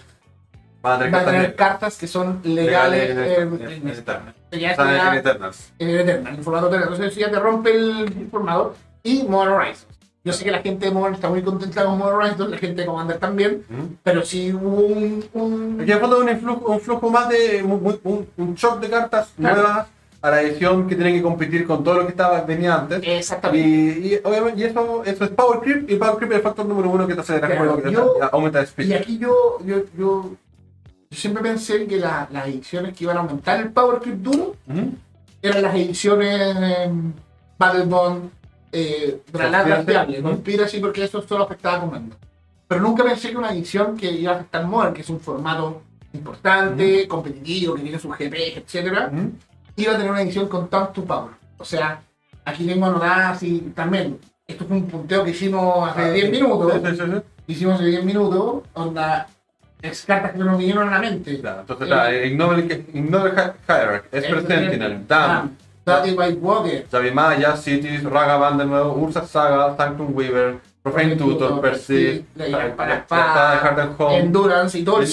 Van 0.80 0.92
a 0.94 0.98
tener 0.98 1.10
van 1.12 1.20
a 1.20 1.24
cartas 1.24 1.24
tener 1.24 1.40
negras. 1.42 1.56
cartas 1.56 1.98
que 1.98 2.06
son 2.06 2.40
legales, 2.44 3.08
Legales 3.08 3.38
en- 3.38 3.54
en- 3.68 3.72
en 3.72 3.88
Eternal. 3.88 4.34
ya 4.52 4.70
está- 4.70 5.08
en 5.12 5.14
Eternals. 5.18 5.72
en 5.78 5.88
el 5.90 6.00
Eternal, 6.00 6.34
en 6.36 6.44
formato 6.44 6.68
Eternal. 6.68 6.88
Entonces 6.92 7.16
ya 7.16 7.30
te 7.30 7.38
rompe 7.40 7.70
el 7.72 8.28
formato. 8.30 8.76
Y 9.02 9.22
Modern 9.24 9.54
Horizons. 9.54 9.86
Yo 10.28 10.34
sé 10.34 10.44
que 10.44 10.50
la 10.50 10.58
gente 10.60 10.84
de 10.86 10.92
Modern 10.92 11.14
está 11.14 11.30
muy 11.30 11.40
contenta 11.42 11.84
con 11.84 11.96
Modern 11.98 12.16
Horizons, 12.18 12.50
la 12.50 12.58
gente 12.58 12.82
de 12.82 12.86
Commander 12.86 13.16
también, 13.18 13.64
Ujú. 13.70 13.88
pero 14.02 14.22
sí 14.22 14.52
hubo 14.52 14.76
un... 14.76 15.24
un- 15.32 15.80
Aquí 15.80 15.90
un 15.92 16.28
influjo, 16.28 16.70
un 16.70 16.80
flujo 16.80 17.08
más 17.10 17.30
de 17.30 17.62
un, 17.62 17.72
un- 17.72 18.00
un, 18.04 18.28
un 18.36 18.54
shock 18.54 18.78
de 18.80 18.90
cartas 18.90 19.30
Claro. 19.38 19.62
nuevas 19.62 19.86
a 20.20 20.30
la 20.30 20.42
edición 20.42 20.86
que 20.86 20.96
tiene 20.96 21.14
que 21.14 21.22
competir 21.22 21.66
con 21.66 21.82
todo 21.82 21.94
lo 21.94 22.02
que 22.04 22.10
estaba 22.10 22.42
venía 22.42 22.74
antes. 22.74 23.02
Y, 23.02 23.10
Exactamente. 23.10 23.68
y 23.68 24.20
obviamente 24.22 24.60
y 24.60 24.64
eso, 24.64 25.02
eso 25.04 25.24
es 25.24 25.30
Power 25.30 25.60
Creep 25.60 25.88
y 25.90 25.96
Power 25.96 26.16
Creep 26.16 26.32
es 26.32 26.36
el 26.38 26.42
factor 26.42 26.66
número 26.66 26.90
uno 26.90 27.06
que 27.06 27.14
te 27.14 27.20
el 27.20 27.40
Claro, 27.40 27.76
que 27.76 27.82
te 27.82 27.92
yo- 27.92 28.14
aumenta 28.32 28.58
el 28.58 28.64
Y 28.64 28.68
speed. 28.68 28.92
aquí 28.92 29.18
yo, 29.18 29.58
yo, 29.64 29.76
yo, 29.96 30.30
yo 31.08 31.16
siempre 31.16 31.42
pensé 31.42 31.86
que 31.86 31.96
la- 31.96 32.28
las 32.30 32.48
ediciones 32.48 32.94
que 32.94 33.04
iban 33.04 33.16
a 33.16 33.20
aumentar 33.20 33.60
el 33.60 33.70
Power 33.70 34.00
Creep 34.00 34.16
duro 34.18 34.56
eran 35.40 35.62
las 35.62 35.74
ediciones 35.74 36.56
eh, 36.60 36.90
Battlebond, 37.58 38.30
eh, 38.72 39.20
Granada 39.32 39.84
Conspiracy. 40.22 40.80
Porque 40.80 41.04
eso 41.04 41.22
solo 41.22 41.44
afectaba 41.44 41.78
a 41.78 41.80
Commander. 41.80 42.18
Pero 42.66 42.80
nunca 42.82 43.02
pensé 43.02 43.30
que 43.30 43.36
una 43.36 43.50
edición 43.52 43.96
que 43.96 44.10
iba 44.10 44.32
a 44.32 44.34
afectar 44.36 44.66
Modern, 44.66 44.92
que 44.94 45.00
es 45.00 45.08
un 45.10 45.20
formato 45.20 45.82
importante, 46.12 47.08
competitivo, 47.08 47.74
que 47.74 47.82
tiene 47.82 47.98
sus 47.98 48.16
GP, 48.16 48.58
etcétera, 48.58 49.10
Ujú. 49.12 49.32
iba 49.76 49.92
a 49.92 49.96
tener 49.96 50.10
una 50.10 50.22
edición 50.22 50.48
con 50.48 50.68
Tanto 50.68 51.04
Power. 51.04 51.32
O 51.56 51.64
sea, 51.64 52.02
aquí 52.44 52.66
tengo 52.66 52.86
anotadas 52.86 53.42
y 53.42 53.60
también, 53.74 54.18
esto 54.46 54.66
fue 54.66 54.76
un 54.76 54.86
punteo 54.86 55.24
que 55.24 55.30
hicimos 55.30 55.88
hace 55.88 56.12
10 56.12 56.30
minutos, 56.30 56.72
Sí, 56.74 56.80
sí, 56.90 56.96
sí, 56.96 57.22
hicimos 57.46 57.74
hace 57.76 57.84
10 57.86 58.04
minutos, 58.04 58.62
onda, 58.74 59.28
es 59.80 60.04
cartas 60.04 60.32
que 60.32 60.38
nos 60.38 60.58
vinieron 60.58 60.88
a 60.88 60.92
la 60.92 60.98
mente. 60.98 61.40
Claro, 61.40 61.60
entonces 61.60 61.88
está 61.88 62.12
Ignore, 62.14 62.84
Ignore 62.92 63.30
Hierarchy, 63.68 64.08
Esper 64.12 64.46
Sentinel, 64.46 65.06
Dam, 65.06 65.56
Daddy 65.88 66.10
White 66.12 66.38
Walker, 66.40 66.86
Zavimaya, 66.90 67.56
Cities, 67.56 68.04
Ragavan 68.04 68.58
de 68.58 68.66
nuevo, 68.66 68.92
Ursa 68.94 69.26
Saga, 69.26 69.76
Sanctum 69.76 70.14
Weaver, 70.16 70.58
Profane 70.82 71.16
Tutor, 71.16 71.60
de 71.60 72.24
Harden 73.58 73.94
Home. 73.98 74.18
Endurance 74.18 74.78
y 74.78 74.84
todo 74.84 75.00
el 75.00 75.06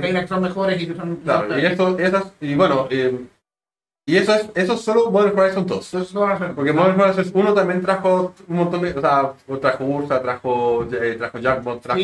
Gainax 0.00 0.28
son 0.28 0.42
mejores 0.42 0.80
y 0.82 0.86
son 0.94 1.16
Claro, 1.16 1.58
y 1.58 1.66
eso, 1.66 1.98
esas, 1.98 2.32
y 2.40 2.54
bueno, 2.54 2.86
eh, 2.90 3.20
y 4.08 4.16
eso 4.16 4.34
es, 4.34 4.48
eso 4.54 4.74
es 4.74 4.80
solo 4.80 5.10
Modern 5.10 5.36
Horizon 5.38 5.66
2. 5.66 5.94
Entonces, 5.94 6.14
no 6.14 6.20
van 6.20 6.30
a 6.30 6.34
hacer- 6.36 6.54
Porque 6.54 6.72
Modern 6.72 7.00
Horizon 7.00 7.30
1 7.34 7.54
también 7.54 7.82
trajo 7.82 8.32
un 8.46 8.56
montón 8.56 8.82
de, 8.82 8.92
o 8.92 9.00
sea, 9.00 9.32
trajo 9.60 9.84
Ursa, 9.84 10.22
trajo, 10.22 10.86
eh, 10.92 11.16
trajo 11.18 11.38
Jackbot, 11.38 11.80
trajo, 11.82 11.98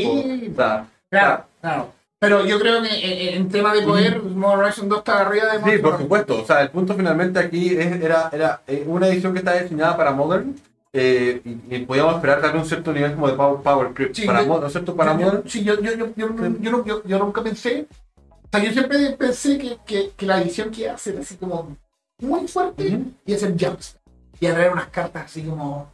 Claro, 1.09 1.45
claro. 1.61 1.89
Pero 2.23 2.47
yo 2.47 2.61
creo 2.61 2.81
que 2.81 2.89
eh, 2.89 3.35
en 3.35 3.49
tema 3.49 3.75
de 3.75 3.83
poder, 3.83 4.23
Modern 4.23 4.61
Horizon 4.61 4.89
2 4.89 4.99
está 4.99 5.21
arriba 5.23 5.47
de 5.47 5.59
Sí, 5.59 5.59
Modern 5.65 5.83
por 5.83 5.89
Horizon. 5.91 6.03
supuesto. 6.05 6.41
O 6.41 6.47
sea, 6.47 6.63
el 6.63 6.71
punto 6.71 6.95
finalmente 6.95 7.41
aquí 7.41 7.75
es- 7.77 8.01
era, 8.01 8.31
era 8.33 8.63
eh, 8.69 8.85
una 8.87 9.09
edición 9.09 9.33
que 9.33 9.41
está 9.41 9.61
diseñada 9.61 9.97
para 9.97 10.13
Modern 10.13 10.55
eh, 10.93 11.41
y, 11.45 11.75
y 11.75 11.85
podíamos 11.85 12.15
esperar 12.15 12.41
darle 12.41 12.61
un 12.61 12.65
cierto 12.67 12.93
nivel 12.93 13.15
como 13.15 13.27
de 13.27 13.35
Power, 13.35 13.61
power 13.63 13.89
Creep 13.93 14.15
Sí, 14.15 14.25
para 14.25 14.43
yo- 14.43 14.47
Modern, 14.47 14.61
¿no 14.61 14.67
es 14.69 14.73
cierto? 14.73 14.95
Para 14.95 15.19
Yo- 15.19 15.27
Modern. 15.27 15.49
Sí, 15.49 15.65
yo, 15.65 15.75
yo, 15.81 15.93
yo, 15.97 16.07
yo, 16.15 16.29
yo, 16.37 16.49
yo 16.61 16.71
no- 16.71 16.85
yo- 16.85 17.03
yo 17.05 17.19
nunca 17.19 17.43
pensé. 17.43 17.89
O 18.17 18.49
sea, 18.53 18.63
yo 18.63 18.71
siempre 18.71 19.11
pensé 19.19 19.59
que, 19.59 19.79
que, 19.85 20.11
que 20.17 20.25
la 20.27 20.41
edición 20.41 20.71
que 20.71 20.93
ser 20.99 21.19
así 21.19 21.35
como 21.37 21.77
muy 22.21 22.47
fuerte 22.47 22.87
Ujú. 22.87 23.13
y 23.27 23.35
hacer 23.35 23.57
jumps. 23.59 23.97
Y 24.39 24.47
a 24.47 24.55
traer 24.55 24.71
unas 24.73 24.87
cartas 24.91 25.25
así 25.25 25.43
como. 25.43 25.91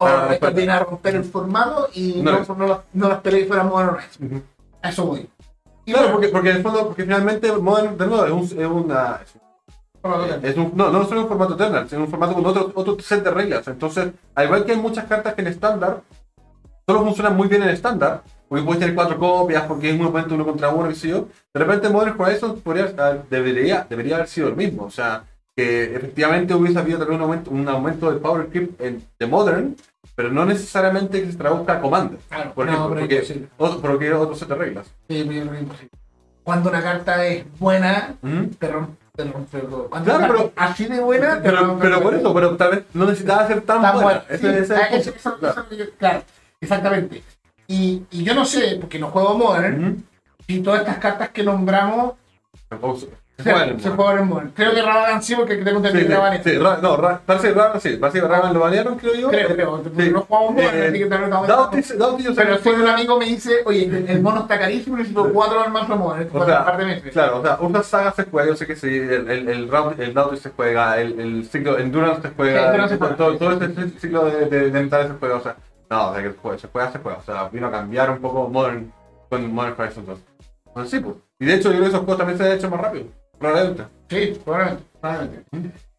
Oh, 0.00 0.06
Para 0.06 0.32
esto 0.34 0.46
romper. 0.46 0.54
viene 0.54 0.72
a 0.72 0.78
romper 0.80 1.14
el 1.16 1.24
formato 1.24 1.88
y 1.94 2.20
No 2.22 2.32
no, 2.32 2.54
no, 2.56 2.66
las- 2.66 2.78
no 2.92 3.08
las 3.08 3.20
fuera 3.46 3.62
Modern 3.62 3.90
Horizon. 3.90 4.26
Ujú. 4.26 4.42
A 4.82 4.88
eso 4.90 5.06
voy. 5.06 5.28
Claro, 5.92 6.12
porque, 6.12 6.28
porque 6.28 6.50
en 6.50 6.56
el 6.56 6.62
fondo, 6.62 6.86
porque 6.86 7.04
finalmente 7.04 7.50
Modern, 7.52 7.96
de 7.96 8.06
nuevo, 8.06 8.24
es, 8.24 8.52
un, 8.52 8.60
es 8.60 8.66
una... 8.66 9.20
Es 10.42 10.56
un, 10.56 10.72
no, 10.74 10.90
no 10.90 11.04
solo 11.04 11.22
un 11.22 11.28
formato 11.28 11.54
Eternal, 11.54 11.84
es 11.84 11.92
un 11.92 12.08
formato 12.08 12.32
con 12.32 12.46
otro, 12.46 12.72
otro 12.74 12.96
set 13.00 13.22
de 13.22 13.30
reglas. 13.30 13.66
Entonces, 13.68 14.10
al 14.34 14.46
igual 14.46 14.64
que 14.64 14.72
hay 14.72 14.78
muchas 14.78 15.04
cartas 15.06 15.34
que 15.34 15.42
en 15.42 15.48
estándar, 15.48 16.02
solo 16.86 17.02
funcionan 17.02 17.36
muy 17.36 17.48
bien 17.48 17.62
en 17.64 17.70
estándar, 17.70 18.22
porque 18.48 18.64
puedes 18.64 18.80
tener 18.80 18.94
cuatro 18.94 19.18
copias, 19.18 19.64
porque 19.64 19.90
es 19.90 20.00
un 20.00 20.06
oponente 20.06 20.34
uno 20.34 20.46
contra 20.46 20.70
uno, 20.70 20.88
qué 20.88 20.94
sé 20.94 21.08
yo. 21.08 21.28
De 21.52 21.60
repente 21.60 21.88
Modern 21.88 22.18
Horizon 22.18 22.60
podría, 22.60 22.94
ah, 22.96 23.16
debería, 23.28 23.86
debería 23.88 24.16
haber 24.16 24.28
sido 24.28 24.48
el 24.48 24.56
mismo. 24.56 24.84
O 24.84 24.90
sea, 24.90 25.24
que 25.54 25.96
efectivamente 25.96 26.54
hubiese 26.54 26.78
habido 26.78 26.98
también 26.98 27.20
un 27.20 27.24
aumento, 27.24 27.50
un 27.50 27.68
aumento 27.68 28.10
de 28.10 28.20
Power 28.20 28.46
Creep 28.46 28.80
en, 28.80 29.02
de 29.18 29.26
Modern, 29.26 29.76
pero 30.18 30.32
no 30.32 30.44
necesariamente 30.44 31.22
que 31.22 31.30
se 31.30 31.38
traduzca 31.38 31.74
a 31.74 31.80
Commander. 31.80 32.18
Claro, 32.28 32.52
Por 32.52 32.66
no, 32.66 32.72
ejemplo, 32.72 32.88
pero 32.96 33.00
porque, 33.02 33.14
imposible. 33.14 33.48
otro, 33.56 33.80
porque 33.80 34.12
otro 34.12 34.34
set 34.34 34.48
de 34.48 34.54
reglas. 34.56 34.86
Sí, 35.08 35.24
pero 35.28 35.56
imposible. 35.56 35.90
Cuando 36.42 36.70
una 36.70 36.82
carta 36.82 37.24
es 37.24 37.44
buena, 37.60 38.16
Ujú. 38.20 38.46
te 38.58 38.66
rompe, 38.68 38.96
te 39.14 39.24
rompe 39.24 39.58
el 39.58 39.66
juego. 39.68 39.88
Cuando 39.88 40.16
Claro, 40.16 40.34
pero- 40.34 40.52
así 40.56 40.86
de 40.86 40.98
buena, 40.98 41.36
te 41.36 41.42
Pero, 41.50 41.66
rompe 41.66 41.82
pero 41.84 42.02
por 42.02 42.14
eso, 42.14 42.34
pero 42.34 42.56
tal 42.56 42.70
vez 42.72 42.84
no 42.94 43.04
necesitaba 43.04 43.46
ser 43.46 43.60
tan, 43.60 43.80
Tan 43.80 43.94
buena. 44.02 44.24
Sí, 44.28 44.34
ese 44.34 44.58
es 44.58 44.70
ah, 44.72 44.74
punto. 44.90 44.96
eso- 44.96 45.10
eso- 45.14 45.38
Claro. 45.38 45.66
eso- 45.70 45.90
claro, 45.96 46.22
exactamente. 46.60 47.22
Y, 47.68 48.02
y 48.10 48.24
yo 48.24 48.34
no 48.34 48.44
sé, 48.44 48.76
porque 48.80 48.98
no 48.98 49.10
juego 49.12 49.38
Modern, 49.38 49.84
Ujú. 49.84 50.02
si 50.48 50.60
todas 50.62 50.80
estas 50.80 50.98
cartas 50.98 51.28
que 51.28 51.44
nombramos 51.44 52.14
se- 53.44 53.90
juegan 53.90 54.18
en 54.18 54.28
Modern. 54.28 54.50
Creo 54.50 54.74
que 54.74 54.82
Ravagan 54.82 55.22
sí, 55.22 55.34
porque 55.36 55.56
tengo 55.58 55.76
entendido 55.76 56.08
que 56.08 56.14
Ravagan 56.14 56.42
sí, 56.44 56.50
no, 56.58 56.76
parece 57.24 57.48
que 57.48 57.54
Ra- 57.54 57.80
sí, 57.80 57.96
parece 57.96 58.20
que 58.20 58.26
Ragan 58.26 58.52
lo 58.54 58.60
banearon, 58.60 58.98
creo 58.98 59.14
yo. 59.14 59.28
Creo, 59.28 59.48
creo. 59.54 59.82
No 60.12 60.20
jugamos 60.22 60.52
Modern, 60.54 60.76
Eh, 60.76 60.88
así 60.88 60.98
que 60.98 61.04
vez 61.20 61.28
estamos- 61.28 62.36
Pero 62.36 62.58
si 62.58 62.68
un 62.82 62.88
amigo 62.88 63.18
me 63.18 63.24
dice, 63.26 63.52
oye, 63.64 63.84
el, 64.08 64.20
mono 64.22 64.40
está 64.40 64.58
carísimo, 64.58 64.96
necesito 64.96 65.32
cuatro 65.32 65.60
armas 65.60 65.86
de. 65.86 66.20
Esto 66.20 66.38
O 66.38 66.44
sea. 66.46 66.64
Claro, 67.12 67.38
o 67.38 67.42
sea, 67.42 67.58
Ursa 67.60 67.82
Saga 67.84 68.12
se 68.12 68.24
juega, 68.24 68.48
yo 68.48 68.56
sé 68.56 68.66
que 68.66 68.74
sí, 68.76 68.88
el, 68.88 69.30
el, 69.30 69.48
el, 69.48 69.68
se 70.36 70.50
juega, 70.50 70.98
el, 70.98 71.20
el 71.20 71.44
ciclo 71.46 71.78
Endurance 71.78 72.22
se 72.22 72.28
juega, 72.34 72.72
todo, 73.16 73.38
juega. 73.38 73.66
este 73.66 74.00
ciclo 74.00 74.24
de, 74.24 74.46
de, 74.46 74.70
mentales 74.72 75.08
se 75.08 75.14
juega, 75.18 75.36
o 75.36 75.40
sea, 75.42 75.56
no, 75.90 76.08
o 76.10 76.12
sea, 76.14 76.22
que 76.22 76.30
se 76.30 76.36
juega, 76.42 76.58
se 76.58 76.68
juega, 76.68 76.92
se 76.92 76.98
juega, 76.98 77.18
o 77.18 77.22
sea, 77.22 77.48
vino 77.50 77.68
a 77.68 77.70
cambiar 77.70 78.10
un 78.10 78.18
poco 78.18 78.48
Modern 78.48 78.92
con 79.28 79.52
Modern 79.54 79.74
Horizon 79.78 80.06
2. 80.06 80.18
Entonces 80.66 80.90
sí, 80.90 81.04
pues. 81.04 81.16
Y 81.40 81.46
de 81.46 81.54
hecho, 81.54 81.68
yo 81.70 81.76
creo 81.76 81.82
que 81.82 81.88
esos 81.88 82.00
juegos 82.00 82.18
también 82.18 82.36
se 82.38 82.44
han 82.44 82.52
hecho 82.56 82.68
más 82.70 82.80
rápido, 82.80 83.04
probablemente. 83.38 83.84
Sí, 84.08 84.38
probablemente. 84.44 84.84
probablemente. 85.00 85.44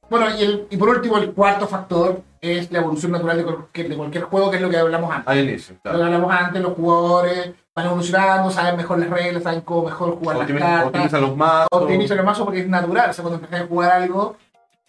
Bueno, 0.09 0.25
y, 0.37 0.43
el, 0.43 0.67
y 0.71 0.77
por 0.77 0.89
último, 0.89 1.17
el 1.19 1.31
cuarto 1.33 1.67
factor 1.67 2.21
es 2.41 2.71
la 2.71 2.79
evolución 2.79 3.11
natural 3.11 3.37
de 3.37 3.43
cualquier, 3.43 3.89
de 3.89 3.95
cualquier 3.97 4.23
juego, 4.23 4.49
que 4.49 4.55
es 4.57 4.61
lo 4.61 4.69
que 4.69 4.77
hablamos 4.77 5.11
antes. 5.13 5.27
Al 5.27 5.39
inicio, 5.39 5.75
Lo 5.75 5.81
claro. 5.81 5.97
que 5.99 6.03
hablamos 6.05 6.31
antes, 6.31 6.61
los 6.63 6.73
jugadores 6.73 7.51
van 7.75 7.85
evolucionando, 7.85 8.49
saben 8.49 8.75
mejor 8.77 8.97
las 8.99 9.09
reglas, 9.09 9.43
saben 9.43 9.61
cómo 9.61 9.83
mejor 9.85 10.15
jugar 10.17 10.37
las 10.37 10.45
Optimiza- 10.49 10.65
cartas, 10.65 10.85
Optimizan 10.87 11.21
los 11.21 11.37
mazos. 11.37 11.67
optimizan 11.71 12.17
el 12.19 12.25
mazo 12.25 12.45
porque 12.45 12.59
es 12.61 12.67
natural. 12.67 13.09
O 13.09 13.13
sea, 13.13 13.23
cuando 13.23 13.39
empezás 13.43 13.61
a 13.61 13.67
jugar 13.67 13.91
algo, 13.91 14.35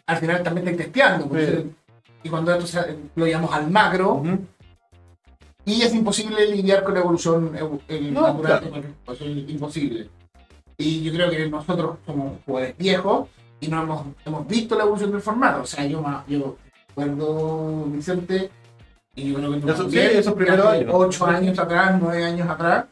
al 0.07 0.17
final 0.17 0.43
también 0.43 0.69
estás 0.69 0.85
testeando. 0.87 1.27
pues, 1.27 1.49
Sí. 1.51 1.73
Y 2.23 2.29
cuando 2.29 2.53
esto 2.53 2.67
se- 2.67 2.97
lo 3.15 3.27
llamamos 3.27 3.55
al 3.55 3.71
macro, 3.71 4.23
y 5.65 5.83
es 5.83 5.95
imposible 5.95 6.47
lidiar 6.51 6.83
con 6.83 6.95
la 6.95 7.01
evolución 7.01 7.55
evo- 7.57 7.81
el 7.89 8.13
No, 8.15 8.23
natural 8.23 8.61
claro. 8.61 8.77
es 9.13 9.21
imposible. 9.51 10.09
Y 10.81 11.03
yo 11.03 11.13
creo 11.13 11.31
que 11.31 11.47
nosotros 11.49 11.97
somos 12.07 12.39
jugadores 12.47 12.77
viejos 12.79 13.29
y 13.61 13.69
no 13.69 13.83
hemos, 13.83 14.07
hemos 14.25 14.47
visto 14.49 14.75
la 14.77 14.85
evolución 14.85 15.13
del 15.13 15.21
formato. 15.21 15.63
O 15.63 15.67
sea, 15.67 15.85
yo, 15.85 16.03
yo 16.27 16.57
recuerdo, 16.89 17.85
Vicente, 17.87 18.51
y 19.15 19.31
yo 19.31 19.37
creo 19.39 19.53
que 19.53 19.59
tú 19.59 19.69
Eso- 19.69 19.83
también, 19.83 20.11
sí, 20.11 20.17
esos 20.19 20.33
que 20.35 20.45
primeros 20.45 20.67
años. 20.67 20.91
Ocho 20.95 21.27
años 21.27 21.59
atrás, 21.59 21.97
nueve 22.01 22.25
años 22.25 22.49
atrás. 22.49 22.87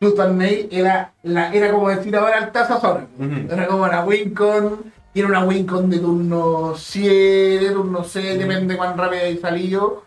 And 0.00 0.36
Nail 0.38 0.68
era, 0.70 1.14
la, 1.22 1.50
era 1.54 1.72
como 1.72 1.88
decir 1.88 2.14
ahora 2.14 2.38
el 2.38 2.52
Taza 2.52 2.78
Zona. 2.78 3.06
Ujú. 3.18 3.50
Era 3.50 3.66
como 3.66 3.86
la 3.86 4.04
Wincon, 4.04 4.92
y 5.14 5.20
era 5.20 5.28
una 5.28 5.44
Wincon 5.44 5.88
de 5.88 5.98
turno 5.98 6.74
7, 6.76 7.70
turno 7.70 8.04
6, 8.04 8.38
depende 8.38 8.76
cuán 8.76 8.98
rápido 8.98 9.22
hay 9.22 9.38
salido. 9.38 10.04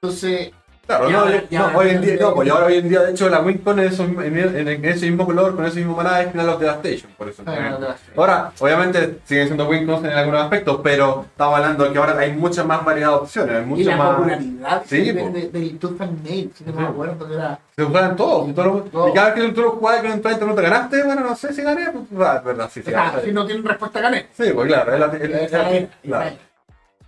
Entonces, 0.00 0.52
Claro, 0.90 1.08
Y 1.08 1.12
no, 1.12 1.18
ahora- 1.20 1.42
y 1.48 1.56
hoy 1.56 1.88
en 1.90 2.00
día, 2.02 2.16
no 2.20 2.34
pues 2.34 2.48
y 2.48 2.50
ahora 2.50 2.66
hoy 2.66 2.74
en 2.78 2.88
día, 2.88 3.00
de 3.02 3.10
hecho, 3.12 3.28
la 3.28 3.40
Wincon 3.40 3.78
en, 3.78 3.86
esos- 3.86 4.08
en, 4.08 4.36
en- 4.38 4.68
en 4.68 4.84
ese 4.84 5.06
mismo 5.06 5.24
color, 5.24 5.54
con 5.54 5.64
ese 5.64 5.78
mismo 5.78 5.94
maná, 5.94 6.20
es 6.22 6.34
los 6.34 6.58
Devastation, 6.58 7.12
por 7.16 7.28
eso. 7.28 7.42
Ah. 7.46 7.78
Ahora, 8.16 8.52
obviamente, 8.58 9.18
siguen 9.24 9.46
siendo 9.46 9.68
Wincons 9.68 10.04
en 10.04 10.10
algunos 10.10 10.42
aspectos, 10.42 10.80
pero 10.82 11.26
estamos 11.30 11.56
hablando 11.56 11.84
de 11.84 11.92
que 11.92 11.98
ahora 11.98 12.18
hay 12.18 12.32
mucha 12.32 12.64
más 12.64 12.84
variedad 12.84 13.10
de 13.10 13.14
opciones, 13.16 13.54
hay 13.56 13.62
y 13.62 13.66
mucho 13.66 13.88
la 13.90 13.96
más... 13.96 14.14
popularidad 14.16 14.82
Sí, 14.86 15.12
de- 15.12 15.30
de- 15.30 15.48
del 15.48 15.78
Tooth 15.78 16.00
and 16.00 16.24
Nail, 16.26 16.52
si 16.56 16.64
no 16.64 16.72
me 16.72 16.86
acuerdo 16.86 17.26
que 17.28 17.34
era. 17.34 17.58
Se 17.76 17.84
juegan 17.84 18.16
todos, 18.16 18.48
y, 18.48 18.52
todos 18.52 18.82
y 18.88 19.12
cada 19.14 19.32
vez 19.32 19.44
que 19.46 19.52
tú 19.52 19.62
lo 19.62 19.70
jugabas 19.72 20.02
con 20.02 20.10
un 20.12 20.20
30 20.22 20.44
no 20.44 20.54
te 20.54 20.62
ganaste, 20.62 21.02
bueno, 21.04 21.20
no 21.22 21.36
sé 21.36 21.52
si 21.54 21.62
gané, 21.62 21.90
pues, 21.92 22.04
ah, 22.28 22.36
es 22.38 22.44
verdad, 22.44 22.70
sí, 22.72 22.82
sí. 22.84 22.90
Gané. 22.90 23.22
si 23.24 23.32
no 23.32 23.46
tienen 23.46 23.64
respuesta 23.64 24.00
gané. 24.00 24.26
Sí, 24.36 24.50
pues 24.52 24.66
claro, 24.66 24.92
es 24.94 25.00
la- 25.00 25.06
es- 25.06 25.52
es-. 25.52 26.49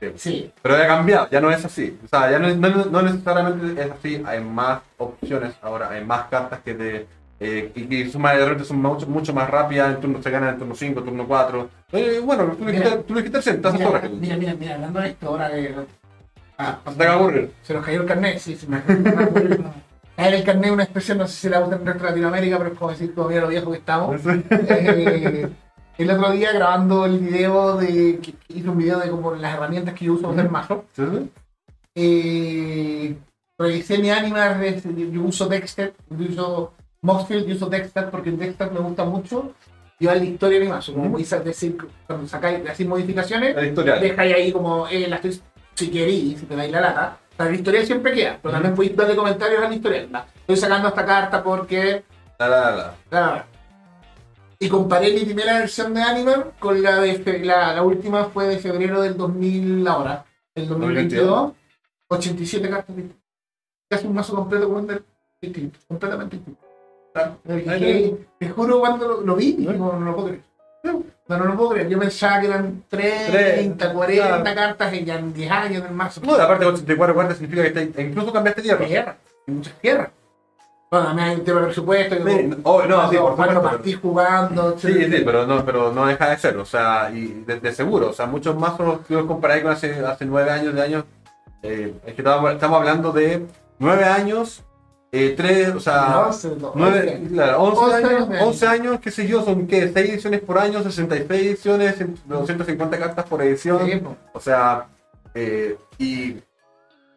Era. 0.06 0.18
Sí. 0.18 0.52
Pero 0.62 0.76
ha 0.76 0.86
cambiado, 0.86 1.28
ya 1.30 1.40
no 1.40 1.50
es 1.50 1.64
así. 1.64 1.98
O 2.04 2.08
sea, 2.08 2.30
ya 2.30 2.38
no, 2.38 2.54
no, 2.54 2.84
no 2.86 3.02
necesariamente 3.02 3.82
es 3.82 3.90
así, 3.90 4.22
hay 4.24 4.40
más 4.40 4.80
opciones 4.98 5.54
ahora, 5.62 5.90
hay 5.90 6.04
más 6.04 6.26
cartas 6.26 6.60
que 6.60 6.74
te. 6.74 7.06
Eh, 7.40 7.72
y 7.74 8.04
de 8.38 8.44
repente 8.44 8.64
son 8.64 8.80
mucho, 8.80 9.06
mucho 9.08 9.34
más 9.34 9.50
rápidas, 9.50 9.94
en 9.94 10.00
turno 10.00 10.22
se 10.22 10.30
gana 10.30 10.50
en 10.50 10.58
turno 10.58 10.74
5, 10.76 11.02
turno 11.02 11.26
4. 11.26 11.68
Eh, 11.92 12.20
bueno, 12.22 12.56
tú 12.56 13.14
le 13.14 13.24
quitas, 13.24 13.42
100, 13.42 13.56
estás 13.56 13.74
Mira, 13.74 14.00
mira, 14.10 14.36
mira, 14.36 14.54
mira, 14.54 14.74
hablando 14.76 15.00
de 15.00 15.08
esto, 15.08 15.28
ahora 15.28 15.50
que. 15.50 15.74
Ah, 16.56 16.78
Se. 16.96 17.50
Se 17.62 17.74
nos 17.74 17.84
cayó 17.84 18.02
el 18.02 18.06
carnet, 18.06 18.38
sí, 18.38 18.54
se 18.54 18.68
me. 18.68 18.80
Caer 20.16 20.34
el 20.34 20.44
carnet 20.44 20.66
es 20.66 20.70
una 20.72 20.82
expresión, 20.84 21.18
no 21.18 21.26
sé 21.26 21.34
si 21.34 21.48
la 21.48 21.60
usan 21.60 21.80
en 21.80 21.80
el 21.80 21.86
resto 21.86 22.04
de 22.04 22.10
Latinoamérica, 22.10 22.58
pero 22.58 22.72
es 22.72 22.78
como 22.78 22.90
decir 22.90 23.14
como 23.14 23.28
mira 23.28 23.40
lo 23.40 23.48
viejo 23.48 23.72
que 23.72 23.78
estamos. 23.78 24.20
Eh, 24.50 25.48
el 26.02 26.10
otro 26.10 26.30
día 26.32 26.52
grabando 26.52 27.04
el 27.06 27.18
video 27.18 27.76
de. 27.76 28.18
que- 28.20 28.34
hice 28.48 28.68
un 28.68 28.78
video 28.78 28.98
de 29.00 29.10
como 29.10 29.34
las 29.34 29.54
herramientas 29.54 29.94
que 29.94 30.04
yo 30.06 30.14
uso 30.14 30.22
para 30.28 30.34
hacer 30.40 30.50
mazo. 30.50 30.84
¿Sí? 30.94 31.02
sí? 31.10 31.30
Eh, 31.94 33.16
revisé 33.58 33.98
mi 33.98 34.10
anima, 34.10 34.58
yo 34.62 35.22
uso 35.22 35.46
Dexter, 35.46 35.94
yo 36.10 36.26
uso 36.28 36.72
Moxfield, 37.02 37.46
yo 37.46 37.54
uso 37.56 37.66
Dexter 37.66 38.10
porque 38.10 38.30
en 38.30 38.38
Dexter 38.38 38.70
me 38.72 38.80
gusta 38.80 39.04
mucho 39.04 39.52
llevar 39.98 40.16
la 40.16 40.24
historia 40.24 40.58
de 40.58 40.64
mi 40.64 40.70
mazo. 40.70 40.92
Como 40.94 41.18
dice, 41.18 41.38
decir, 41.40 41.76
cuando 42.06 42.26
sacáis, 42.26 42.68
hacéis 42.68 42.88
modificaciones, 42.88 43.56
El 43.56 43.68
historial. 43.68 44.00
dejáis 44.00 44.34
ahí 44.34 44.52
como 44.52 44.88
eh, 44.88 45.06
la 45.08 45.16
estoy, 45.16 45.40
si 45.74 45.90
queréis, 45.90 46.40
si 46.40 46.46
te 46.46 46.56
dais 46.56 46.70
la 46.72 46.80
lata. 46.80 47.18
La 47.38 47.50
historial 47.50 47.84
siempre 47.86 48.12
queda, 48.12 48.38
pero 48.40 48.52
también 48.52 48.74
podéis 48.74 48.94
darle 48.96 49.16
comentarios 49.16 49.62
al 49.64 49.72
historial. 49.72 50.08
¿no? 50.12 50.24
Estoy 50.40 50.56
sacando 50.56 50.88
esta 50.88 51.04
carta 51.04 51.42
porque. 51.42 52.04
La, 52.38 52.48
la, 52.48 52.70
la. 52.76 52.94
ah. 53.12 53.44
Y 54.64 54.68
comparé 54.68 55.12
mi 55.12 55.24
primera 55.24 55.58
versión 55.58 55.92
de 55.92 56.02
Animal 56.02 56.52
con 56.60 56.80
la 56.82 57.00
de 57.00 57.14
fe- 57.16 57.44
la, 57.44 57.74
la 57.74 57.82
última 57.82 58.26
fue 58.26 58.46
de 58.46 58.58
febrero 58.58 59.00
del 59.02 59.16
2000 59.16 59.86
ahora, 59.88 60.24
el 60.54 60.68
2022. 60.68 61.52
87 62.08 62.70
cartas 62.70 62.94
distintas. 62.94 63.18
Casi 63.90 64.06
un 64.06 64.14
mazo 64.14 64.34
completo 64.36 64.66
con 64.66 64.74
Wonder 64.76 65.02
distinto, 65.40 65.78
completamente 65.88 66.36
distinto. 66.36 66.60
Claro. 67.12 67.38
Dije, 67.44 68.16
te 68.38 68.48
juro 68.50 68.80
cuando 68.80 69.08
lo, 69.08 69.20
lo 69.22 69.34
vi, 69.36 69.54
no, 69.58 69.72
no 69.74 70.00
lo 70.00 70.14
puedo 70.14 70.28
creer. 70.28 70.42
No, 70.84 71.38
no 71.38 71.44
lo 71.44 71.56
puedo 71.56 71.70
creer. 71.70 71.88
Yo 71.88 71.98
pensaba 71.98 72.40
que 72.40 72.46
eran 72.46 72.84
30, 72.88 73.30
Tres, 73.32 73.92
40 73.92 74.26
claro. 74.28 74.44
cartas 74.54 74.92
en 74.92 75.32
10 75.32 75.50
años 75.50 75.82
en 75.82 75.88
el 75.88 75.94
mazo. 75.94 76.20
No, 76.24 76.36
la 76.38 76.46
parte 76.46 76.64
de 76.64 76.70
84 76.70 77.14
cuartos 77.14 77.36
significa 77.38 77.62
que 77.62 77.80
está, 77.80 78.02
incluso 78.02 78.32
cambiaste 78.32 78.62
tierra. 78.62 78.86
tierra, 78.86 79.16
muchas 79.46 79.74
tierras. 79.80 80.10
Bueno, 80.92 81.06
también 81.06 81.28
hay 81.28 81.36
un 81.36 81.44
tema 81.44 81.60
de 81.60 81.66
presupuesto. 81.68 82.16
que 82.22 82.22
Sí, 82.22 82.50
oh, 82.64 82.82
no, 82.82 83.10
sí, 83.10 83.16
por 83.16 83.30
supuesto. 83.30 83.62
partís 83.62 83.96
jugando, 83.96 84.78
Sí, 84.78 84.92
sí, 84.92 85.22
pero 85.24 85.46
no, 85.46 85.64
pero 85.64 85.90
no 85.90 86.04
deja 86.04 86.28
de 86.28 86.36
ser, 86.36 86.58
o 86.58 86.66
sea, 86.66 87.10
y 87.10 87.28
de, 87.46 87.60
de 87.60 87.72
seguro, 87.72 88.10
o 88.10 88.12
sea, 88.12 88.26
muchos 88.26 88.54
mazos 88.58 89.00
que 89.08 89.14
los 89.14 89.24
comparáis 89.24 89.62
con 89.62 89.72
hace, 89.72 90.04
hace 90.04 90.26
nueve 90.26 90.50
años, 90.50 90.74
de 90.74 90.82
años, 90.82 91.04
eh, 91.62 91.94
es 92.04 92.12
que 92.12 92.20
estamos, 92.20 92.52
estamos 92.52 92.78
hablando 92.78 93.10
de 93.10 93.46
nueve 93.78 94.04
años, 94.04 94.64
eh, 95.12 95.32
tres, 95.34 95.70
o 95.74 95.80
sea, 95.80 96.28
No, 96.30 96.56
no, 96.56 96.72
nueve, 96.74 97.16
once. 97.22 97.34
claro, 97.36 97.62
11, 97.62 97.80
Once 97.80 98.06
años, 98.06 98.28
11 98.42 98.66
años, 98.66 99.00
qué 99.00 99.10
sé 99.10 99.26
yo, 99.26 99.42
son 99.42 99.66
que 99.66 99.88
6 99.88 100.10
ediciones 100.10 100.40
por 100.40 100.58
año, 100.58 100.82
66 100.82 101.42
ediciones, 101.42 101.94
250 102.26 102.98
cartas 102.98 103.24
por 103.24 103.40
edición, 103.40 104.18
o 104.34 104.40
sea, 104.40 104.88
eh, 105.34 105.78
y, 105.96 106.36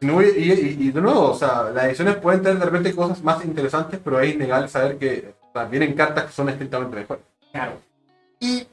no 0.02 0.22
y, 0.22 0.26
y- 0.26 0.78
y 0.88 0.92
de 0.92 1.02
nuevo, 1.02 1.32
o 1.32 1.36
sea, 1.36 1.72
las 1.74 1.86
ediciones 1.86 2.16
pueden 2.18 2.42
tener 2.42 2.60
de 2.60 2.66
repente 2.66 2.94
cosas 2.96 3.24
más 3.24 3.44
interesantes, 3.46 4.00
pero 4.04 4.20
es 4.20 4.34
innegable 4.36 4.68
saber 4.68 4.98
que 4.98 5.34
o 5.42 5.52
sea, 5.54 5.66
vienen 5.66 5.94
cartas 5.94 6.26
que 6.26 6.32
son 6.34 6.50
estrictamente 6.50 6.96
mejores. 6.96 7.24
Claro. 7.52 7.74
Y 8.40 8.68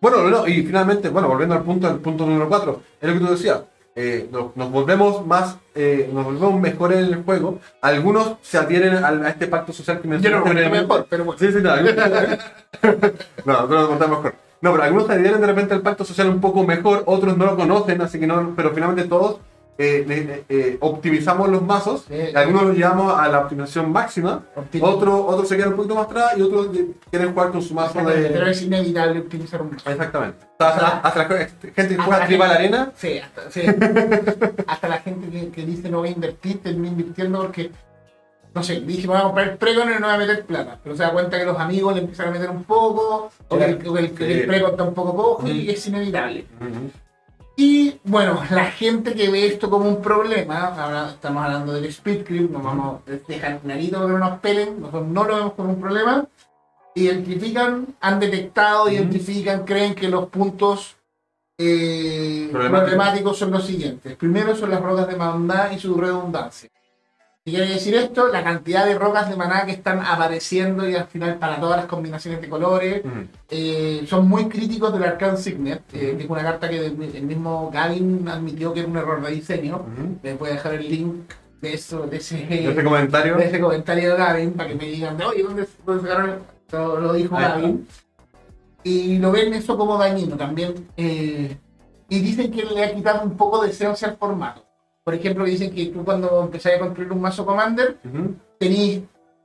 Bueno, 0.00 0.22
no, 0.30 0.46
y 0.46 0.62
finalmente, 0.62 1.08
bueno, 1.08 1.28
volviendo 1.28 1.54
al 1.54 1.62
punto, 1.62 1.86
al 1.88 1.98
punto 1.98 2.24
número 2.26 2.48
4, 2.48 2.82
es 3.00 3.08
lo 3.08 3.14
que 3.14 3.20
tú 3.26 3.30
decías. 3.32 3.60
eh, 3.96 4.28
nos, 4.32 4.56
nos 4.56 4.70
volvemos 4.70 5.26
más, 5.26 5.56
eh, 5.74 6.08
nos 6.12 6.24
volvemos 6.24 6.60
mejores 6.60 6.98
en 7.06 7.12
el 7.14 7.22
juego. 7.24 7.58
Algunos 7.82 8.36
se 8.40 8.56
adhieren 8.56 8.94
al- 9.04 9.24
a, 9.26 9.30
este 9.30 9.46
pacto 9.48 9.72
social 9.72 9.96
que 10.00 10.04
yo 10.04 10.10
no 10.10 10.14
mencionaste 10.14 10.50
brevemente. 10.50 10.86
mejor, 10.86 11.06
pero 11.10 11.24
bueno. 11.24 11.38
Sí, 11.38 11.50
sí, 11.52 11.58
no, 11.60 11.70
algunos- 11.72 11.96
no, 13.44 13.66
no 13.66 13.88
contamos 13.88 14.18
mejor. 14.22 14.34
No, 14.62 14.70
pero 14.72 14.82
algunos 14.84 15.06
se 15.06 15.12
adhieren 15.14 15.40
de 15.40 15.46
repente 15.46 15.74
al 15.74 15.80
pacto 15.82 16.04
social 16.04 16.28
un 16.28 16.40
poco 16.40 16.64
mejor, 16.64 17.02
otros 17.06 17.36
no 17.36 17.46
lo 17.46 17.56
conocen, 17.56 18.00
así 18.02 18.20
que 18.20 18.26
no, 18.26 18.52
pero 18.54 18.70
finalmente 18.72 19.04
todos 19.08 19.38
eh, 19.82 20.44
eh, 20.48 20.76
optimizamos 20.80 21.48
los 21.48 21.62
mazos. 21.62 22.04
Algunos 22.34 22.64
los 22.64 22.76
llevamos 22.76 23.18
a 23.18 23.28
la 23.28 23.38
optimización 23.40 23.90
máxima, 23.90 24.44
Optimo. 24.54 24.86
otros 24.86 25.20
otros 25.26 25.48
se 25.48 25.56
quedan 25.56 25.70
un 25.70 25.76
poquito 25.76 25.94
más 25.94 26.04
atrás 26.06 26.32
y 26.36 26.42
otros 26.42 26.68
quieren 27.10 27.32
jugar 27.32 27.50
con 27.50 27.62
su 27.62 27.72
mazo 27.74 27.98
de... 28.04 28.28
Pero 28.30 28.46
es 28.46 28.60
inevitable 28.62 29.20
optimizar 29.20 29.62
un 29.62 29.70
mazo. 29.72 29.88
Exactamente. 29.90 30.38
Hasta, 30.58 30.82
la, 30.82 30.88
hasta 30.98 31.18
la 31.22 31.28
gente 31.28 31.72
que 31.72 31.96
juega 31.96 32.18
la 32.18 32.26
Tribal 32.26 32.50
gente- 32.50 32.62
Arena. 32.76 32.92
Sí, 32.94 33.18
hasta, 33.18 33.50
sí. 33.50 33.62
hasta 34.66 34.88
la 34.88 34.98
gente 34.98 35.28
que, 35.30 35.48
que 35.50 35.64
dice 35.64 35.88
no 35.88 35.98
voy 36.00 36.08
a 36.08 36.12
invertir, 36.12 36.62
termina 36.62 36.88
invirtiendo 36.88 37.40
porque, 37.40 37.70
no 38.54 38.62
sé, 38.62 38.80
dice 38.80 39.06
voy 39.06 39.16
a 39.16 39.22
comprar 39.22 39.48
el 39.48 39.56
precon 39.56 39.88
y 39.90 39.94
no 39.94 40.06
voy 40.06 40.14
a 40.14 40.18
meter 40.18 40.44
plata. 40.44 40.78
Pero 40.82 40.94
se 40.96 41.02
da 41.04 41.12
cuenta 41.12 41.38
que 41.38 41.46
los 41.46 41.58
amigos 41.58 41.94
le 41.94 42.00
empiezan 42.00 42.28
a 42.28 42.30
meter 42.32 42.50
un 42.50 42.64
poco, 42.64 43.30
o 43.48 43.56
que 43.58 43.64
el, 43.64 43.80
el, 44.20 44.50
está 44.64 44.82
un 44.84 44.92
poco 44.94 45.16
cojo 45.16 45.48
y 45.48 45.70
es 45.70 45.86
inevitable. 45.86 46.44
Y 47.62 48.00
bueno, 48.04 48.40
la 48.48 48.70
gente 48.70 49.12
que 49.12 49.28
ve 49.28 49.46
esto 49.46 49.68
como 49.68 49.86
un 49.86 50.00
problema, 50.00 50.68
ahora 50.68 51.10
estamos 51.10 51.44
hablando 51.44 51.74
del 51.74 51.84
speed 51.84 52.24
creep, 52.24 52.50
nos 52.50 52.62
vamos 52.62 53.02
a 53.06 53.10
dejar 53.28 53.58
clarito 53.58 53.98
para 53.98 54.06
que 54.06 54.12
no 54.14 54.18
nos 54.18 54.38
pelen, 54.38 54.80
nosotros 54.80 55.06
no 55.08 55.24
lo 55.24 55.36
vemos 55.36 55.52
como 55.52 55.68
un 55.74 55.78
problema, 55.78 56.26
identifican, 56.94 57.88
han 58.00 58.18
detectado, 58.18 58.90
identifican, 58.90 59.66
creen 59.66 59.94
que 59.94 60.08
los 60.08 60.30
puntos 60.30 60.96
eh, 61.58 62.48
Problemáticos. 62.50 63.36
son 63.36 63.50
los 63.50 63.66
siguientes. 63.66 64.16
Primero 64.16 64.56
son 64.56 64.70
las 64.70 64.80
rocas 64.80 65.08
de 65.08 65.16
maná 65.16 65.70
y 65.70 65.78
su 65.78 65.94
redundancia. 66.00 66.70
¿Qué 67.44 67.52
quiere 67.52 67.68
decir 67.72 67.94
esto? 67.94 68.28
La 68.28 68.44
cantidad 68.44 68.84
de 68.84 68.98
rocas 68.98 69.30
de 69.30 69.36
maná 69.36 69.64
que 69.64 69.72
están 69.72 70.00
apareciendo 70.00 70.86
y 70.88 70.94
al 70.94 71.06
final 71.06 71.38
para 71.38 71.58
todas 71.58 71.78
las 71.78 71.86
combinaciones 71.86 72.40
de 72.42 72.48
colores. 72.50 73.02
Eh, 73.48 74.04
son 74.06 74.28
muy 74.28 74.46
críticos 74.48 74.92
del 74.92 75.04
Arcane 75.04 75.38
Signet, 75.38 75.82
eh, 75.94 76.14
que 76.18 76.24
es 76.24 76.28
una 76.30 76.42
carta 76.42 76.68
que 76.68 76.84
el 76.84 77.22
mismo 77.22 77.70
Gavin 77.72 78.28
admitió 78.28 78.74
que 78.74 78.80
era 78.80 78.88
un 78.90 78.96
error 78.98 79.22
de 79.24 79.30
diseño. 79.32 79.86
Les 80.22 80.38
voy 80.38 80.50
a 80.50 80.52
dejar 80.52 80.74
el 80.74 80.88
link 80.90 81.32
de 81.62 81.72
eso, 81.74 82.06
de 82.06 82.18
ese, 82.18 82.46
Ese 82.70 82.84
comentario. 82.84 83.36
de 83.36 83.46
ese 83.46 83.58
comentario 83.60 84.10
de 84.12 84.16
Gavin 84.18 84.52
para 84.52 84.68
que 84.68 84.74
me 84.74 84.84
digan, 84.86 85.16
de, 85.16 85.24
oye, 85.24 85.42
¿dónde, 85.42 85.66
dónde 85.86 86.02
sacaron? 86.08 86.38
Lo, 86.72 87.00
lo 87.00 87.12
dijo. 87.14 87.36
Gavin. 87.36 87.86
Y 88.84 89.18
lo 89.18 89.32
ven 89.32 89.54
eso 89.54 89.78
como 89.78 89.96
dañino 89.96 90.36
también. 90.36 90.74
eh, 90.96 91.56
y 92.12 92.18
dicen 92.20 92.50
que 92.50 92.64
le 92.64 92.84
ha 92.84 92.92
quitado 92.94 93.22
un 93.22 93.36
poco 93.36 93.62
de 93.62 93.70
esencia 93.70 94.08
al 94.08 94.16
formato. 94.16 94.66
Por 95.10 95.18
ejemplo, 95.18 95.44
dicen 95.44 95.74
que 95.74 95.86
tú 95.86 96.04
cuando 96.04 96.40
empezás 96.42 96.74
a 96.74 96.78
construir 96.78 97.10
un 97.10 97.20
mazo 97.20 97.44
Commander, 97.44 97.96
Ujú. 98.04 98.36
tenéis 98.60 99.00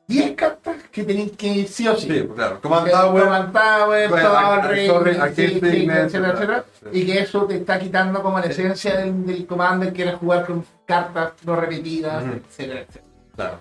10 0.07 0.33
cartas 0.35 0.75
que 0.91 1.03
tenéis 1.03 1.31
que 1.31 1.65
sí 1.65 1.87
o 1.87 1.95
sí. 1.95 2.01
Sí, 2.07 2.21
pues 2.21 2.35
claro. 2.35 2.61
Command 2.61 2.91
Tower. 2.91 3.23
Command 3.23 3.51
Tower, 3.51 4.09
Bueno, 4.11 4.29
Torre, 4.29 5.17
etcétera, 5.17 6.03
etcétera. 6.03 6.65
Y 6.91 7.03
que 7.07 7.19
eso 7.19 7.45
te 7.45 7.55
está 7.55 7.79
quitando 7.79 8.21
como 8.21 8.37
la 8.39 8.45
esencia 8.45 8.97
del, 8.97 9.25
del 9.25 9.47
Commander, 9.47 9.91
que 9.91 10.03
era 10.03 10.15
jugar 10.17 10.45
con 10.45 10.63
cartas 10.85 11.31
no 11.43 11.55
repetidas, 11.55 12.23
Ujú. 12.23 12.33
etcétera, 12.33 12.79
etcétera. 12.81 13.05
Claro. 13.35 13.59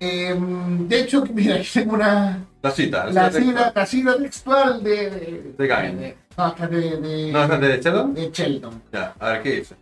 Em, 0.00 0.88
de 0.88 1.00
hecho, 1.00 1.24
mira, 1.34 1.56
aquí 1.56 1.68
tengo 1.74 1.92
una. 1.92 2.38
La 2.62 2.70
cita. 2.70 3.04
La 3.10 3.30
cita 3.30 3.70
la 3.74 3.84
sigla 3.84 4.16
textual 4.16 4.82
de. 4.82 5.10
De, 5.10 5.66
De 5.66 6.16
no, 6.38 6.48
esta 6.48 6.64
es 6.64 6.70
de. 6.70 6.96
de, 6.96 7.32
¿No 7.32 7.42
es 7.44 7.60
de 7.60 7.80
Sheldon? 7.82 8.14
de 8.14 8.30
Sheldon. 8.32 8.82
Ya, 8.90 9.14
a 9.20 9.28
ver 9.32 9.42
qué 9.42 9.50
dice. 9.56 9.74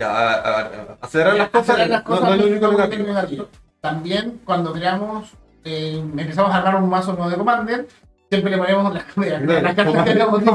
A, 0.00 0.96
acelerar 1.00 1.36
las 1.36 1.50
cosas. 1.50 1.70
Acelerar 1.70 1.88
las 1.90 2.04
no- 2.04 2.10
cosas 2.10 2.28
no, 2.28 2.34
es 2.34 2.40
lo 2.40 2.46
único 2.46 2.66
no 2.66 2.72
es 2.72 2.78
negativo. 2.78 3.06
negativo. 3.08 3.48
También, 3.80 4.40
cuando 4.44 4.72
creamos, 4.72 5.30
eh, 5.64 5.98
empezamos 5.98 6.50
a 6.52 6.56
armar 6.58 6.76
un 6.82 6.88
mazo 6.88 7.12
nuevo 7.12 7.30
de 7.30 7.36
Commander, 7.36 7.86
siempre 8.30 8.50
le 8.50 8.58
ponemos 8.58 8.94
las, 8.94 9.04
las, 9.16 9.42
las 9.62 9.74
cartas 9.74 10.04
que 10.04 10.10
habíamos 10.10 10.40
dicho. 10.40 10.52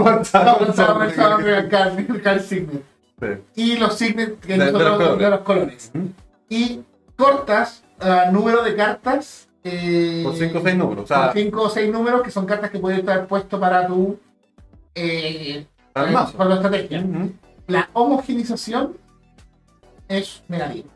Signet. 2.40 2.84
Y 3.56 3.78
los 3.78 3.98
signets 3.98 4.46
que 4.46 4.58
De- 4.58 4.72
nosotros 4.72 5.20
de 5.20 5.30
los 5.30 5.40
colores. 5.42 5.92
Y 6.50 6.82
cortas 7.16 7.84
ah, 8.00 8.30
número 8.32 8.64
de 8.64 8.76
cartas 8.76 9.50
eh, 9.64 10.22
Por 10.24 10.36
5 10.36 10.58
o 10.58 10.62
6 10.62 10.78
números. 10.78 11.04
O 11.04 11.08
números 11.92 12.22
que 12.24 12.32
son 12.32 12.46
cartas 12.46 12.70
que 12.72 12.80
pueden 12.80 13.00
estar 13.00 13.28
puessto 13.28 13.60
para 13.60 13.86
tu 13.88 14.18
eh, 14.96 15.66
para 15.94 16.50
tu 16.50 16.54
estrategia. 16.56 17.06
La 17.68 17.90
homogenización 17.94 18.98
es 20.10 20.44
negativa. 20.50 20.90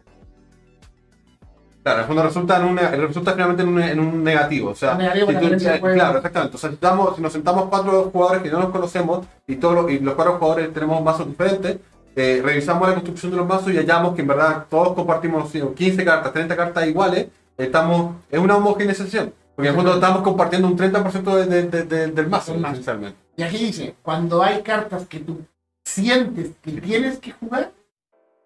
Claro, 1.83 1.97
en 1.97 2.01
el 2.03 2.07
fondo 2.07 2.23
resulta, 2.23 2.57
en 2.57 2.63
un, 2.63 2.77
resulta 2.77 3.33
finalmente 3.33 3.63
en 3.63 3.69
un, 3.69 3.81
en 3.81 3.99
un 3.99 4.23
negativo. 4.23 4.69
O 4.71 4.75
sea, 4.75 4.95
Negativo 4.95 5.27
si 5.27 5.33
tú- 5.33 5.81
claro, 5.93 6.17
exactamente. 6.17 6.55
O 6.55 6.59
sea, 6.59 6.69
si, 6.69 6.75
estamos- 6.75 7.15
si 7.17 7.21
nos 7.21 7.33
sentamos 7.33 7.65
cuatro 7.69 8.09
jugadores 8.11 8.41
que 8.43 8.49
no 8.49 8.59
nos 8.59 8.69
conocemos 8.71 9.25
y 9.47 9.55
todos 9.57 9.75
los, 9.75 9.91
y 9.91 9.99
los 9.99 10.13
cuatro 10.15 10.37
jugadores 10.37 10.73
tenemos 10.73 11.03
mazos 11.03 11.27
diferentes, 11.27 11.77
eh, 12.15 12.41
revisamos 12.43 12.87
la 12.87 12.93
construcción 12.93 13.31
de 13.31 13.37
los 13.37 13.47
mazos 13.47 13.73
y 13.73 13.77
hallamos 13.77 14.15
que 14.15 14.21
en 14.21 14.27
verdad 14.29 14.65
todos 14.69 14.93
compartimos 14.93 15.43
no 15.43 15.49
sé, 15.49 15.73
15 15.75 16.05
cartas, 16.05 16.31
30 16.31 16.55
cartas 16.55 16.87
iguales, 16.87 17.27
estamos, 17.57 18.15
es 18.31 18.39
una 18.39 18.55
homogeneización. 18.55 19.33
Porque 19.55 19.67
en 19.69 19.73
el 19.75 19.81
fondo 19.81 19.93
estamos 19.95 20.21
compartiendo 20.23 20.67
un 20.67 20.77
30% 20.77 21.35
de- 21.35 21.63
de- 21.63 21.83
de- 21.83 22.07
Del 22.07 22.27
mazo. 22.27 22.55
esencialmente. 22.55 23.17
Y 23.35 23.43
aquí 23.43 23.57
dice, 23.57 23.95
cuando 24.01 24.41
hay 24.41 24.61
cartas 24.61 25.05
que 25.05 25.19
tú 25.19 25.41
sientes 25.83 26.51
que 26.61 26.71
tienes 26.79 27.19
que 27.19 27.33
jugar, 27.33 27.71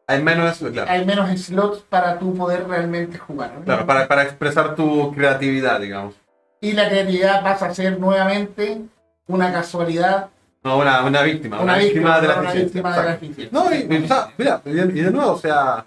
Hay 0.10 0.24
menos 0.24 0.58
claro. 0.58 0.90
hay 0.90 1.06
menos 1.06 1.30
slots 1.42 1.80
para 1.90 2.18
tú 2.18 2.34
poder 2.34 2.66
realmente 2.66 3.18
jugar. 3.18 3.52
¿no? 3.60 3.66
Claro, 3.66 3.86
para, 3.86 4.08
para 4.08 4.24
expresar 4.24 4.74
tu 4.74 5.14
creatividad, 5.14 5.82
digamos. 5.82 6.16
Y 6.62 6.72
la 6.72 6.88
creatividad 6.88 7.44
pasa 7.44 7.68
a 7.68 7.76
ser 7.76 8.00
nuevamente 8.00 8.82
una 9.28 9.52
casualidad, 9.52 10.30
No, 10.64 10.78
una, 10.78 11.04
una 11.04 11.22
víctima. 11.24 11.60
una, 11.60 11.78
víctima, 11.78 12.22
de 12.22 12.28
la 12.30 12.40
una 12.40 12.54
víctima 12.54 12.98
de 12.98 13.04
la. 13.04 13.20
No, 13.52 13.74
y, 13.74 13.86
y, 13.94 14.04
o 14.04 14.08
sea, 14.08 14.30
mira, 14.38 14.62
y 14.64 14.72
de, 14.72 14.82
y 14.98 15.02
de 15.04 15.12
nuevo, 15.12 15.34
o 15.34 15.38
sea, 15.38 15.84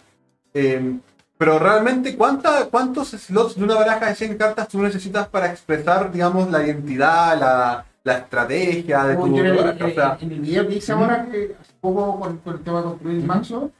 eh, 0.52 0.98
pero 1.38 1.58
realmente, 1.58 2.14
¿cuánta, 2.14 2.66
¿cuántos 2.66 3.08
slots 3.12 3.56
de 3.56 3.64
una 3.64 3.74
baraja 3.76 4.08
de 4.08 4.14
100 4.14 4.36
cartas 4.36 4.68
tú 4.68 4.82
necesitas 4.82 5.26
para 5.28 5.46
expresar, 5.50 6.12
digamos, 6.12 6.50
la 6.50 6.62
identidad, 6.62 7.40
la, 7.40 7.84
la 8.04 8.18
estrategia 8.18 9.04
de 9.04 9.16
tu 9.16 9.38
el- 9.38 9.56
baraja? 9.56 9.86
O 9.86 9.90
sea, 9.90 10.18
en 10.20 10.32
el 10.32 10.40
video 10.40 10.68
que 10.68 10.74
hice 10.74 10.92
ahora, 10.92 11.24
que 11.32 11.56
hace 11.58 11.72
poco 11.80 12.20
con, 12.20 12.36
con 12.38 12.54
el 12.54 12.60
tema 12.62 12.78
de 12.80 12.84
construir 12.84 13.16
el 13.16 13.24
Ujú. 13.24 13.72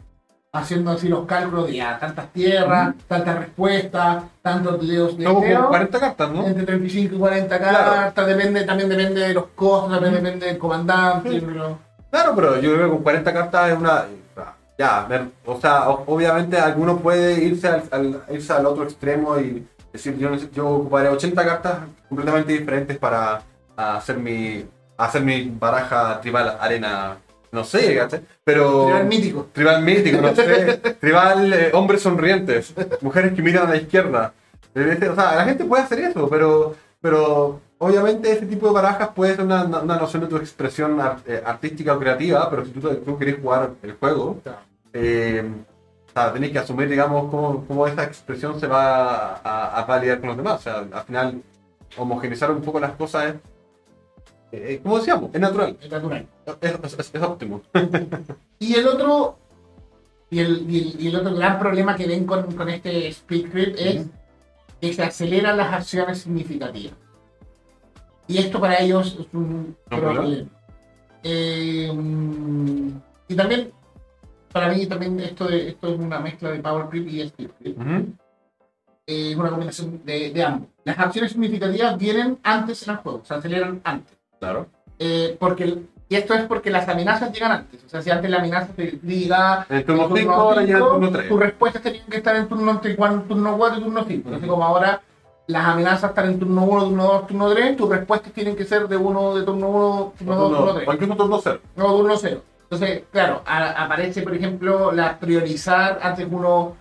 Haciendo 0.52 0.90
así 0.90 1.08
los 1.08 1.26
cálculos 1.26 1.68
de 1.68 1.76
ya, 1.76 1.98
tantas 1.98 2.32
tierras, 2.32 2.94
tantas 3.06 3.38
respuestas, 3.38 4.24
tantos 4.42 4.82
leos 4.82 5.16
de 5.16 5.24
como 5.24 5.40
teo, 5.42 5.68
40 5.68 6.00
cartas, 6.00 6.30
¿no? 6.30 6.46
entre 6.46 6.64
35 6.66 7.14
y 7.14 7.18
40 7.18 7.58
Claro. 7.58 7.90
cartas, 7.92 8.26
depende, 8.26 8.64
también 8.64 8.88
depende 8.88 9.20
de 9.20 9.34
los 9.34 9.46
costos, 9.54 9.92
también 9.92 10.14
depende 10.14 10.46
del 10.46 10.58
comandante, 10.58 11.30
Sí. 11.30 11.42
pero- 11.46 11.78
Claro, 12.10 12.32
pero 12.34 12.60
yo 12.60 12.72
creo 12.74 12.86
que 12.86 12.90
con 12.94 13.02
40 13.04 13.32
cartas 13.32 13.70
es 13.70 13.78
una. 13.78 14.04
Ya, 14.76 15.06
o 15.44 15.60
sea, 15.60 15.90
obviamente 15.90 16.58
alguno 16.58 16.96
puede 16.96 17.34
irse 17.44 17.68
al, 17.68 17.82
al- 17.92 18.22
irse 18.30 18.50
al 18.52 18.64
otro 18.64 18.82
extremo 18.84 19.38
y 19.38 19.64
decir, 19.92 20.16
yo, 20.16 20.34
yo 20.34 20.68
ocuparé 20.68 21.08
80 21.10 21.44
cartas 21.44 21.74
completamente 22.08 22.52
diferentes 22.54 22.96
para 22.96 23.42
hacer 23.76 24.16
mi, 24.16 24.64
hacer 24.96 25.22
mi 25.22 25.54
baraja 25.60 26.18
tribal 26.22 26.56
arena, 26.58 27.18
no 27.52 27.64
sé, 27.64 27.96
¿cachai? 27.96 28.20
Pero. 28.44 28.84
Tribal 28.84 29.06
mítico. 29.06 29.48
Tribal 29.52 29.82
mítico, 29.82 30.20
no 30.20 30.34
sé. 30.34 30.76
tribal 31.00 31.52
eh, 31.52 31.70
hombres 31.72 32.02
sonrientes, 32.02 32.74
mujeres 33.00 33.32
que 33.34 33.42
miran 33.42 33.66
a 33.66 33.70
la 33.70 33.76
izquierda. 33.76 34.32
Eh, 34.74 35.08
O 35.10 35.14
sea, 35.14 35.36
la 35.36 35.44
gente 35.44 35.64
puede 35.64 35.82
hacer 35.82 35.98
eso, 36.00 36.28
pero, 36.28 36.74
pero 37.00 37.60
obviamente 37.78 38.30
ese 38.30 38.46
tipo 38.46 38.68
de 38.68 38.74
barajas 38.74 39.08
puede 39.08 39.34
ser 39.34 39.44
una, 39.44 39.64
una 39.64 39.96
noción 39.96 40.22
de 40.22 40.28
tu 40.28 40.36
expresión 40.36 40.98
eh, 41.26 41.42
artística 41.44 41.94
o 41.94 41.98
creativa, 41.98 42.48
pero 42.48 42.64
si 42.64 42.70
tú, 42.70 42.80
tú 42.80 43.18
querés 43.18 43.40
jugar 43.42 43.70
el 43.82 43.94
juego, 43.94 44.38
eh, 44.92 45.44
o 46.08 46.12
sea, 46.12 46.32
tenés 46.32 46.50
que 46.50 46.58
asumir, 46.58 46.88
digamos, 46.88 47.30
cómo, 47.30 47.64
cómo 47.66 47.86
esa 47.86 48.04
expresión 48.04 48.58
se 48.60 48.66
va 48.66 49.36
a, 49.42 49.80
a 49.80 49.84
validar 49.84 50.20
con 50.20 50.28
los 50.28 50.36
demás. 50.36 50.60
O 50.60 50.62
sea, 50.62 50.84
al 50.92 51.04
final, 51.04 51.42
homogenizar 51.96 52.50
un 52.50 52.62
poco 52.62 52.80
las 52.80 52.92
cosas 52.92 53.26
es, 53.26 53.34
eh, 54.52 54.80
como 54.82 54.98
decíamos, 54.98 55.30
es 55.32 55.40
natural, 55.40 55.76
Es 55.80 55.90
natural. 55.90 56.26
es, 56.60 56.72
es- 56.84 56.98
es- 56.98 57.14
es 57.14 57.22
óptimo. 57.22 57.62
Y 58.58 58.74
el 58.74 58.86
otro, 58.86 59.38
y 60.30 60.38
el, 60.40 60.70
y 60.70 60.78
el, 60.78 61.00
y 61.00 61.08
el 61.08 61.16
otro 61.16 61.34
gran 61.34 61.58
problema 61.58 61.96
que 61.96 62.06
ven 62.06 62.26
con, 62.26 62.54
con 62.54 62.68
este 62.68 63.08
speed 63.08 63.50
creep 63.50 63.74
es 63.78 64.06
que 64.80 64.92
se 64.92 65.02
aceleran 65.02 65.56
las 65.56 65.72
acciones 65.72 66.18
significativas. 66.18 66.94
Y 68.28 68.38
esto 68.38 68.60
para 68.60 68.78
ellos 68.80 69.16
es 69.18 69.26
un 69.32 69.76
¿Un 69.90 69.98
problema? 70.00 70.46
Eh, 71.22 71.90
y 73.28 73.34
también, 73.34 73.72
para 74.52 74.72
mí 74.72 74.86
también 74.86 75.18
esto, 75.20 75.46
de, 75.48 75.68
esto 75.70 75.88
es 75.88 75.98
una 75.98 76.20
mezcla 76.20 76.50
de 76.50 76.60
power 76.60 76.86
creep 76.88 77.08
y 77.08 77.20
speed 77.22 77.50
creep. 77.58 77.76
Es 79.06 79.36
una 79.36 79.50
combinación 79.50 80.00
de, 80.04 80.30
de 80.30 80.42
ambos. 80.44 80.68
Las 80.84 80.98
acciones 80.98 81.32
significativas 81.32 81.98
vienen 81.98 82.38
antes 82.42 82.86
en 82.86 82.90
el 82.94 82.96
juego, 82.98 83.22
se 83.24 83.34
aceleran 83.34 83.80
antes. 83.84 84.16
Claro. 84.40 84.66
Eh, 84.98 85.36
porque 85.38 85.78
y 86.08 86.16
esto 86.16 86.34
es 86.34 86.42
porque 86.46 86.70
las 86.70 86.88
amenazas 86.88 87.32
llegan 87.32 87.52
antes. 87.52 87.84
O 87.84 87.88
sea, 87.88 88.02
si 88.02 88.10
antes 88.10 88.28
la 88.28 88.38
amenaza 88.38 88.72
te 88.74 88.98
diga 89.00 89.64
En 89.68 89.76
el 89.76 89.84
turno 89.84 90.08
en 90.08 90.16
5, 90.16 90.32
ahora 90.32 90.62
ya 90.64 90.76
el 90.78 90.82
turno 90.82 91.10
3. 91.12 91.28
Tus 91.28 91.38
respuestas 91.40 91.82
tenían 91.82 92.06
que 92.06 92.16
estar 92.16 92.34
en 92.34 92.48
turno, 92.48 92.70
entre 92.72 92.96
cuan- 92.96 93.28
turno 93.28 93.56
4 93.56 93.78
y 93.78 93.82
turno 93.84 94.04
5. 94.08 94.28
Así 94.30 94.38
Ujú. 94.38 94.46
como 94.48 94.64
ahora 94.64 95.00
las 95.46 95.64
amenazas 95.66 96.10
están 96.10 96.30
en 96.30 96.38
turno 96.40 96.64
1, 96.64 96.84
turno 96.88 97.04
2, 97.04 97.26
turno 97.28 97.50
3, 97.50 97.76
tus 97.76 97.88
respuestas 97.88 98.32
tienen 98.32 98.56
que 98.56 98.64
ser 98.64 98.88
de 98.88 98.96
uno 98.96 99.36
de 99.36 99.44
turno 99.44 99.68
1, 99.68 100.12
turno 100.18 100.34
2, 100.36 100.56
turno 100.58 100.74
3. 100.74 100.88
O 100.88 100.92
incluso 100.92 101.16
turno 101.16 101.40
0. 101.42 101.60
No, 101.76 101.96
turno 101.96 102.16
0. 102.16 102.42
Entonces, 102.62 103.02
claro, 103.12 103.42
a- 103.46 103.84
aparece, 103.84 104.22
por 104.22 104.34
ejemplo, 104.34 104.90
la 104.92 105.16
priorizar 105.18 106.00
antes 106.02 106.26
uno, 106.30 106.76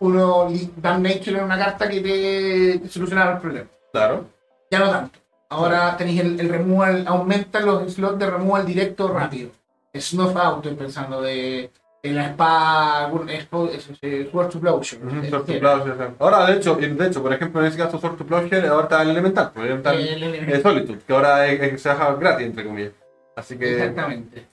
uno 0.00 0.48
dan 0.76 1.02
nature 1.02 1.38
en 1.38 1.44
una 1.44 1.58
carta 1.58 1.88
que 1.90 2.00
te, 2.00 2.78
te 2.78 2.88
solucionaba 2.88 3.32
el 3.32 3.38
problema. 3.38 3.68
Claro. 3.92 4.24
Ya 4.70 4.78
no 4.78 4.90
tanto. 4.90 5.18
Ahora 5.52 5.96
tenéis 5.96 6.20
el, 6.20 6.40
el 6.40 6.48
removal, 6.48 7.04
aumentan 7.06 7.66
los 7.66 7.92
slots 7.92 8.18
de 8.18 8.30
removal 8.30 8.64
directo 8.66 9.08
rápido. 9.08 9.50
Snuff 9.94 10.34
out, 10.36 10.64
estoy 10.64 10.74
pensando 10.74 11.20
de, 11.20 11.70
de 12.02 12.10
la 12.10 12.28
spa, 12.28 13.10
eh, 13.28 14.28
Sword 14.30 14.48
to 14.48 14.58
Plowshare. 14.60 15.02
Eh, 15.22 15.28
Sword 15.28 15.44
to 15.44 15.52
eh, 15.52 15.58
Plowshare. 15.58 16.10
Ahora, 16.18 16.46
de 16.46 16.56
hecho, 16.56 16.74
de 16.76 17.06
hecho, 17.06 17.22
por 17.22 17.32
ejemplo, 17.34 17.60
en 17.60 17.66
ese 17.66 17.76
caso, 17.76 17.98
Sword 17.98 18.16
to 18.16 18.24
Plowshare, 18.26 18.66
ahora 18.68 18.84
está 18.84 19.02
el 19.02 19.10
Elemental, 19.10 19.50
pues, 19.52 19.66
el 19.66 19.72
Elemental 19.72 20.00
el- 20.00 20.22
el- 20.34 20.48
eh, 20.52 20.62
Solitude, 20.62 20.98
que 21.06 21.12
ahora 21.12 21.46
es, 21.46 21.60
es- 21.60 21.82
se 21.82 21.88
deja 21.90 22.14
gratis, 22.14 22.46
entre 22.46 22.64
comillas. 22.64 22.92
Así 23.36 23.58
que. 23.58 23.72
Exactamente. 23.72 24.46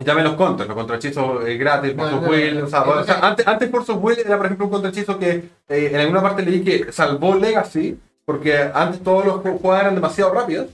Y 0.00 0.04
también 0.04 0.28
los 0.28 0.36
contras, 0.36 0.68
los 0.68 0.76
contrahechizos 0.76 1.44
eh, 1.44 1.56
gratis, 1.56 1.92
Force 1.96 2.14
No, 2.14 2.20
no, 2.20 2.28
Will. 2.28 2.60
no, 2.60 2.66
O 2.66 2.68
sea, 2.68 2.82
o 2.82 3.02
sea, 3.04 3.18
antes, 3.20 3.46
antes 3.48 3.68
of 3.74 3.98
Will 4.00 4.18
era, 4.24 4.36
por 4.36 4.46
ejemplo, 4.46 4.66
un 4.66 4.72
contrahechizo 4.72 5.18
que 5.18 5.30
eh, 5.68 5.90
en 5.92 5.96
alguna 5.96 6.22
parte 6.22 6.42
leí 6.42 6.62
que 6.62 6.92
salvó 6.92 7.34
Legacy, 7.34 7.98
porque 8.28 8.58
antes 8.74 9.00
todos 9.02 9.24
los 9.24 9.36
ju- 9.36 9.58
jugadas 9.58 9.84
eran 9.84 9.94
demasiado 9.94 10.34
rápidos. 10.34 10.66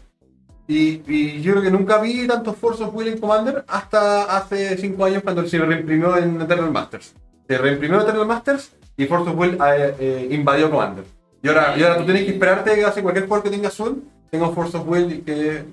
Y, 0.66 1.02
y 1.06 1.40
yo 1.40 1.52
creo 1.52 1.62
que 1.62 1.70
nunca 1.70 1.98
vi 2.00 2.26
tantos 2.26 2.56
Force 2.56 2.82
of 2.82 2.92
Will 2.96 3.06
en 3.06 3.18
Commander 3.18 3.64
hasta 3.68 4.36
hace 4.36 4.76
5 4.76 5.04
años 5.04 5.22
cuando 5.22 5.46
se 5.46 5.58
reimprimió 5.58 6.16
en 6.16 6.40
Eternal 6.40 6.72
Masters. 6.72 7.14
Se 7.46 7.56
reimprimió 7.58 8.00
Eternal 8.00 8.26
Masters 8.26 8.72
y 8.96 9.06
Force 9.06 9.30
of 9.30 9.38
Will 9.38 9.56
eh, 9.64 9.94
eh, 10.00 10.28
invadió 10.32 10.68
Commander. 10.68 11.04
Y 11.44 11.48
ahora, 11.48 11.74
y 11.78 11.82
ahora 11.84 11.98
tú 11.98 12.04
tienes 12.06 12.24
que 12.24 12.32
esperarte 12.32 12.74
que 12.74 12.84
hace 12.84 13.02
cualquier 13.02 13.28
juego 13.28 13.44
que 13.44 13.50
tenga 13.50 13.68
azul, 13.68 14.02
tenga 14.30 14.48
Force 14.48 14.76
of 14.76 14.88
Will 14.88 15.12
y 15.12 15.18
que. 15.20 15.64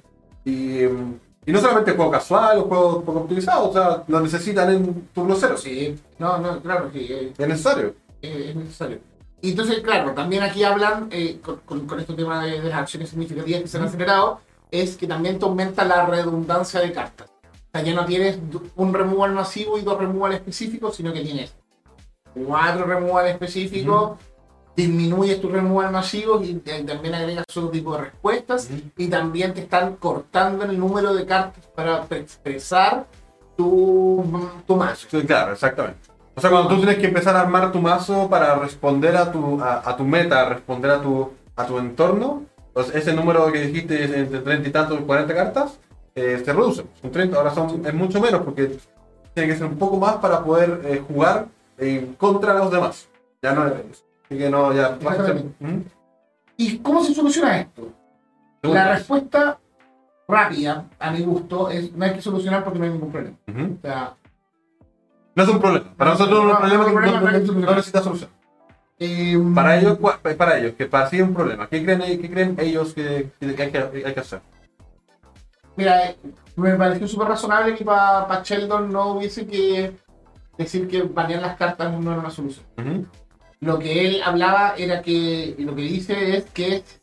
Y, 0.46 0.84
em, 0.84 1.16
y 1.48 1.52
no 1.52 1.60
solamente 1.60 1.94
juego 1.94 2.12
casual 2.12 2.60
o 2.60 2.64
juego 2.66 3.02
poco 3.04 3.20
optimizado, 3.22 3.70
o 3.70 3.74
sea, 3.74 4.04
lo 4.08 4.20
necesitan 4.20 4.72
en 4.72 5.08
turno 5.16 5.36
cero. 5.40 5.58
Sí, 5.58 5.96
no, 6.20 6.38
no, 6.38 6.60
claro, 6.62 6.92
sí, 6.94 7.08
eh, 7.10 7.34
Es 7.36 7.48
necesario. 7.48 7.96
es 8.22 8.56
necesario. 8.56 9.00
Y 9.42 9.52
entonces, 9.52 9.80
claro, 9.80 10.12
también 10.14 10.44
aquí 10.44 10.64
hablan, 10.64 11.08
eh, 11.12 11.40
con, 11.42 11.58
con, 11.66 11.88
con 11.88 12.00
este 12.00 12.14
tema 12.14 12.44
de, 12.46 12.62
de 12.62 12.70
las 12.70 12.78
acciones 12.80 13.10
significativas 13.10 13.62
que 13.62 13.68
se 13.68 13.78
han 13.78 13.84
acelerado, 13.86 14.40
es 14.70 14.96
que 14.98 15.08
también 15.08 15.40
te 15.40 15.46
aumenta 15.46 15.84
la 15.84 16.06
redundancia 16.06 16.80
de 16.80 16.92
cartas. 16.92 17.30
O 17.44 17.72
sea, 17.72 17.82
ya 17.82 17.94
no 17.94 18.06
tienes 18.06 18.38
un 18.76 18.94
removal 18.94 19.32
masivo 19.34 19.78
y 19.78 19.82
dos 19.82 19.98
removal 19.98 20.34
específicos, 20.34 20.96
sino 20.96 21.12
que 21.12 21.22
tienes 21.22 21.54
cuatro 22.46 22.86
removal 22.86 23.28
específicos, 23.28 24.18
disminuyes 24.76 25.42
tus 25.42 25.52
removal 25.52 25.92
masivos 25.92 26.46
y 26.48 26.54
te- 26.56 26.84
también 26.84 27.16
agregas 27.16 27.46
otro 27.50 27.70
tipo 27.70 27.94
de 27.96 28.04
respuestas 28.04 28.70
y 28.98 29.08
también 29.08 29.54
te 29.54 29.62
están 29.62 29.96
cortando 29.96 30.64
el 30.66 30.78
número 30.80 31.14
de 31.14 31.26
cartas 31.26 31.66
para 31.76 32.04
pre- 32.04 32.20
expresar 32.20 33.06
tu, 33.58 34.24
tu 34.68 34.76
mazo. 34.76 35.08
Sí, 35.10 35.22
claro, 35.26 35.54
exactamente. 35.54 36.00
O 36.42 36.44
sea, 36.44 36.50
cuando 36.50 36.70
tú 36.70 36.78
tienes 36.78 36.98
que 36.98 37.06
empezar 37.06 37.36
a 37.36 37.42
armar 37.42 37.72
tu 37.72 37.80
mazo 37.80 38.28
para 38.28 38.56
responder 38.56 39.16
a 39.16 39.32
tu, 39.32 39.62
a, 39.62 39.88
a 39.88 39.96
tu 39.96 40.04
meta, 40.04 40.44
responder 40.50 40.90
a 40.90 41.00
tu, 41.00 41.30
a 41.56 41.68
tu 41.68 41.78
entorno, 41.78 42.46
pues 42.74 42.96
ese 42.96 43.14
número 43.14 43.52
que 43.52 43.68
dijiste 43.68 44.06
entre 44.06 44.40
30 44.40 44.68
y 44.68 44.72
tantos, 44.72 45.02
40 45.02 45.36
cartas, 45.36 45.80
eh, 46.16 46.42
se 46.44 46.52
reduce. 46.52 46.84
Son 47.00 47.12
30, 47.12 47.38
ahora 47.38 47.54
son, 47.54 47.86
es 47.86 47.94
mucho 47.94 48.20
menos 48.20 48.42
porque 48.42 48.76
tiene 49.36 49.54
que 49.54 49.56
ser 49.56 49.68
un 49.68 49.78
poco 49.78 49.98
más 49.98 50.16
para 50.16 50.44
poder 50.44 50.82
eh, 50.86 51.04
jugar 51.08 51.46
contra 52.18 52.56
los 52.56 52.72
demás. 52.72 53.08
Ya 53.40 53.54
no 53.54 53.68
es. 53.68 54.04
Así 54.26 54.36
que 54.40 54.50
no, 54.50 54.74
ya. 54.74 54.98
¿Mm? 55.60 55.82
¿Y 56.58 56.80
cómo 56.80 57.04
se 57.04 57.14
soluciona 57.14 57.60
esto? 57.60 57.88
La 58.64 58.96
respuesta 58.96 59.60
rápida, 60.28 60.88
a 60.98 61.12
mi 61.12 61.22
gusto, 61.22 61.70
es 61.70 61.94
no 61.94 62.04
hay 62.04 62.14
que 62.16 62.22
solucionar 62.24 62.64
porque 62.64 62.80
no 62.80 62.86
hay 62.86 62.92
ningún 62.94 63.12
problema. 63.12 63.38
Ujú. 63.48 63.78
O 63.78 63.82
sea, 63.84 64.16
No 65.42 65.50
es 65.50 65.56
un 65.56 65.62
problema. 65.62 65.94
Para 65.96 66.12
No, 66.12 66.18
nosotros 66.18 66.40
es 66.40 66.46
no, 66.46 66.52
un 66.52 66.58
problema 66.58 66.86
que 66.86 66.92
no, 66.92 67.54
no, 67.54 67.60
no, 67.60 67.76
necesita 67.76 68.02
solución. 68.02 68.30
Eh, 69.00 69.36
Para 69.56 69.80
ellos, 69.80 69.98
para 70.38 70.60
ellos, 70.60 70.74
que 70.78 70.86
para 70.86 71.10
sí 71.10 71.18
es 71.18 71.24
un 71.24 71.34
problema. 71.34 71.68
¿Qué 71.68 71.84
creen, 71.84 72.02
qué 72.22 72.30
creen 72.30 72.56
ellos 72.60 72.94
que, 72.94 73.32
que 73.40 73.48
hay, 73.48 73.72
que 73.72 74.04
hay 74.06 74.14
que 74.14 74.20
hacer? 74.20 74.42
Mira, 75.76 76.06
eh, 76.06 76.18
me 76.56 76.76
pareció 76.76 77.08
súper 77.08 77.30
razonable 77.30 77.76
que 77.76 77.84
para 77.84 78.44
Sheldon 78.44 78.92
no 78.92 79.14
hubiese 79.14 79.48
que 79.48 79.94
decir 80.58 80.88
que 80.88 81.02
banear 81.02 81.42
las 81.42 81.58
cartas 81.58 81.92
no 81.92 82.12
era 82.12 82.20
una 82.20 82.30
solución. 82.30 82.66
Ujú. 82.78 83.08
Lo 83.62 83.80
que 83.80 84.08
él 84.08 84.22
hablaba 84.24 84.76
era 84.78 85.02
que, 85.02 85.56
lo 85.58 85.76
que 85.76 85.82
dice 85.82 86.38
es 86.38 86.46
que 86.52 86.76
es 86.76 87.00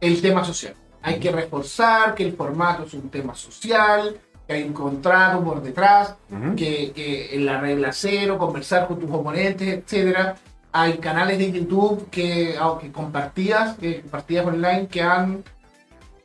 el 0.00 0.20
tema 0.22 0.44
social. 0.44 0.74
Hay 1.02 1.18
que 1.18 1.32
reforzar 1.32 2.14
que 2.14 2.24
el 2.24 2.34
formato 2.34 2.84
es 2.84 2.94
un 2.94 3.08
tema 3.08 3.34
social, 3.34 4.16
hay 4.54 4.62
un 4.62 4.72
contrato 4.72 5.42
por 5.44 5.62
detrás, 5.62 6.14
que, 6.56 6.92
que 6.92 7.34
en 7.34 7.44
la 7.46 7.60
regla 7.60 7.92
cero, 7.92 8.38
conversar 8.38 8.86
con 8.86 8.98
tus 8.98 9.10
oponentes, 9.10 9.68
etcétera. 9.68 10.36
Hay 10.72 10.98
canales 10.98 11.38
de 11.38 11.52
YouTube 11.52 12.08
que, 12.10 12.56
aunque 12.58 12.92
compartidas, 12.92 13.76
que 13.78 14.00
compartidas 14.02 14.46
online 14.46 14.86
que 14.88 15.02
han 15.02 15.42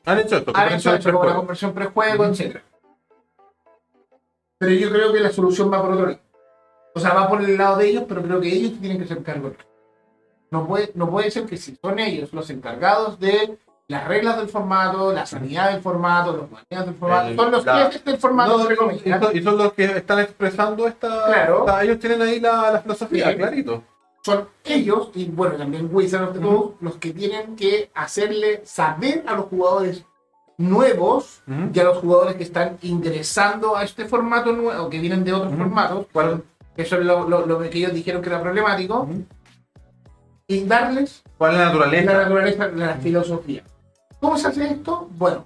Han 0.06 0.20
hecho 0.20 0.38
esto. 0.38 0.52
han 0.56 0.74
hecho 0.74 1.12
como 1.12 1.26
la 1.26 1.36
conversión 1.36 1.74
prejuego, 1.74 2.24
Ujú. 2.24 2.34
etc. 2.34 2.58
Pero 4.58 4.72
yo 4.74 4.90
creo 4.92 5.12
que 5.14 5.20
la 5.20 5.32
solución 5.32 5.72
va 5.72 5.82
por 5.82 5.92
otro 5.92 6.06
lado. 6.08 6.20
O 6.96 7.00
sea, 7.00 7.14
va 7.14 7.28
por 7.28 7.42
el 7.42 7.58
lado 7.58 7.78
de 7.78 7.90
ellos, 7.90 8.04
pero 8.08 8.22
creo 8.22 8.40
que 8.40 8.50
ellos 8.50 8.80
tienen 8.80 9.00
que 9.00 9.08
ser 9.08 9.24
cargo. 9.24 9.54
No 10.52 10.68
puede, 10.68 10.92
no 10.94 11.10
puede 11.10 11.32
ser 11.32 11.46
que 11.46 11.58
si 11.58 11.76
son 11.82 11.98
ellos 12.00 12.32
los 12.34 12.50
encargados 12.52 13.20
de 13.20 13.58
las 13.88 14.08
reglas 14.08 14.38
del 14.38 14.48
formato, 14.50 15.12
la 15.14 15.26
sanidad 15.26 15.72
del 15.72 15.82
formato, 15.82 16.32
los 16.38 16.50
maneras 16.52 16.86
del 16.86 16.96
formato, 16.96 17.28
El- 17.28 17.36
son 17.36 17.52
los 17.52 17.66
la- 17.66 17.78
jefes 17.86 18.06
del 18.06 18.18
formato, 18.18 18.58
No, 18.58 18.62
entre 18.62 18.74
y 18.74 19.12
son- 19.12 19.38
y 19.38 19.42
son 19.44 19.58
los 19.58 19.74
que 19.74 19.84
están 19.86 20.20
expresando 20.20 20.88
esta. 20.88 21.26
Claro. 21.28 21.60
esta- 21.60 21.84
ellos 21.84 22.00
tienen 22.00 22.22
ahí 22.22 22.40
la, 22.40 22.72
la 22.72 22.80
filosofía, 22.82 23.30
Sí. 23.32 23.38
clarito. 23.38 23.84
son 24.26 24.48
ellos, 24.64 25.10
y 25.16 25.26
bueno, 25.26 25.56
también 25.58 25.90
Wizard 25.92 26.24
of 26.30 26.32
the 26.32 26.40
Ujú. 26.40 26.48
Coast, 26.70 26.82
los 26.82 26.96
que 26.96 27.12
tienen 27.12 27.58
que 27.58 27.92
hacerle 27.94 28.62
saber 28.64 29.22
a 29.28 29.36
los 29.36 29.48
jugadores 29.48 30.06
nuevos 30.58 31.42
Ujú. 31.46 31.72
y 31.74 31.80
a 31.82 31.84
los 31.84 31.98
jugadores 31.98 32.36
que 32.38 32.44
están 32.44 32.78
ingresando 32.84 33.76
a 33.76 33.84
este 33.84 34.06
formato 34.06 34.54
nuevo, 34.54 34.90
que 34.90 35.00
vienen 35.00 35.26
de 35.26 35.34
otros 35.34 35.50
Ujú. 35.52 35.58
formatos, 35.64 36.06
¿Cuál? 36.14 36.42
que 36.74 36.84
eso 36.84 36.96
es 37.00 37.06
lo, 37.06 37.28
lo- 37.28 37.46
lo 37.46 37.60
que 37.60 37.78
ellos 37.78 37.94
dijeron 37.94 38.22
que 38.22 38.30
era 38.30 38.42
problemático, 38.42 39.10
y 40.48 40.64
darles 40.64 41.22
¿Cuál 41.38 41.52
es 41.52 41.58
la 41.58 41.64
la 41.66 41.70
naturaleza? 41.74 42.14
naturaleza, 42.14 42.68
la 42.68 42.94
filosofía. 42.96 43.64
¿Cómo 44.24 44.38
se 44.38 44.48
hace 44.48 44.64
esto? 44.66 45.10
Bueno, 45.18 45.44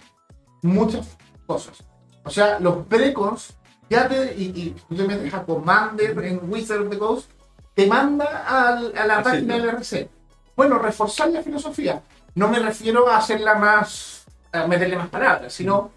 muchas 0.62 1.18
cosas. 1.48 1.84
O 2.24 2.30
sea, 2.30 2.60
los 2.60 2.86
precons, 2.86 3.56
ya 3.90 4.08
te, 4.08 4.36
y, 4.38 4.44
y 4.56 4.76
tú 4.88 4.96
te 4.96 5.04
metes 5.08 5.34
a 5.34 5.44
Commander 5.44 6.12
en 6.24 6.40
Wizard 6.48 6.82
of 6.82 6.90
the 6.92 6.98
Coast, 7.00 7.32
te 7.74 7.88
manda 7.88 8.44
al- 8.48 8.94
a 8.96 9.08
la 9.08 9.18
Al 9.18 9.24
página 9.24 9.56
sitio. 9.56 9.66
del 9.66 9.76
RC. 9.76 10.10
Bueno, 10.56 10.78
reforzar 10.78 11.30
la 11.30 11.42
filosofía. 11.42 12.02
No 12.36 12.50
me 12.50 12.60
refiero 12.60 13.08
a 13.10 13.18
hacerla 13.18 13.56
más, 13.56 14.26
a 14.52 14.68
meterle 14.68 14.96
más 14.96 15.08
palabras, 15.10 15.52
sino 15.54 15.90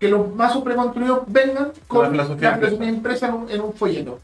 que 0.00 0.08
los 0.08 0.34
mazos 0.34 0.64
preconstruidos 0.64 1.20
vengan 1.28 1.70
con 1.86 2.02
la 2.16 2.24
filosofía 2.24 2.88
impresa 2.88 3.28
en 3.28 3.34
un, 3.34 3.50
en 3.50 3.60
un 3.60 3.72
folleto. 3.74 4.18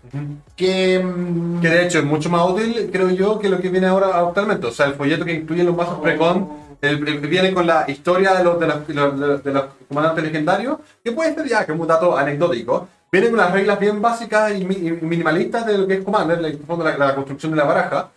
Que, 0.56 0.98
mm, 0.98 1.60
Que 1.60 1.68
de 1.68 1.86
hecho 1.86 1.98
es 2.00 2.04
mucho 2.04 2.28
más 2.28 2.48
útil, 2.50 2.90
creo 2.92 3.10
yo, 3.10 3.38
que 3.38 3.48
lo 3.48 3.60
que 3.60 3.68
viene 3.68 3.86
ahora 3.86 4.18
actualmente. 4.18 4.66
O 4.66 4.72
sea, 4.72 4.86
el 4.86 4.94
folleto 4.94 5.24
que 5.24 5.32
incluye 5.34 5.62
los 5.62 5.76
mazos 5.76 6.00
precon 6.00 6.48
el, 6.80 7.06
el- 7.08 7.18
viene 7.20 7.52
con 7.52 7.66
la 7.66 7.84
historia 7.88 8.34
de 8.34 8.44
los, 8.44 8.58
de, 8.60 8.66
los, 8.66 8.86
de 8.88 8.94
los- 8.94 9.44
de 9.44 9.52
los 9.52 9.64
comandantes 9.88 10.24
legendarios, 10.24 10.78
que 11.04 11.12
puede 11.12 11.34
ser 11.34 11.46
ya 11.48 11.64
que 11.66 11.72
es 11.72 11.78
un 11.78 11.86
dato 11.86 12.16
anecdótico. 12.16 12.88
Viene 13.12 13.28
con 13.28 13.38
las 13.38 13.52
reglas 13.52 13.78
bien 13.80 14.00
básicas 14.00 14.52
y, 14.56 14.64
mi- 14.64 14.76
y 14.76 14.90
minimalistas 14.92 15.66
de 15.66 15.78
lo 15.78 15.86
que 15.86 15.94
es 15.94 16.04
Commander, 16.04 16.40
la, 16.40 16.96
la, 16.96 17.14
construcción 17.14 17.52
de 17.52 17.58
la 17.58 17.64
baraja, 17.64 18.08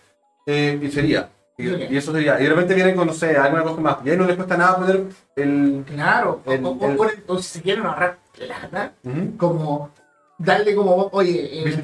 eh, 0.46 0.80
y 0.82 0.90
sería. 0.92 1.30
Y, 1.58 1.68
y 1.70 1.98
eso 1.98 2.12
sería. 2.12 2.40
Y 2.40 2.44
de 2.44 2.50
repente 2.50 2.74
viene 2.74 2.94
con, 2.96 3.08
no 3.08 3.14
sé, 3.14 3.36
alguna 3.38 3.64
cosa 3.64 3.82
más. 3.82 3.98
Y 4.06 4.10
ahí 4.12 4.18
no 4.18 4.26
les 4.26 4.36
cuesta 4.36 4.56
nada 4.58 4.76
poner 4.78 5.04
el. 5.36 5.84
Claro, 5.88 6.42
o- 6.46 6.52
El- 6.52 6.66
o, 6.66 6.70
o- 6.70 6.90
el- 6.90 7.24
o- 7.28 7.34
o 7.34 7.40
si 7.40 7.62
quieren 7.62 7.86
ahorrar 7.86 8.18
plata, 8.38 8.92
Ujú. 9.04 9.38
como 9.38 9.90
darle 10.38 10.76
como, 10.76 11.10
oye, 11.12 11.60
eh, 11.64 11.82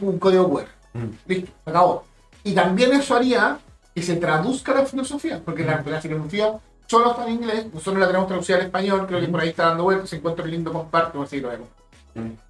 un, 0.00 0.18
código 0.18 0.48
QR. 0.50 0.66
Ujú. 0.94 1.06
Listo, 1.26 1.50
se 1.64 1.70
acabó. 1.70 2.04
Y 2.44 2.52
también 2.54 2.92
eso 2.94 3.14
haría 3.16 3.58
que 3.96 4.02
se 4.02 4.16
traduzca 4.16 4.74
la 4.74 4.84
filosofía, 4.84 5.40
porque 5.42 5.64
la, 5.64 5.82
la 5.86 6.00
filosofía 6.02 6.52
solo 6.86 7.12
está 7.12 7.26
en 7.26 7.32
inglés, 7.32 7.66
nosotros 7.72 7.98
la 7.98 8.06
tenemos 8.06 8.28
traducida 8.28 8.56
al 8.58 8.64
español, 8.64 9.06
creo 9.06 9.20
que 9.20 9.28
por 9.28 9.40
ahí 9.40 9.48
está 9.48 9.68
dando 9.68 9.84
vueltas, 9.84 10.10
se 10.10 10.16
encuentra 10.16 10.44
el 10.44 10.50
lindo 10.50 10.70
comparto, 10.70 11.22
así 11.22 11.40
lo 11.40 11.48
vemos. 11.48 11.68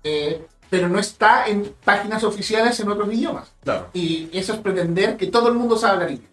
Eh, 0.03 0.45
pero 0.69 0.89
no 0.89 0.99
está 0.99 1.47
en 1.47 1.73
páginas 1.85 2.25
oficiales 2.25 2.81
en 2.81 2.89
otros 2.89 3.13
idiomas. 3.15 3.55
Claro. 3.63 3.87
Y 3.93 4.29
eso 4.37 4.55
es 4.55 4.59
pretender 4.59 5.17
que 5.17 5.29
todo 5.29 5.49
el 5.49 5.55
mundo 5.55 5.77
sabe 5.77 5.93
hablar 5.95 6.11
inglés. 6.11 6.31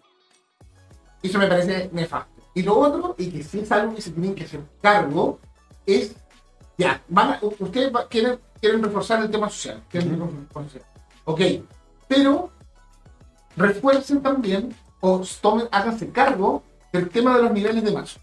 Eso 1.22 1.38
me 1.38 1.46
parece 1.46 1.90
nefasto. 1.92 2.42
Y 2.52 2.62
lo 2.64 2.76
otro, 2.76 3.14
y 3.16 3.30
que 3.30 3.44
sí 3.44 3.60
es 3.60 3.70
algo 3.70 3.94
que 3.94 4.02
se 4.02 4.10
tienen 4.10 4.34
que 4.34 4.42
hacer 4.44 4.62
cargo, 4.82 5.38
es, 5.86 6.12
ya, 6.76 7.00
van 7.08 7.34
a- 7.34 7.38
ustedes 7.60 7.94
va- 7.94 8.08
quieren, 8.08 8.40
quieren 8.60 8.82
reforzar 8.82 9.22
el 9.22 9.30
tema 9.30 9.48
social. 9.48 9.80
quieren 9.88 10.18
reforzar- 10.20 10.82
Ok, 11.24 11.40
pero 12.08 12.50
refuercen 13.56 14.20
también, 14.20 14.74
o 15.06 15.22
tomen, 15.42 15.68
háganse 15.70 16.08
cargo 16.10 16.62
del 16.92 17.10
tema 17.10 17.36
de 17.36 17.42
los 17.42 17.52
niveles 17.52 17.84
de 17.84 17.92
mazo. 17.92 18.18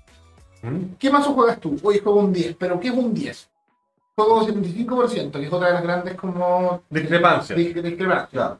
Ujú. 0.63 0.95
¿Qué 0.97 1.09
mazo 1.11 1.33
juegas 1.33 1.59
tú? 1.59 1.77
Hoy 1.83 1.99
juego 1.99 2.19
un 2.19 2.33
10, 2.33 2.55
pero 2.57 2.79
¿qué 2.79 2.87
es 2.87 2.93
un 2.95 3.13
10? 3.13 3.49
Juego 4.15 4.41
75%, 4.47 5.31
que 5.39 5.45
es 5.45 5.53
otra 5.53 5.67
de 5.67 5.73
las 5.75 5.83
grandes 5.83 6.15
como 6.15 6.81
Discrepancia. 6.89 7.55
dis- 7.55 7.73
discrepancias 7.81 8.29
Claro. 8.31 8.59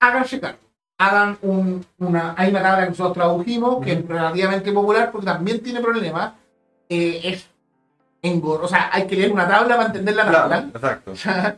háganse 0.00 0.40
cargo. 0.40 0.58
Hagan 0.98 1.38
un- 1.42 1.84
una, 1.98 2.34
hay 2.36 2.50
una 2.50 2.62
tabla 2.62 2.84
que 2.84 2.90
nosotros 2.90 3.14
tradujimos 3.14 3.84
que 3.84 3.92
es 3.92 3.98
Ujú. 4.04 4.12
relativamente 4.12 4.72
popular 4.72 5.10
porque 5.12 5.26
también 5.26 5.62
tiene 5.62 5.80
problemas. 5.80 6.32
Eh, 6.88 7.20
es 7.24 7.46
engor, 8.22 8.62
o 8.64 8.68
sea, 8.68 8.90
hay 8.92 9.06
que 9.06 9.16
leer 9.16 9.32
una 9.32 9.46
tabla 9.48 9.76
para 9.76 9.86
entender 9.88 10.14
la 10.16 10.24
tabla. 10.30 10.46
Claro, 10.48 10.68
exacto. 10.74 11.10
O 11.12 11.16
sea, 11.16 11.56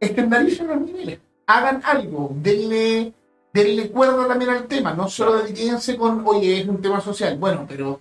estandaricen 0.00 0.66
los 0.66 0.80
niveles. 0.80 1.18
Hagan 1.46 1.82
algo, 1.84 2.30
denle, 2.34 3.12
denle 3.52 3.90
cuerda 3.90 4.26
también 4.28 4.50
al 4.50 4.64
tema. 4.64 4.92
No 4.94 5.08
solo 5.08 5.38
dediquense 5.42 5.96
con, 5.96 6.22
oye, 6.26 6.60
es 6.60 6.68
un 6.68 6.80
tema 6.80 7.00
social. 7.00 7.36
Bueno, 7.38 7.66
pero 7.68 8.00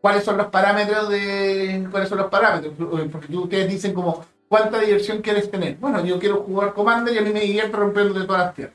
¿cuáles 0.00 0.24
son 0.24 0.36
los 0.36 0.46
parámetros 0.48 1.08
de. 1.08 1.86
¿Cuáles 1.90 2.08
son 2.08 2.18
los 2.18 2.28
parámetros? 2.28 2.74
Porque 3.10 3.28
tú- 3.28 3.42
ustedes 3.44 3.68
dicen 3.68 3.94
como, 3.94 4.24
¿cuánta 4.48 4.78
diversión 4.80 5.22
quieres 5.22 5.50
tener? 5.50 5.76
Bueno, 5.76 6.04
yo 6.04 6.18
quiero 6.18 6.42
jugar 6.42 6.72
Commander 6.74 7.14
y 7.14 7.18
a 7.18 7.22
mí 7.22 7.30
me 7.32 7.40
divierte 7.40 7.76
rompiendo 7.76 8.18
de 8.18 8.26
todas 8.26 8.42
las 8.46 8.54
tierras. 8.54 8.74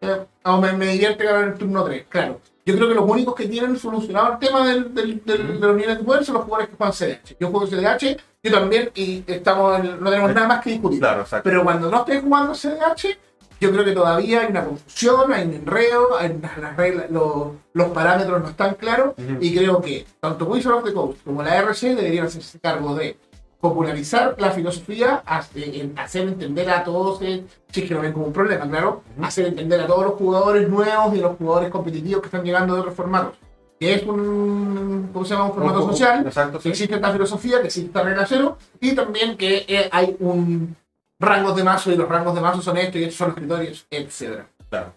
Eh, 0.00 0.24
o 0.44 0.60
me, 0.60 0.72
me 0.74 0.86
divierte 0.88 1.24
ganar 1.24 1.44
el 1.48 1.54
turno 1.54 1.84
3, 1.84 2.06
claro. 2.08 2.40
Yo 2.64 2.74
creo 2.76 2.88
que 2.88 2.94
los 2.94 3.08
únicos 3.08 3.34
que 3.34 3.46
tienen 3.48 3.76
solucionado 3.78 4.34
el 4.34 4.38
tema 4.38 4.66
del, 4.66 4.94
del- 4.94 5.24
del- 5.24 5.40
Ujú. 5.50 5.52
de 5.60 5.66
los 5.66 5.76
niveles 5.76 5.98
de 5.98 6.04
poder 6.04 6.24
son 6.24 6.34
los 6.34 6.44
jugadores 6.44 6.68
que 6.70 6.76
juegan 6.76 6.92
CDH. 6.94 7.36
Yo 7.40 7.48
juego 7.50 7.66
CDH, 7.66 8.16
yo 8.42 8.52
también, 8.52 8.90
y 8.94 9.24
estamos 9.26 9.82
no 9.82 10.10
tenemos 10.10 10.34
nada 10.34 10.46
más 10.48 10.62
que 10.62 10.70
discutir. 10.70 11.00
Claro. 11.00 11.24
Pero 11.42 11.64
cuando 11.64 11.90
no 11.90 11.98
estés 12.00 12.22
jugando 12.22 12.52
CDH, 12.54 13.18
yo 13.60 13.72
creo 13.72 13.84
que 13.84 13.92
todavía 13.92 14.40
hay 14.40 14.50
una 14.50 14.64
confusión, 14.64 15.32
hay 15.32 15.46
un 15.46 15.54
enredo, 15.54 16.16
hay 16.18 16.38
las, 16.40 16.58
las 16.58 16.76
reglas, 16.76 17.10
los, 17.10 17.48
los 17.72 17.88
parámetros 17.88 18.40
no 18.40 18.48
están 18.48 18.74
claros, 18.74 19.14
y 19.40 19.54
creo 19.54 19.80
que 19.80 20.06
tanto 20.20 20.44
Wizard 20.46 20.74
of 20.74 20.84
the 20.84 20.92
Coast 20.92 21.22
como 21.24 21.42
la 21.42 21.56
RC 21.56 21.94
deberían 21.94 22.26
hacerse 22.26 22.58
cargo 22.60 22.94
de 22.94 23.16
popularizar 23.60 24.36
la 24.38 24.52
filosofía, 24.52 25.22
hacer 25.26 26.28
entender 26.28 26.70
a 26.70 26.84
todos, 26.84 27.20
eh, 27.22 27.44
si 27.72 27.80
es 27.80 27.88
que 27.88 27.94
lo 27.94 28.02
ven 28.02 28.12
como 28.12 28.26
un 28.26 28.32
problema, 28.32 28.68
claro, 28.68 29.02
hacer 29.20 29.46
entender 29.46 29.80
a 29.80 29.86
todos 29.86 30.04
los 30.04 30.14
jugadores 30.14 30.68
nuevos 30.68 31.14
y 31.16 31.20
los 31.20 31.36
jugadores 31.36 31.70
competitivos 31.70 32.22
que 32.22 32.26
están 32.26 32.44
llegando 32.44 32.74
de 32.74 32.80
otros 32.80 32.94
formatos, 32.94 33.34
que 33.80 33.94
es 33.94 34.04
un, 34.04 35.10
¿cómo 35.12 35.24
se 35.24 35.34
llama? 35.34 35.46
un 35.46 35.54
formato 35.54 35.82
social, 35.88 36.24
Exacto, 36.24 36.60
que 36.60 36.68
existe 36.68 36.94
esta 36.94 37.12
filosofía, 37.12 37.60
que 37.60 37.66
existe 37.66 37.88
esta 37.88 38.02
regla 38.02 38.26
cero, 38.28 38.58
y 38.80 38.92
también 38.92 39.36
que 39.36 39.64
eh, 39.66 39.88
hay 39.90 40.16
un 40.20 40.76
rangos 41.18 41.56
de 41.56 41.64
mazo 41.64 41.90
y 41.92 41.96
los 41.96 42.08
rangos 42.08 42.34
de 42.34 42.40
mazo 42.40 42.62
son 42.62 42.76
estos 42.78 42.96
y 42.96 43.04
estos 43.04 43.16
son 43.16 43.28
los 43.28 43.36
criterios, 43.36 43.86
etc. 43.90 44.42
Claro. 44.70 44.92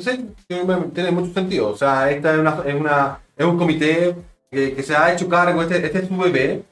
Sí, 0.00 0.34
tiene 0.46 1.10
mucho 1.10 1.32
sentido. 1.32 1.68
O 1.70 1.76
sea, 1.76 2.10
esta 2.10 2.32
es, 2.34 2.38
una, 2.38 2.62
es, 2.64 2.74
una, 2.74 3.18
es 3.36 3.46
un 3.46 3.56
comité 3.58 4.14
que, 4.50 4.74
que 4.74 4.82
se 4.82 4.94
ha 4.94 5.12
hecho 5.12 5.28
cargo, 5.28 5.62
este, 5.62 5.84
este 5.84 6.00
es 6.00 6.08
su 6.08 6.16
bebé. 6.16 6.62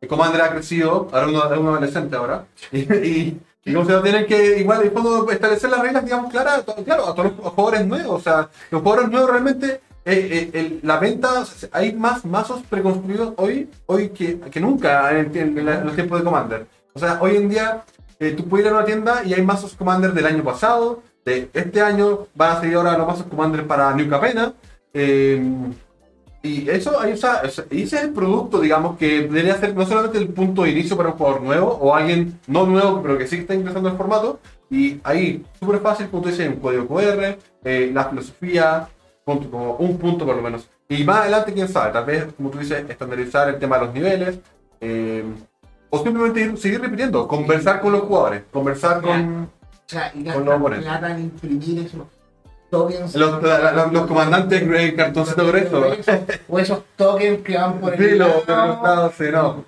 El 0.00 0.08
Commander 0.08 0.42
ha 0.42 0.50
crecido, 0.50 1.08
ahora 1.12 1.28
uno, 1.28 1.52
es 1.52 1.58
un 1.58 1.66
adolescente 1.68 2.16
ahora. 2.16 2.44
Y, 2.72 2.78
y, 2.92 3.40
y 3.64 3.72
como 3.72 3.86
se 3.86 3.92
lo 3.92 4.02
tienen 4.02 4.26
que, 4.26 4.58
igual, 4.58 4.82
establecer 5.30 5.70
las 5.70 5.80
reglas, 5.80 6.04
digamos, 6.04 6.30
claras, 6.30 6.64
a 6.68 6.74
claro, 6.84 7.08
a 7.08 7.14
todos 7.14 7.32
los 7.38 7.52
jugadores 7.54 7.86
nuevos. 7.86 8.20
O 8.20 8.22
sea, 8.22 8.50
los 8.70 8.82
jugadores 8.82 9.10
nuevos 9.10 9.30
realmente, 9.30 9.80
eh, 10.04 10.04
eh, 10.04 10.50
el- 10.52 10.80
la 10.82 10.98
venta, 10.98 11.40
o 11.40 11.44
sea, 11.46 11.68
hay 11.72 11.92
más 11.94 12.24
mazos 12.26 12.60
preconstruidos 12.68 13.32
hoy, 13.38 13.70
hoy 13.86 14.10
que, 14.10 14.38
que 14.40 14.60
nunca 14.60 15.10
en, 15.18 15.34
en- 15.34 15.56
en 15.58 15.64
la- 15.64 15.78
en 15.78 15.86
los 15.86 15.94
tiempos 15.94 16.18
de 16.18 16.24
Commander. 16.24 16.66
O 16.94 16.98
sea, 16.98 17.18
hoy 17.20 17.36
en 17.36 17.48
día 17.48 17.84
eh, 18.20 18.32
tú 18.32 18.48
puedes 18.48 18.66
ir 18.66 18.72
a 18.72 18.76
una 18.76 18.84
tienda 18.84 19.22
y 19.24 19.34
hay 19.34 19.42
mazos 19.42 19.74
Commander 19.74 20.12
del 20.12 20.26
año 20.26 20.44
pasado, 20.44 21.02
de 21.24 21.50
este 21.52 21.80
año 21.80 22.26
van 22.34 22.52
a 22.52 22.60
salir 22.60 22.76
ahora 22.76 22.96
los 22.96 23.06
mazos 23.06 23.26
Commander 23.26 23.66
para 23.66 23.92
New 23.94 24.08
Capena. 24.08 24.54
eh, 24.92 25.42
Y 26.42 26.68
eso, 26.68 27.00
ahí, 27.00 27.12
o 27.12 27.16
sea, 27.16 27.40
ese 27.42 27.64
es 27.70 27.92
el 27.94 28.12
producto, 28.12 28.60
digamos, 28.60 28.98
que 28.98 29.22
debería 29.22 29.56
ser 29.56 29.74
no 29.74 29.86
solamente 29.86 30.18
el 30.18 30.28
punto 30.28 30.62
de 30.62 30.70
inicio 30.72 30.94
para 30.94 31.08
un 31.08 31.16
jugador 31.16 31.40
nuevo 31.42 31.68
o 31.80 31.94
alguien 31.94 32.38
no 32.46 32.66
nuevo, 32.66 33.00
pero 33.02 33.16
que 33.16 33.26
sí 33.26 33.36
está 33.36 33.54
ingresando 33.54 33.88
al 33.88 33.96
formato. 33.96 34.40
Y 34.70 35.00
ahí, 35.04 35.42
súper 35.58 35.80
fácil, 35.80 36.08
como 36.10 36.22
tú 36.22 36.28
dices, 36.28 36.46
un 36.48 36.56
código 36.60 36.86
QR, 36.86 37.38
eh, 37.64 37.90
la 37.94 38.04
filosofía, 38.10 38.86
punto, 39.24 39.50
como 39.50 39.76
un 39.76 39.96
punto 39.96 40.26
por 40.26 40.36
lo 40.36 40.42
menos. 40.42 40.68
Y 40.86 41.02
más 41.04 41.20
adelante, 41.22 41.54
quién 41.54 41.66
sabe, 41.68 41.92
tal 41.92 42.04
vez, 42.04 42.26
como 42.36 42.50
tú 42.50 42.58
dices, 42.58 42.84
estandarizar 42.90 43.48
el 43.48 43.58
tema 43.58 43.78
de 43.78 43.84
los 43.86 43.94
niveles. 43.94 44.38
eh, 44.80 45.24
o 45.94 46.02
simplemente 46.02 46.40
ir- 46.44 46.56
seguir 46.56 46.80
repitiendo, 46.80 47.26
conversar 47.28 47.80
con 47.80 47.92
los 47.92 48.02
jugadores, 48.02 48.42
conversar 48.52 49.00
con 49.00 49.44
O 49.44 49.48
sea, 49.86 50.10
y 50.14 50.24
Con 50.24 50.44
los 50.44 50.80
plata 50.82 51.10
en 51.10 51.20
imprimir 51.24 51.86
esos 51.86 52.00
tokens. 52.70 53.14
los, 53.14 53.42
la- 53.42 53.72
la- 53.72 53.86
los 53.86 54.06
comandantes 54.06 54.62
en 54.62 54.96
cartoncito 54.96 55.46
grueso. 55.46 55.84
O 56.48 56.58
esos 56.58 56.82
tokens 56.96 57.40
que 57.42 57.56
van 57.56 57.74
por 57.80 57.94
el 57.94 57.98
Sí, 58.10 58.16
los 58.16 58.32
sí, 59.16 59.24
no. 59.32 59.64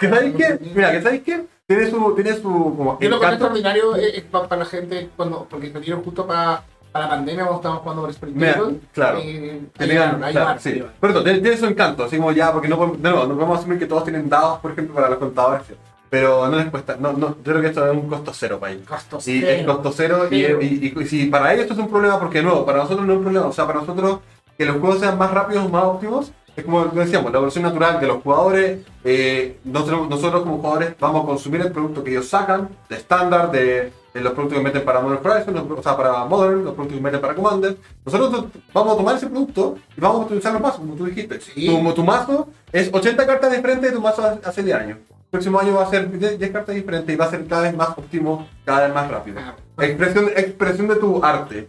¿Que 0.00 0.08
sabéis 0.08 0.34
qué? 0.36 0.58
Mira, 0.74 0.92
¿que 0.92 1.02
sabéis 1.02 1.22
qué? 1.22 1.44
Tiene 1.66 1.90
su, 1.90 2.14
tiene 2.14 2.32
su 2.34 2.42
como 2.76 2.98
Yo 2.98 3.10
lo 3.10 3.20
que 3.20 3.26
es 3.26 3.32
extraordinario 3.32 3.94
es, 3.96 4.14
es 4.14 4.22
pa- 4.24 4.48
para 4.48 4.60
la 4.60 4.64
gente 4.66 5.10
cuando 5.16 5.46
porque 5.50 5.70
salieron 5.70 6.02
justo 6.02 6.26
para 6.26 6.62
la 6.94 7.08
pandemia 7.08 7.44
cuando 7.44 7.56
estábamos 7.56 7.82
jugando 7.82 8.02
por 8.02 8.10
Spring 8.10 8.34
Mira, 8.36 8.60
claro. 8.92 9.18
eh, 9.22 9.60
Tenían, 9.76 10.22
ayudaron, 10.22 10.32
claro, 10.32 10.60
sí. 10.60 10.82
Pero 11.00 11.22
tiene, 11.22 11.38
tiene 11.40 11.56
su 11.56 11.66
encanto, 11.66 12.04
así 12.04 12.16
como 12.16 12.32
ya, 12.32 12.52
porque 12.52 12.68
no 12.68 12.76
podemos, 12.76 13.02
de 13.02 13.10
nuevo, 13.10 13.26
no 13.26 13.34
podemos 13.34 13.58
asumir 13.58 13.78
que 13.78 13.86
todos 13.86 14.04
tienen 14.04 14.28
dados, 14.28 14.58
por 14.60 14.72
ejemplo, 14.72 14.94
para 14.94 15.08
los 15.10 15.18
contadores, 15.18 15.62
pero 16.10 16.48
no 16.48 16.56
les 16.56 16.66
cuesta, 16.70 16.96
no, 16.98 17.12
no, 17.12 17.28
yo 17.36 17.42
creo 17.44 17.60
que 17.60 17.66
esto 17.68 17.86
es 17.86 17.92
un 17.92 18.08
costo 18.08 18.32
cero 18.34 18.58
para 18.58 18.72
ellos. 18.72 18.86
Costo 18.88 19.18
Y 19.18 19.40
cero. 19.40 19.50
es 19.50 19.66
costo 19.66 19.92
cero, 19.94 20.26
y, 20.30 20.40
Cero. 20.42 20.58
y, 20.62 20.66
y- 20.66 21.02
y 21.02 21.06
si 21.06 21.26
para 21.26 21.52
ellos 21.52 21.62
esto 21.64 21.74
es 21.74 21.80
un 21.80 21.90
problema, 21.90 22.18
porque 22.18 22.42
nuevo, 22.42 22.64
para 22.64 22.78
nosotros 22.78 23.06
no 23.06 23.12
es 23.12 23.18
un 23.18 23.24
problema, 23.24 23.46
o 23.46 23.52
sea, 23.52 23.66
para 23.66 23.80
nosotros 23.80 24.20
que 24.56 24.64
los 24.64 24.78
juegos 24.78 25.00
sean 25.00 25.18
más 25.18 25.30
rápidos, 25.30 25.70
más 25.70 25.84
óptimos, 25.84 26.32
es 26.56 26.64
como 26.64 26.86
decíamos, 26.86 27.30
la 27.30 27.36
evolución 27.38 27.62
natural 27.62 28.00
de 28.00 28.06
los 28.08 28.20
jugadores, 28.22 28.80
eh, 29.04 29.58
nosotros, 29.62 30.08
nosotros 30.08 30.42
como 30.42 30.56
jugadores 30.58 30.94
vamos 30.98 31.22
a 31.22 31.26
consumir 31.26 31.60
el 31.60 31.70
producto 31.70 32.02
que 32.02 32.10
ellos 32.10 32.28
sacan, 32.28 32.68
de 32.88 32.96
estándar, 32.96 33.52
de 33.52 33.92
los 34.14 34.32
productos 34.32 34.58
que 34.58 34.64
meten 34.64 34.84
para 34.84 35.00
Modern 35.00 35.24
Horizon, 35.26 35.54
los- 35.54 35.78
o 35.78 35.82
sea, 35.82 35.96
para 35.96 36.24
Modern, 36.24 36.64
los 36.64 36.74
productos 36.74 36.96
que 36.98 37.02
meten 37.02 37.20
para 37.20 37.34
Commander. 37.34 37.76
Nosotros 38.04 38.44
vamos 38.72 38.94
a 38.94 38.96
tomar 38.96 39.16
ese 39.16 39.26
producto 39.26 39.76
y 39.96 40.00
vamos 40.00 40.22
a 40.22 40.24
utilizarlo 40.26 40.60
más, 40.60 40.74
como 40.74 40.94
tú 40.94 41.04
dijiste. 41.06 41.40
Sí. 41.40 41.66
Tu, 41.66 41.92
tu 41.92 42.04
mazo 42.04 42.48
es 42.72 42.90
80 42.92 43.26
cartas 43.26 43.52
diferentes 43.52 43.90
de 43.90 43.96
tu 43.96 44.02
mazo 44.02 44.38
hace 44.44 44.62
10 44.62 44.76
años. 44.76 44.98
El 45.10 45.30
próximo 45.30 45.60
año 45.60 45.74
va 45.74 45.82
a 45.84 45.90
ser 45.90 46.10
10 46.10 46.38
10 46.38 46.50
cartas 46.50 46.74
diferentes 46.74 47.14
y 47.14 47.16
va 47.18 47.26
a 47.26 47.30
ser 47.30 47.46
cada 47.46 47.62
vez 47.62 47.76
más 47.76 47.90
óptimo, 47.90 48.48
cada 48.64 48.86
vez 48.86 48.94
más 48.94 49.10
rápido. 49.10 49.38
Ah, 49.40 49.54
Expresión, 49.84 50.30
expresión 50.34 50.88
de 50.88 50.96
tu 50.96 51.22
arte, 51.24 51.68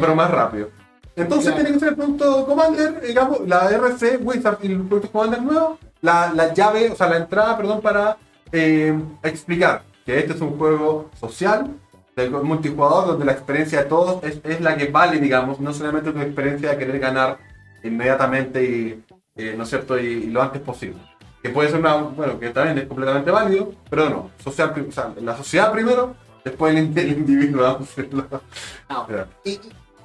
pero 0.00 0.14
más 0.14 0.30
rápido. 0.30 0.68
Entonces 1.16 1.48
Claro. 1.52 1.56
tiene 1.62 1.72
que 1.74 1.80
ser 1.80 1.88
el 1.90 1.96
producto 1.96 2.46
Commander, 2.46 3.00
digamos, 3.02 3.40
la 3.46 3.68
RC 3.70 4.16
Wizard 4.22 4.58
y 4.62 4.68
el 4.72 4.80
producto 4.82 5.10
Commander 5.10 5.42
nuevo, 5.42 5.78
la, 6.00 6.32
la 6.34 6.54
llave, 6.54 6.90
o 6.90 6.96
sea, 6.96 7.08
la 7.10 7.18
entrada, 7.18 7.54
perdón, 7.56 7.80
para 7.82 8.16
eh, 8.52 8.98
explicar 9.22 9.82
que 10.04 10.18
este 10.18 10.32
es 10.34 10.40
un 10.40 10.58
juego 10.58 11.10
social, 11.18 11.70
de 12.16 12.28
multijugador, 12.28 13.06
donde 13.06 13.24
la 13.24 13.32
experiencia 13.32 13.82
de 13.82 13.88
todos 13.88 14.22
es, 14.24 14.38
es 14.44 14.60
la 14.60 14.76
que 14.76 14.86
vale, 14.86 15.18
digamos, 15.18 15.60
no 15.60 15.72
solamente 15.72 16.12
tu 16.12 16.20
experiencia 16.20 16.70
de 16.70 16.78
querer 16.78 16.98
ganar 16.98 17.38
inmediatamente 17.82 18.62
y, 18.64 19.02
eh, 19.36 19.54
¿no 19.56 19.62
es 19.64 19.68
cierto?, 19.70 19.98
y, 19.98 20.04
y 20.04 20.26
lo 20.26 20.42
antes 20.42 20.60
posible. 20.60 20.98
Que 21.42 21.48
puede 21.48 21.70
ser 21.70 21.80
una, 21.80 21.94
bueno, 21.96 22.38
que 22.38 22.50
también 22.50 22.78
es 22.78 22.86
completamente 22.86 23.30
válido, 23.30 23.72
pero 23.90 24.08
no, 24.10 24.30
social, 24.44 24.72
o 24.88 24.92
sea, 24.92 25.12
la 25.20 25.36
sociedad 25.36 25.72
primero, 25.72 26.14
después 26.44 26.74
el, 26.76 26.84
in- 26.84 26.98
el 26.98 27.12
individuo, 27.12 27.62
vamos 27.62 27.88
a 27.98 29.06
Ya. 29.08 29.26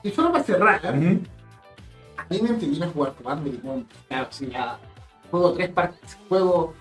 y, 0.04 0.10
solo 0.12 0.32
para 0.32 0.44
cerrar, 0.44 0.80
¿eh? 0.86 0.90
Ujú. 0.90 1.20
a 2.18 2.26
mí 2.30 2.42
me 2.42 2.50
entretiene 2.50 2.88
jugar 2.88 3.14
Commander 3.16 3.54
y 3.54 3.58
como, 3.58 3.84
claro, 4.08 4.28
si 4.30 4.48
ya 4.48 4.80
juego 5.30 5.52
tres 5.54 5.70
partidas, 5.70 6.18
juego 6.30 6.74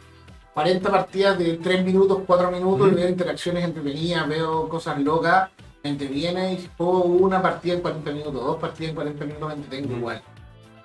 40 0.57 0.90
partidas 0.90 1.38
de 1.38 1.59
3 1.59 1.84
minutos, 1.84 2.20
4 2.26 2.50
minutos, 2.50 2.86
y 2.86 2.90
Ujú. 2.90 2.96
veo 2.96 3.09
interacciones 3.11 3.62
entretenidas, 3.62 4.26
veo 4.26 4.70
cosas 4.70 4.98
locas, 4.98 5.50
me 5.84 5.90
entretiene 5.90 6.54
y 6.54 6.59
si 6.61 6.70
juego 6.78 7.02
una 7.02 7.42
partida 7.42 7.74
en 7.74 7.82
40 7.82 8.11
minutos, 8.11 8.32
dos 8.42 8.57
partidas 8.57 8.88
en 8.88 8.94
40 8.94 9.24
minutos, 9.26 9.48
me 9.48 9.54
entretengo 9.54 9.88
Ujú. 9.88 9.98
igual. 9.98 10.22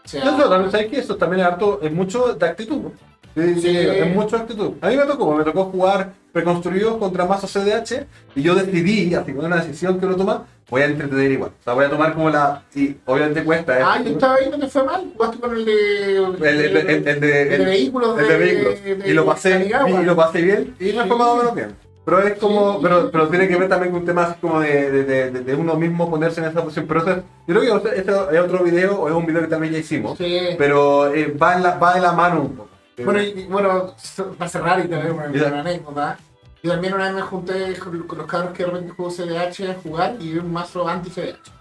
O 0.04 0.08
sea, 0.10 0.24
Eso 0.26 0.50
también, 0.50 0.72
¿sabes 0.72 0.88
qué? 0.88 0.98
Eso 1.00 1.16
también 1.16 1.40
es 1.40 1.46
harto, 1.48 1.80
es 1.82 1.94
mucho 1.94 2.34
de 2.34 2.46
actitud. 2.46 2.92
Sí, 3.36 3.62
sí, 3.62 3.78
es 3.78 4.14
mucho 4.16 4.38
actitud. 4.38 4.72
A 4.82 4.90
mí 4.90 4.98
me 4.98 5.06
tocó, 5.06 5.34
me 5.36 5.44
tocó 5.44 5.66
jugar 5.66 6.14
preconstruidos 6.34 6.98
contra 6.98 7.26
mazos 7.26 7.52
CDH 7.52 8.06
y 8.36 8.42
yo 8.42 8.56
decidí, 8.56 9.14
así 9.16 9.34
con 9.34 9.46
una 9.46 9.58
decisión 9.58 10.00
que 10.00 10.06
uno 10.06 10.16
toma, 10.16 10.46
voy 10.70 10.82
a 10.82 10.86
entretener 10.86 11.32
igual. 11.32 11.52
O 11.60 11.64
sea, 11.64 11.74
voy 11.74 11.86
a 11.86 11.90
tomar 11.90 12.14
como 12.14 12.30
la. 12.30 12.64
Y 12.74 12.96
obviamente 13.06 13.44
cuesta, 13.44 13.78
¿eh? 13.80 13.84
Ah, 13.86 14.02
yo 14.04 14.12
estaba 14.12 14.36
ahí, 14.36 14.50
no 14.50 14.58
te 14.60 14.68
fue 14.68 14.84
mal, 14.84 15.12
jugaste 15.16 15.40
con 15.40 15.56
el 15.56 15.66
de... 15.66 16.18
el, 16.18 16.44
el, 16.44 16.78
el, 16.78 16.88
el 16.90 17.04
de, 17.04 17.14
el 17.14 17.20
de 17.22 17.56
el- 17.56 17.66
vehículos 17.66 18.20
el 18.20 18.28
de 18.28 18.38
vehículos. 18.38 18.84
de- 18.84 19.10
y 19.10 19.14
lo 19.14 19.26
pasé, 19.26 19.70
y 19.88 20.04
lo 20.06 20.16
pasé 20.16 20.42
bien 20.42 20.76
y 20.80 20.94
me 20.94 21.06
fue 21.06 21.18
más 21.18 21.28
o 21.28 21.38
menos 21.38 21.56
bien. 21.56 21.76
Pero 22.04 22.20
es 22.24 22.34
como, 22.40 22.74
Sí. 22.74 22.80
pero, 22.82 23.12
pero 23.12 23.28
tiene 23.28 23.48
que 23.48 23.56
ver 23.58 23.70
también 23.70 23.92
con 23.92 24.02
un 24.02 24.08
tema 24.08 24.24
así 24.24 24.36
como 24.42 24.60
de, 24.60 24.90
de, 24.92 25.04
de, 25.04 25.32
de- 25.32 25.42
de 25.42 25.56
uno 25.56 25.76
mismo 25.76 26.10
ponerse 26.10 26.42
en 26.42 26.48
esa 26.48 26.64
posición. 26.64 26.88
Pero 26.88 27.02
eso 27.02 27.12
es- 27.12 27.18
yo 27.48 27.60
creo 27.60 27.82
que 27.84 27.90
este 28.00 28.12
es 28.12 28.40
otro 28.42 28.64
video, 28.64 29.02
o 29.02 29.08
es 29.08 29.14
un 29.14 29.26
video 29.26 29.42
que 29.42 29.48
también 29.48 29.74
ya 29.74 29.80
hicimos, 29.80 30.18
Sí. 30.18 30.40
pero 30.58 31.14
eh, 31.14 31.28
va, 31.40 31.56
en 31.56 31.64
la, 31.64 31.76
va 31.78 31.94
de 31.94 32.02
la 32.02 32.14
mano 32.14 32.42
un 32.42 32.56
poco. 32.56 32.71
Bueno, 33.06 33.22
y, 33.22 33.46
bueno, 33.46 33.94
para 34.38 34.50
cerrar 34.50 34.86
y 34.86 34.88
también 34.88 35.14
una, 35.14 35.60
anécdota. 35.60 36.18
Yo 36.64 36.72
también 36.72 36.94
una 36.94 37.06
vez 37.06 37.16
me 37.16 37.22
junté 37.22 37.78
con, 37.80 38.04
con 38.04 38.18
los 38.20 38.28
cabros 38.28 38.54
que 38.54 38.64
de 38.64 38.70
repente 38.70 38.94
juego 38.94 39.12
CDH 39.12 39.72
a 39.72 39.82
jugar 39.82 40.16
y 40.20 40.34
vi 40.34 40.40
un 40.40 40.54
mazo 40.54 40.88
anti-CDH. 40.88 41.52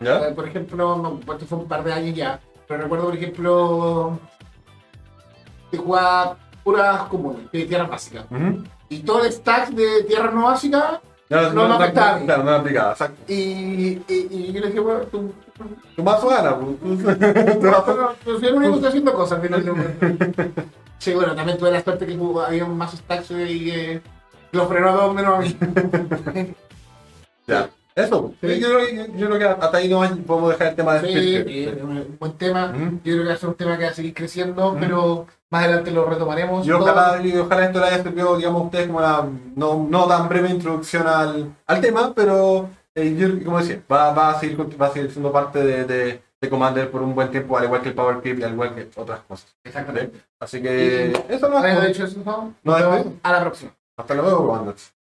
¿Ya? 0.00 0.34
Por 0.34 0.48
ejemplo, 0.48 0.96
no, 0.96 1.32
esto 1.32 1.46
fue 1.46 1.58
un 1.58 1.68
par 1.68 1.84
de 1.84 1.92
años 1.92 2.16
ya, 2.16 2.40
pero 2.66 2.82
recuerdo, 2.82 3.06
por 3.06 3.16
ejemplo, 3.16 4.18
que 5.70 5.76
jugaba 5.76 6.36
puras 6.62 7.02
comunes, 7.04 7.50
de 7.52 7.64
tierras 7.66 7.88
básicas. 7.88 8.24
Y 8.88 9.00
todo 9.00 9.24
el 9.24 9.32
stack 9.32 9.70
de 9.70 10.04
tierras 10.04 10.34
no 10.34 10.44
básicas, 10.44 11.00
No, 11.28 11.52
No 11.52 11.68
me 11.68 11.74
afectaba. 11.74 12.18
Claro, 12.20 12.44
no 12.44 12.50
me 12.50 12.56
aplicaba, 12.56 12.92
exacto. 12.92 13.22
y, 13.28 14.02
y, 14.08 14.28
y 14.30 14.52
yo 14.52 14.60
le 14.60 14.66
dije, 14.68 14.80
bueno, 14.80 15.00
tú, 15.04 15.32
Tu 15.96 16.02
mazo 16.02 16.28
gana, 16.28 16.56
pues. 16.58 16.76
Pues 18.24 18.40
yo 18.40 18.50
lo 18.50 18.56
único 18.56 18.72
que 18.72 18.76
estoy 18.76 18.88
haciendo 18.88 19.12
cosas 19.14 19.38
al 19.38 19.42
final. 19.46 19.64
no- 19.66 19.74
Sí, 20.98 21.12
bueno, 21.14 21.34
también 21.34 21.58
tuve 21.58 21.70
la 21.70 21.82
suerte 21.82 22.06
que 22.06 22.18
había 22.46 22.64
un 22.64 22.76
mazo 22.78 22.96
stacks 22.96 23.30
y 23.30 23.70
eh, 23.70 24.00
lo 24.52 24.66
frenó 24.66 24.90
a 24.90 24.92
todos 24.94 25.14
menos 25.14 25.34
a 25.34 25.38
mí. 25.40 25.56
Ya. 27.46 27.68
Eso, 27.94 28.32
Sí. 28.40 28.58
yo, 28.58 28.68
creo, 28.70 29.06
yo 29.16 29.26
creo 29.28 29.38
que 29.38 29.44
hasta 29.44 29.76
ahí 29.76 29.88
no 29.88 30.00
podemos 30.26 30.50
dejar 30.50 30.68
el 30.68 30.74
tema 30.74 30.94
de 30.94 31.00
Sí, 31.08 31.36
eh, 31.46 31.78
un 31.80 32.16
buen 32.18 32.32
tema. 32.32 32.72
Ujú. 32.74 32.84
Yo 33.04 33.12
creo 33.14 33.22
que 33.22 33.28
va 33.28 33.34
a 33.34 33.36
ser 33.36 33.48
un 33.50 33.54
tema 33.54 33.78
que 33.78 33.84
va 33.84 33.90
a 33.90 33.94
seguir 33.94 34.14
creciendo, 34.14 34.70
Ujú. 34.70 34.76
pero 34.80 35.26
más 35.50 35.62
adelante 35.64 35.92
lo 35.92 36.04
retomaremos. 36.04 36.66
Y 36.66 36.72
ojalá, 36.72 37.20
ojalá 37.40 37.66
esto 37.66 37.78
le 37.78 37.86
haya 37.86 38.02
servido, 38.02 38.36
digamos, 38.36 38.62
a 38.62 38.64
ustedes 38.64 38.86
como 38.88 38.98
una 38.98 39.28
no, 39.54 39.86
no 39.88 40.06
tan 40.08 40.28
breve 40.28 40.48
introducción 40.50 41.06
al, 41.06 41.54
al 41.68 41.80
tema, 41.80 42.12
pero 42.16 42.62
eh, 42.62 42.66
yo, 42.94 43.44
como 43.44 43.58
decía, 43.58 43.82
va, 43.90 44.12
va, 44.12 44.30
a 44.30 44.40
seguir, 44.40 44.80
va 44.80 44.86
a 44.86 44.90
seguir 44.92 45.10
siendo 45.10 45.32
parte 45.32 45.58
de, 45.64 45.84
de, 45.84 46.22
de 46.40 46.50
Commander 46.50 46.90
por 46.90 47.02
un 47.02 47.14
buen 47.14 47.30
tiempo, 47.30 47.58
al 47.58 47.64
igual 47.64 47.82
que 47.82 47.88
el 47.88 47.94
Power 47.94 48.20
Creep 48.20 48.38
y 48.38 48.42
al 48.44 48.52
igual 48.52 48.74
que 48.74 48.88
otras 48.96 49.20
cosas. 49.22 49.56
Exactamente. 49.64 50.20
Así 50.38 50.62
que 50.62 51.12
eso 51.28 51.48
no 51.48 51.64
es 51.64 51.86
dicho 51.88 52.04
eso, 52.04 52.20
¿no? 52.24 52.54
No, 52.62 52.72
Nos 52.72 52.80
vemos 52.80 52.94
después. 52.96 53.16
a 53.22 53.32
la 53.32 53.40
próxima. 53.40 53.76
Hasta 53.96 54.14
luego, 54.14 54.46
Commanders. 54.46 54.93